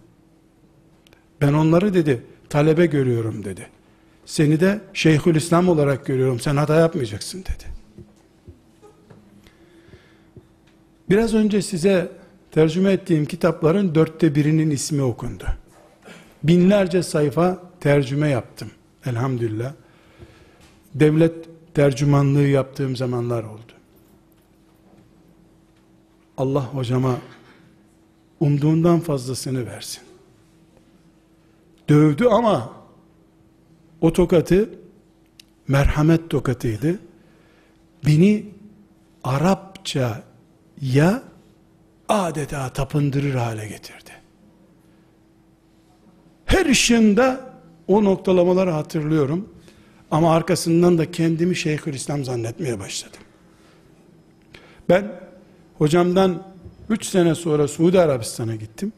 Ben 1.41 1.53
onları 1.53 1.93
dedi 1.93 2.21
talebe 2.49 2.85
görüyorum 2.85 3.45
dedi. 3.45 3.67
Seni 4.25 4.59
de 4.59 4.81
Şeyhül 4.93 5.35
İslam 5.35 5.69
olarak 5.69 6.05
görüyorum. 6.05 6.39
Sen 6.39 6.55
hata 6.55 6.75
yapmayacaksın 6.75 7.39
dedi. 7.39 7.63
Biraz 11.09 11.33
önce 11.33 11.61
size 11.61 12.11
tercüme 12.51 12.91
ettiğim 12.91 13.25
kitapların 13.25 13.95
dörtte 13.95 14.35
birinin 14.35 14.69
ismi 14.69 15.01
okundu. 15.01 15.45
Binlerce 16.43 17.03
sayfa 17.03 17.59
tercüme 17.79 18.29
yaptım. 18.29 18.71
Elhamdülillah. 19.05 19.73
Devlet 20.95 21.33
tercümanlığı 21.73 22.47
yaptığım 22.47 22.95
zamanlar 22.95 23.43
oldu. 23.43 23.74
Allah 26.37 26.65
hocama 26.65 27.17
umduğundan 28.39 28.99
fazlasını 28.99 29.65
versin. 29.65 30.03
Dövdü 31.89 32.25
ama 32.25 32.73
o 34.01 34.13
tokatı 34.13 34.69
merhamet 35.67 36.29
tokatıydı. 36.29 36.99
Beni 38.05 38.45
Arapça 39.23 40.23
ya 40.81 41.23
adeta 42.09 42.69
tapındırır 42.69 43.35
hale 43.35 43.67
getirdi. 43.67 44.11
Her 46.45 46.65
ışığında 46.65 47.53
o 47.87 48.03
noktalamaları 48.03 48.71
hatırlıyorum. 48.71 49.49
Ama 50.11 50.35
arkasından 50.35 50.97
da 50.97 51.11
kendimi 51.11 51.55
Şeyhülislam 51.55 52.23
zannetmeye 52.23 52.79
başladım. 52.79 53.19
Ben 54.89 55.24
hocamdan 55.77 56.43
3 56.89 57.05
sene 57.05 57.35
sonra 57.35 57.67
Suudi 57.67 57.99
Arabistan'a 57.99 58.55
gittim. 58.55 58.93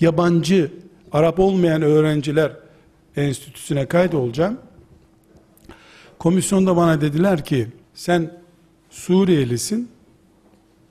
Yabancı, 0.00 0.72
Arap 1.12 1.38
olmayan 1.38 1.82
öğrenciler 1.82 2.52
enstitüsüne 3.16 3.86
kaydolacağım. 3.86 4.58
Komisyonda 6.18 6.76
bana 6.76 7.00
dediler 7.00 7.44
ki 7.44 7.68
sen 7.94 8.30
Suriyelisin 8.90 9.90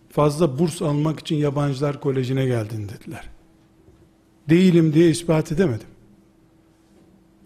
fazla 0.10 0.60
burs 0.60 0.82
almak 0.82 1.20
için 1.20 1.36
yabancılar 1.36 2.00
kolejine 2.02 2.46
geldin 2.46 2.90
dediler. 2.90 3.30
Değilim 4.50 4.94
diye 4.94 5.10
ispat 5.10 5.52
edemedim. 5.52 5.88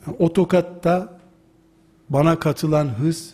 Yani 0.08 0.16
o 0.20 0.34
tokatta 0.34 1.20
bana 2.10 2.40
katılan 2.40 2.86
hız 2.86 3.34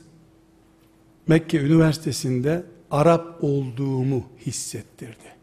Mekke 1.28 1.60
Üniversitesi'nde 1.60 2.64
Arap 2.92 3.44
olduğumu 3.44 4.24
hissettirdi. 4.46 5.38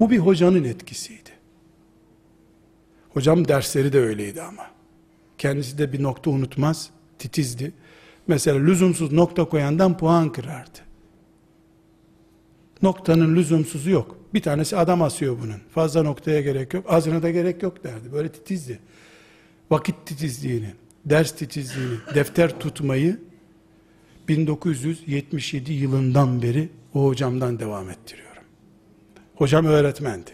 Bu 0.00 0.10
bir 0.10 0.18
hocanın 0.18 0.64
etkisiydi. 0.64 1.30
Hocam 3.10 3.48
dersleri 3.48 3.92
de 3.92 4.00
öyleydi 4.00 4.42
ama. 4.42 4.70
Kendisi 5.38 5.78
de 5.78 5.92
bir 5.92 6.02
nokta 6.02 6.30
unutmaz, 6.30 6.90
titizdi. 7.18 7.72
Mesela 8.26 8.58
lüzumsuz 8.58 9.12
nokta 9.12 9.44
koyandan 9.44 9.96
puan 9.96 10.32
kırardı. 10.32 10.78
Noktanın 12.82 13.36
lüzumsuzu 13.36 13.90
yok. 13.90 14.16
Bir 14.34 14.42
tanesi 14.42 14.76
adam 14.76 15.02
asıyor 15.02 15.36
bunun. 15.42 15.60
Fazla 15.74 16.02
noktaya 16.02 16.40
gerek 16.40 16.74
yok, 16.74 16.84
azına 16.88 17.22
da 17.22 17.30
gerek 17.30 17.62
yok 17.62 17.84
derdi. 17.84 18.12
Böyle 18.12 18.32
titizdi. 18.32 18.78
Vakit 19.70 19.94
titizliğini, 20.06 20.74
ders 21.04 21.32
titizliğini, 21.32 21.94
defter 22.14 22.58
tutmayı 22.60 23.20
1977 24.30 25.72
yılından 25.72 26.42
beri 26.42 26.68
o 26.94 27.04
hocamdan 27.04 27.58
devam 27.58 27.90
ettiriyorum. 27.90 28.42
Hocam 29.34 29.66
öğretmendi. 29.66 30.30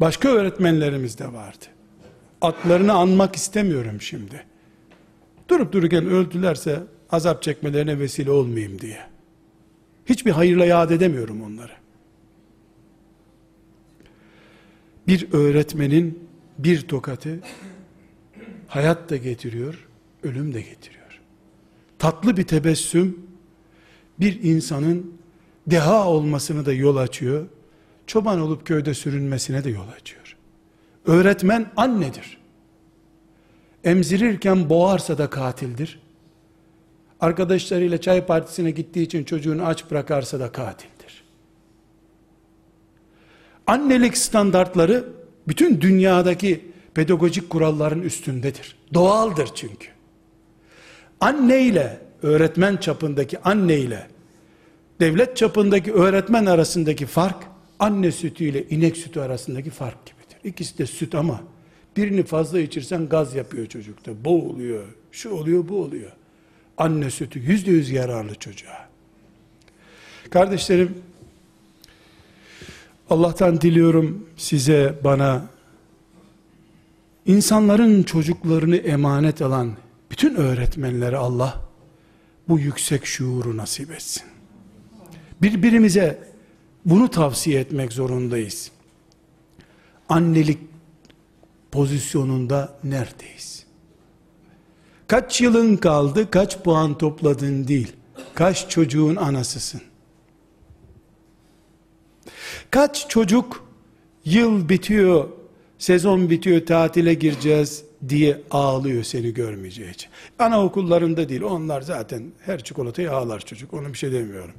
Başka 0.00 0.28
öğretmenlerimiz 0.28 1.18
de 1.18 1.32
vardı. 1.32 1.64
Adlarını 2.40 2.92
anmak 2.92 3.36
istemiyorum 3.36 4.00
şimdi. 4.00 4.46
Durup 5.48 5.72
dururken 5.72 6.06
öldülerse 6.06 6.82
azap 7.10 7.42
çekmelerine 7.42 7.98
vesile 7.98 8.30
olmayayım 8.30 8.80
diye. 8.80 8.98
Hiçbir 10.06 10.30
hayırla 10.30 10.64
yad 10.64 10.90
edemiyorum 10.90 11.42
onları. 11.42 11.72
Bir 15.06 15.32
öğretmenin 15.32 16.28
bir 16.58 16.80
tokatı 16.80 17.40
hayat 18.68 19.10
da 19.10 19.16
getiriyor, 19.16 19.88
ölüm 20.22 20.54
de 20.54 20.60
getiriyor. 20.60 21.01
Tatlı 22.02 22.36
bir 22.36 22.42
tebessüm 22.42 23.26
bir 24.20 24.42
insanın 24.42 25.14
deha 25.66 26.08
olmasını 26.08 26.66
da 26.66 26.72
yol 26.72 26.96
açıyor. 26.96 27.46
Çoban 28.06 28.40
olup 28.40 28.66
köyde 28.66 28.94
sürünmesine 28.94 29.64
de 29.64 29.70
yol 29.70 29.88
açıyor. 29.88 30.36
Öğretmen 31.06 31.72
annedir. 31.76 32.38
Emzirirken 33.84 34.70
boğarsa 34.70 35.18
da 35.18 35.30
katildir. 35.30 36.00
Arkadaşlarıyla 37.20 38.00
çay 38.00 38.26
partisine 38.26 38.70
gittiği 38.70 39.02
için 39.02 39.24
çocuğunu 39.24 39.66
aç 39.66 39.90
bırakarsa 39.90 40.40
da 40.40 40.52
katildir. 40.52 41.24
Annelik 43.66 44.16
standartları 44.16 45.08
bütün 45.48 45.80
dünyadaki 45.80 46.72
pedagojik 46.94 47.50
kuralların 47.50 48.02
üstündedir. 48.02 48.76
Doğaldır 48.94 49.48
çünkü. 49.54 49.91
Anne 51.22 51.62
ile 51.62 52.00
öğretmen 52.22 52.76
çapındaki 52.76 53.38
anne 53.42 53.78
ile 53.78 54.06
devlet 55.00 55.36
çapındaki 55.36 55.92
öğretmen 55.92 56.46
arasındaki 56.46 57.06
fark 57.06 57.36
anne 57.78 58.12
sütü 58.12 58.44
ile 58.44 58.68
inek 58.68 58.96
sütü 58.96 59.20
arasındaki 59.20 59.70
fark 59.70 60.06
gibidir. 60.06 60.36
İkisi 60.44 60.78
de 60.78 60.86
süt 60.86 61.14
ama 61.14 61.40
birini 61.96 62.22
fazla 62.22 62.60
içirsen 62.60 63.08
gaz 63.08 63.34
yapıyor 63.34 63.66
çocukta. 63.66 64.24
Boğuluyor, 64.24 64.84
şu 65.12 65.30
oluyor, 65.30 65.68
bu 65.68 65.82
oluyor. 65.82 66.10
Anne 66.78 67.10
sütü 67.10 67.38
yüzde 67.38 67.70
yüz 67.70 67.90
yararlı 67.90 68.34
çocuğa. 68.34 68.88
Kardeşlerim, 70.30 70.94
Allah'tan 73.10 73.60
diliyorum 73.60 74.28
size, 74.36 74.94
bana, 75.04 75.46
insanların 77.26 78.02
çocuklarını 78.02 78.76
emanet 78.76 79.42
alan 79.42 79.76
bütün 80.12 80.34
öğretmenlere 80.34 81.16
Allah 81.16 81.60
bu 82.48 82.58
yüksek 82.58 83.06
şuuru 83.06 83.56
nasip 83.56 83.90
etsin. 83.90 84.22
Birbirimize 85.42 86.32
bunu 86.84 87.10
tavsiye 87.10 87.60
etmek 87.60 87.92
zorundayız. 87.92 88.70
Annelik 90.08 90.58
pozisyonunda 91.70 92.78
neredeyiz? 92.84 93.66
Kaç 95.06 95.40
yılın 95.40 95.76
kaldı, 95.76 96.30
kaç 96.30 96.58
puan 96.58 96.98
topladın 96.98 97.68
değil. 97.68 97.92
Kaç 98.34 98.68
çocuğun 98.68 99.16
anasısın? 99.16 99.80
Kaç 102.70 103.08
çocuk 103.08 103.64
yıl 104.24 104.68
bitiyor, 104.68 105.28
sezon 105.78 106.30
bitiyor, 106.30 106.66
tatile 106.66 107.14
gireceğiz 107.14 107.84
diye 108.08 108.42
ağlıyor 108.50 109.02
seni 109.02 109.34
görmeyeceği 109.34 109.90
için. 109.90 110.10
Anaokullarında 110.38 111.28
değil, 111.28 111.42
onlar 111.42 111.80
zaten 111.80 112.22
her 112.40 112.64
çikolatayı 112.64 113.12
ağlar 113.12 113.40
çocuk, 113.40 113.74
onu 113.74 113.88
bir 113.92 113.98
şey 113.98 114.12
demiyorum. 114.12 114.54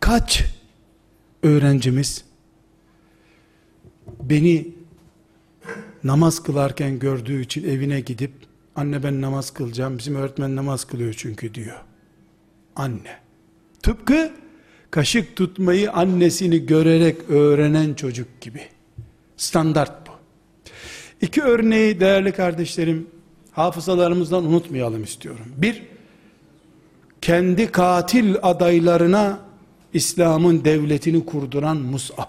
Kaç 0.00 0.44
öğrencimiz 1.42 2.24
beni 4.22 4.68
namaz 6.04 6.42
kılarken 6.42 6.98
gördüğü 6.98 7.42
için 7.42 7.68
evine 7.68 8.00
gidip 8.00 8.32
anne 8.76 9.02
ben 9.02 9.20
namaz 9.20 9.50
kılacağım 9.50 9.98
bizim 9.98 10.14
öğretmen 10.14 10.56
namaz 10.56 10.84
kılıyor 10.84 11.14
çünkü 11.16 11.54
diyor. 11.54 11.80
Anne. 12.76 13.18
Tıpkı 13.82 14.32
kaşık 14.90 15.36
tutmayı 15.36 15.92
annesini 15.92 16.66
görerek 16.66 17.30
öğrenen 17.30 17.94
çocuk 17.94 18.40
gibi. 18.40 18.60
Standart. 19.36 20.03
İki 21.24 21.42
örneği 21.42 22.00
değerli 22.00 22.32
kardeşlerim 22.32 23.06
hafızalarımızdan 23.52 24.44
unutmayalım 24.44 25.02
istiyorum. 25.02 25.46
Bir, 25.56 25.82
kendi 27.20 27.72
katil 27.72 28.34
adaylarına 28.42 29.38
İslam'ın 29.92 30.64
devletini 30.64 31.26
kurduran 31.26 31.76
Mus'ab. 31.76 32.28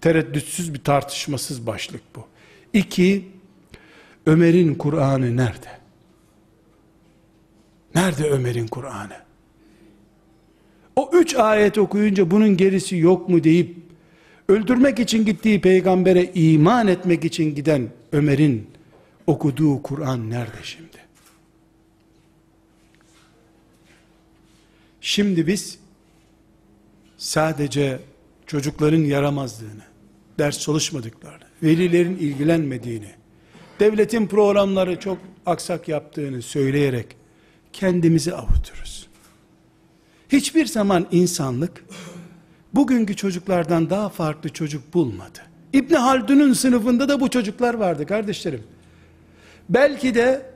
Tereddütsüz 0.00 0.74
bir 0.74 0.84
tartışmasız 0.84 1.66
başlık 1.66 2.00
bu. 2.16 2.24
İki, 2.72 3.28
Ömer'in 4.26 4.74
Kur'an'ı 4.74 5.36
nerede? 5.36 5.78
Nerede 7.94 8.30
Ömer'in 8.30 8.66
Kur'an'ı? 8.66 9.16
O 10.96 11.10
üç 11.12 11.34
ayet 11.34 11.78
okuyunca 11.78 12.30
bunun 12.30 12.56
gerisi 12.56 12.96
yok 12.96 13.28
mu 13.28 13.44
deyip, 13.44 13.76
öldürmek 14.52 14.98
için 14.98 15.24
gittiği 15.24 15.60
peygambere 15.60 16.30
iman 16.34 16.88
etmek 16.88 17.24
için 17.24 17.54
giden 17.54 17.88
Ömer'in 18.12 18.70
okuduğu 19.26 19.82
Kur'an 19.82 20.30
nerede 20.30 20.62
şimdi? 20.62 20.88
Şimdi 25.00 25.46
biz 25.46 25.78
sadece 27.16 27.98
çocukların 28.46 29.04
yaramazlığını, 29.04 29.82
ders 30.38 30.58
çalışmadıklarını, 30.60 31.44
velilerin 31.62 32.16
ilgilenmediğini, 32.16 33.10
devletin 33.80 34.26
programları 34.26 35.00
çok 35.00 35.18
aksak 35.46 35.88
yaptığını 35.88 36.42
söyleyerek 36.42 37.06
kendimizi 37.72 38.34
avuturuz. 38.34 39.06
Hiçbir 40.28 40.66
zaman 40.66 41.06
insanlık 41.10 41.84
bugünkü 42.74 43.16
çocuklardan 43.16 43.90
daha 43.90 44.08
farklı 44.08 44.48
çocuk 44.48 44.94
bulmadı. 44.94 45.38
İbni 45.72 45.96
Haldun'un 45.96 46.52
sınıfında 46.52 47.08
da 47.08 47.20
bu 47.20 47.30
çocuklar 47.30 47.74
vardı 47.74 48.06
kardeşlerim. 48.06 48.62
Belki 49.68 50.14
de 50.14 50.46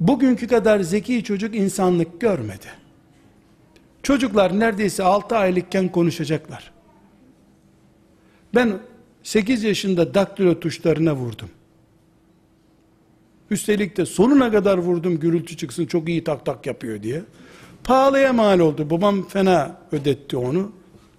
bugünkü 0.00 0.46
kadar 0.46 0.80
zeki 0.80 1.24
çocuk 1.24 1.54
insanlık 1.54 2.20
görmedi. 2.20 2.66
Çocuklar 4.02 4.60
neredeyse 4.60 5.02
6 5.02 5.36
aylıkken 5.36 5.88
konuşacaklar. 5.88 6.72
Ben 8.54 8.78
8 9.22 9.64
yaşında 9.64 10.14
daktilo 10.14 10.60
tuşlarına 10.60 11.16
vurdum. 11.16 11.48
Üstelik 13.50 13.96
de 13.96 14.06
sonuna 14.06 14.50
kadar 14.50 14.78
vurdum 14.78 15.20
gürültü 15.20 15.56
çıksın 15.56 15.86
çok 15.86 16.08
iyi 16.08 16.24
tak 16.24 16.46
tak 16.46 16.66
yapıyor 16.66 17.02
diye. 17.02 17.22
Pahalıya 17.84 18.32
mal 18.32 18.58
oldu. 18.58 18.90
Babam 18.90 19.28
fena 19.28 19.76
ödetti 19.92 20.36
onu. 20.36 20.72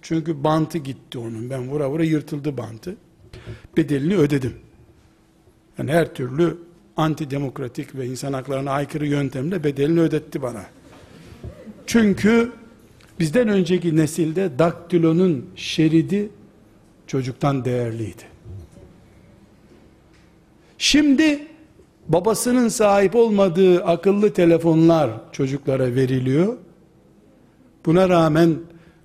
Çünkü 0.04 0.44
bantı 0.44 0.78
gitti 0.78 1.18
onun. 1.18 1.50
Ben 1.50 1.68
vura 1.68 1.90
vura 1.90 2.04
yırtıldı 2.04 2.56
bantı. 2.56 2.96
Bedelini 3.76 4.16
ödedim. 4.16 4.54
Yani 5.78 5.92
her 5.92 6.14
türlü 6.14 6.58
antidemokratik 6.96 7.94
ve 7.94 8.06
insan 8.06 8.32
haklarına 8.32 8.70
aykırı 8.70 9.06
yöntemle 9.06 9.64
bedelini 9.64 10.00
ödetti 10.00 10.42
bana. 10.42 10.64
Çünkü 11.86 12.52
bizden 13.20 13.48
önceki 13.48 13.96
nesilde 13.96 14.58
daktilonun 14.58 15.46
şeridi 15.56 16.28
çocuktan 17.06 17.64
değerliydi. 17.64 18.22
Şimdi 20.78 21.46
babasının 22.08 22.68
sahip 22.68 23.14
olmadığı 23.14 23.84
akıllı 23.84 24.32
telefonlar 24.32 25.10
çocuklara 25.32 25.94
veriliyor. 25.94 26.56
Buna 27.86 28.08
rağmen 28.08 28.56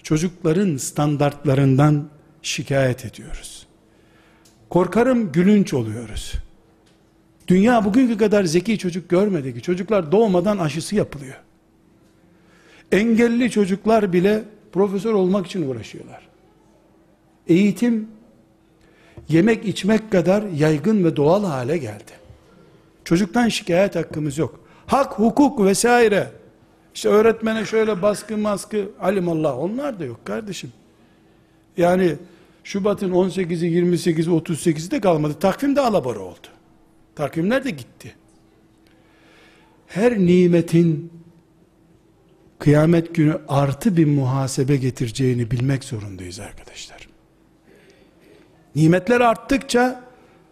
çocukların 0.03 0.77
standartlarından 0.77 2.09
şikayet 2.41 3.05
ediyoruz. 3.05 3.67
Korkarım 4.69 5.31
gülünç 5.31 5.73
oluyoruz. 5.73 6.33
Dünya 7.47 7.85
bugünkü 7.85 8.17
kadar 8.17 8.43
zeki 8.43 8.77
çocuk 8.77 9.09
görmedi 9.09 9.53
ki. 9.53 9.61
Çocuklar 9.61 10.11
doğmadan 10.11 10.57
aşısı 10.57 10.95
yapılıyor. 10.95 11.35
Engelli 12.91 13.51
çocuklar 13.51 14.13
bile 14.13 14.43
profesör 14.71 15.13
olmak 15.13 15.45
için 15.45 15.69
uğraşıyorlar. 15.69 16.27
Eğitim 17.47 18.07
yemek 19.29 19.65
içmek 19.65 20.11
kadar 20.11 20.43
yaygın 20.43 21.03
ve 21.03 21.15
doğal 21.15 21.43
hale 21.43 21.77
geldi. 21.77 22.11
Çocuktan 23.03 23.49
şikayet 23.49 23.95
hakkımız 23.95 24.37
yok. 24.37 24.59
Hak, 24.87 25.19
hukuk 25.19 25.65
vesaire. 25.65 26.31
İşte 26.99 27.09
öğretmene 27.09 27.65
şöyle 27.65 28.01
baskı 28.01 28.37
maskı 28.37 28.89
alimallah 28.99 29.59
onlar 29.59 29.99
da 29.99 30.05
yok 30.05 30.25
kardeşim. 30.25 30.71
Yani 31.77 32.15
Şubat'ın 32.63 33.11
18'i 33.11 33.81
28'i 33.81 34.29
38'i 34.29 34.91
de 34.91 35.01
kalmadı. 35.01 35.33
Takvim 35.39 35.75
de 35.75 35.81
alabora 35.81 36.19
oldu. 36.19 36.47
Takvimler 37.15 37.63
de 37.63 37.69
gitti. 37.69 38.15
Her 39.87 40.19
nimetin 40.19 41.11
kıyamet 42.59 43.15
günü 43.15 43.41
artı 43.47 43.97
bir 43.97 44.05
muhasebe 44.05 44.75
getireceğini 44.75 45.51
bilmek 45.51 45.83
zorundayız 45.83 46.39
arkadaşlar. 46.39 47.09
Nimetler 48.75 49.21
arttıkça 49.21 50.03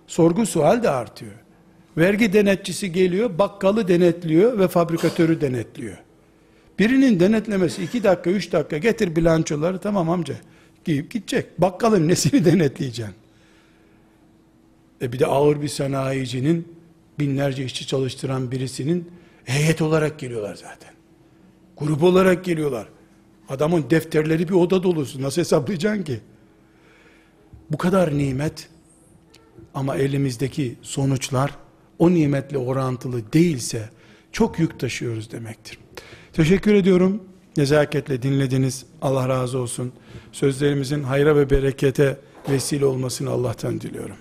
sorgu 0.08 0.46
sual 0.46 0.84
de 0.84 0.90
artıyor. 0.90 1.34
Vergi 1.98 2.34
denetçisi 2.34 2.92
geliyor, 2.92 3.38
bakkalı 3.38 3.88
denetliyor 3.88 4.60
ve 4.60 4.68
fabrikatörü 4.68 5.42
denetliyor. 5.42 6.07
Birinin 6.80 7.20
denetlemesi 7.20 7.84
iki 7.84 8.04
dakika, 8.04 8.30
üç 8.30 8.52
dakika 8.52 8.78
getir 8.78 9.16
bilançoları 9.16 9.80
tamam 9.80 10.10
amca 10.10 10.36
giyip 10.86 11.12
gidecek. 11.12 11.62
Bakkalın 11.62 12.08
nesini 12.08 12.46
denetleyeceksin? 12.46 13.16
E 15.02 15.14
bir 15.14 15.20
de 15.20 15.26
ağır 15.26 15.62
bir 15.62 15.68
sanayicinin 15.68 16.68
binlerce 17.20 17.66
işçi 17.66 17.88
çalıştıran 17.88 18.52
birisinin 18.52 19.12
heyet 19.46 19.82
olarak 19.82 20.20
geliyorlar 20.20 20.56
zaten. 20.56 20.94
Grup 21.78 22.04
olarak 22.04 22.46
geliyorlar. 22.46 22.88
Adamın 23.50 23.90
defterleri 23.90 24.48
bir 24.48 24.54
oda 24.54 24.84
dolusu. 24.84 25.22
Nasıl 25.22 25.42
hesaplayacaksın 25.42 26.04
ki? 26.04 26.20
Bu 27.72 27.78
kadar 27.78 28.18
nimet 28.18 28.70
ama 29.74 29.96
elimizdeki 29.96 30.76
sonuçlar 30.82 31.52
o 32.00 32.12
nimetle 32.12 32.58
orantılı 32.58 33.34
değilse 33.34 33.90
çok 34.32 34.60
yük 34.60 34.80
taşıyoruz 34.80 35.32
demektir. 35.32 35.80
Teşekkür 36.38 36.74
ediyorum. 36.74 37.24
Nezaketle 37.58 38.22
dinlediniz. 38.22 38.86
Allah 39.02 39.30
razı 39.30 39.58
olsun. 39.58 39.92
Sözlerimizin 40.32 41.04
hayra 41.04 41.36
ve 41.36 41.50
berekete 41.50 42.18
vesile 42.50 42.86
olmasını 42.86 43.30
Allah'tan 43.30 43.82
diliyorum. 43.82 44.16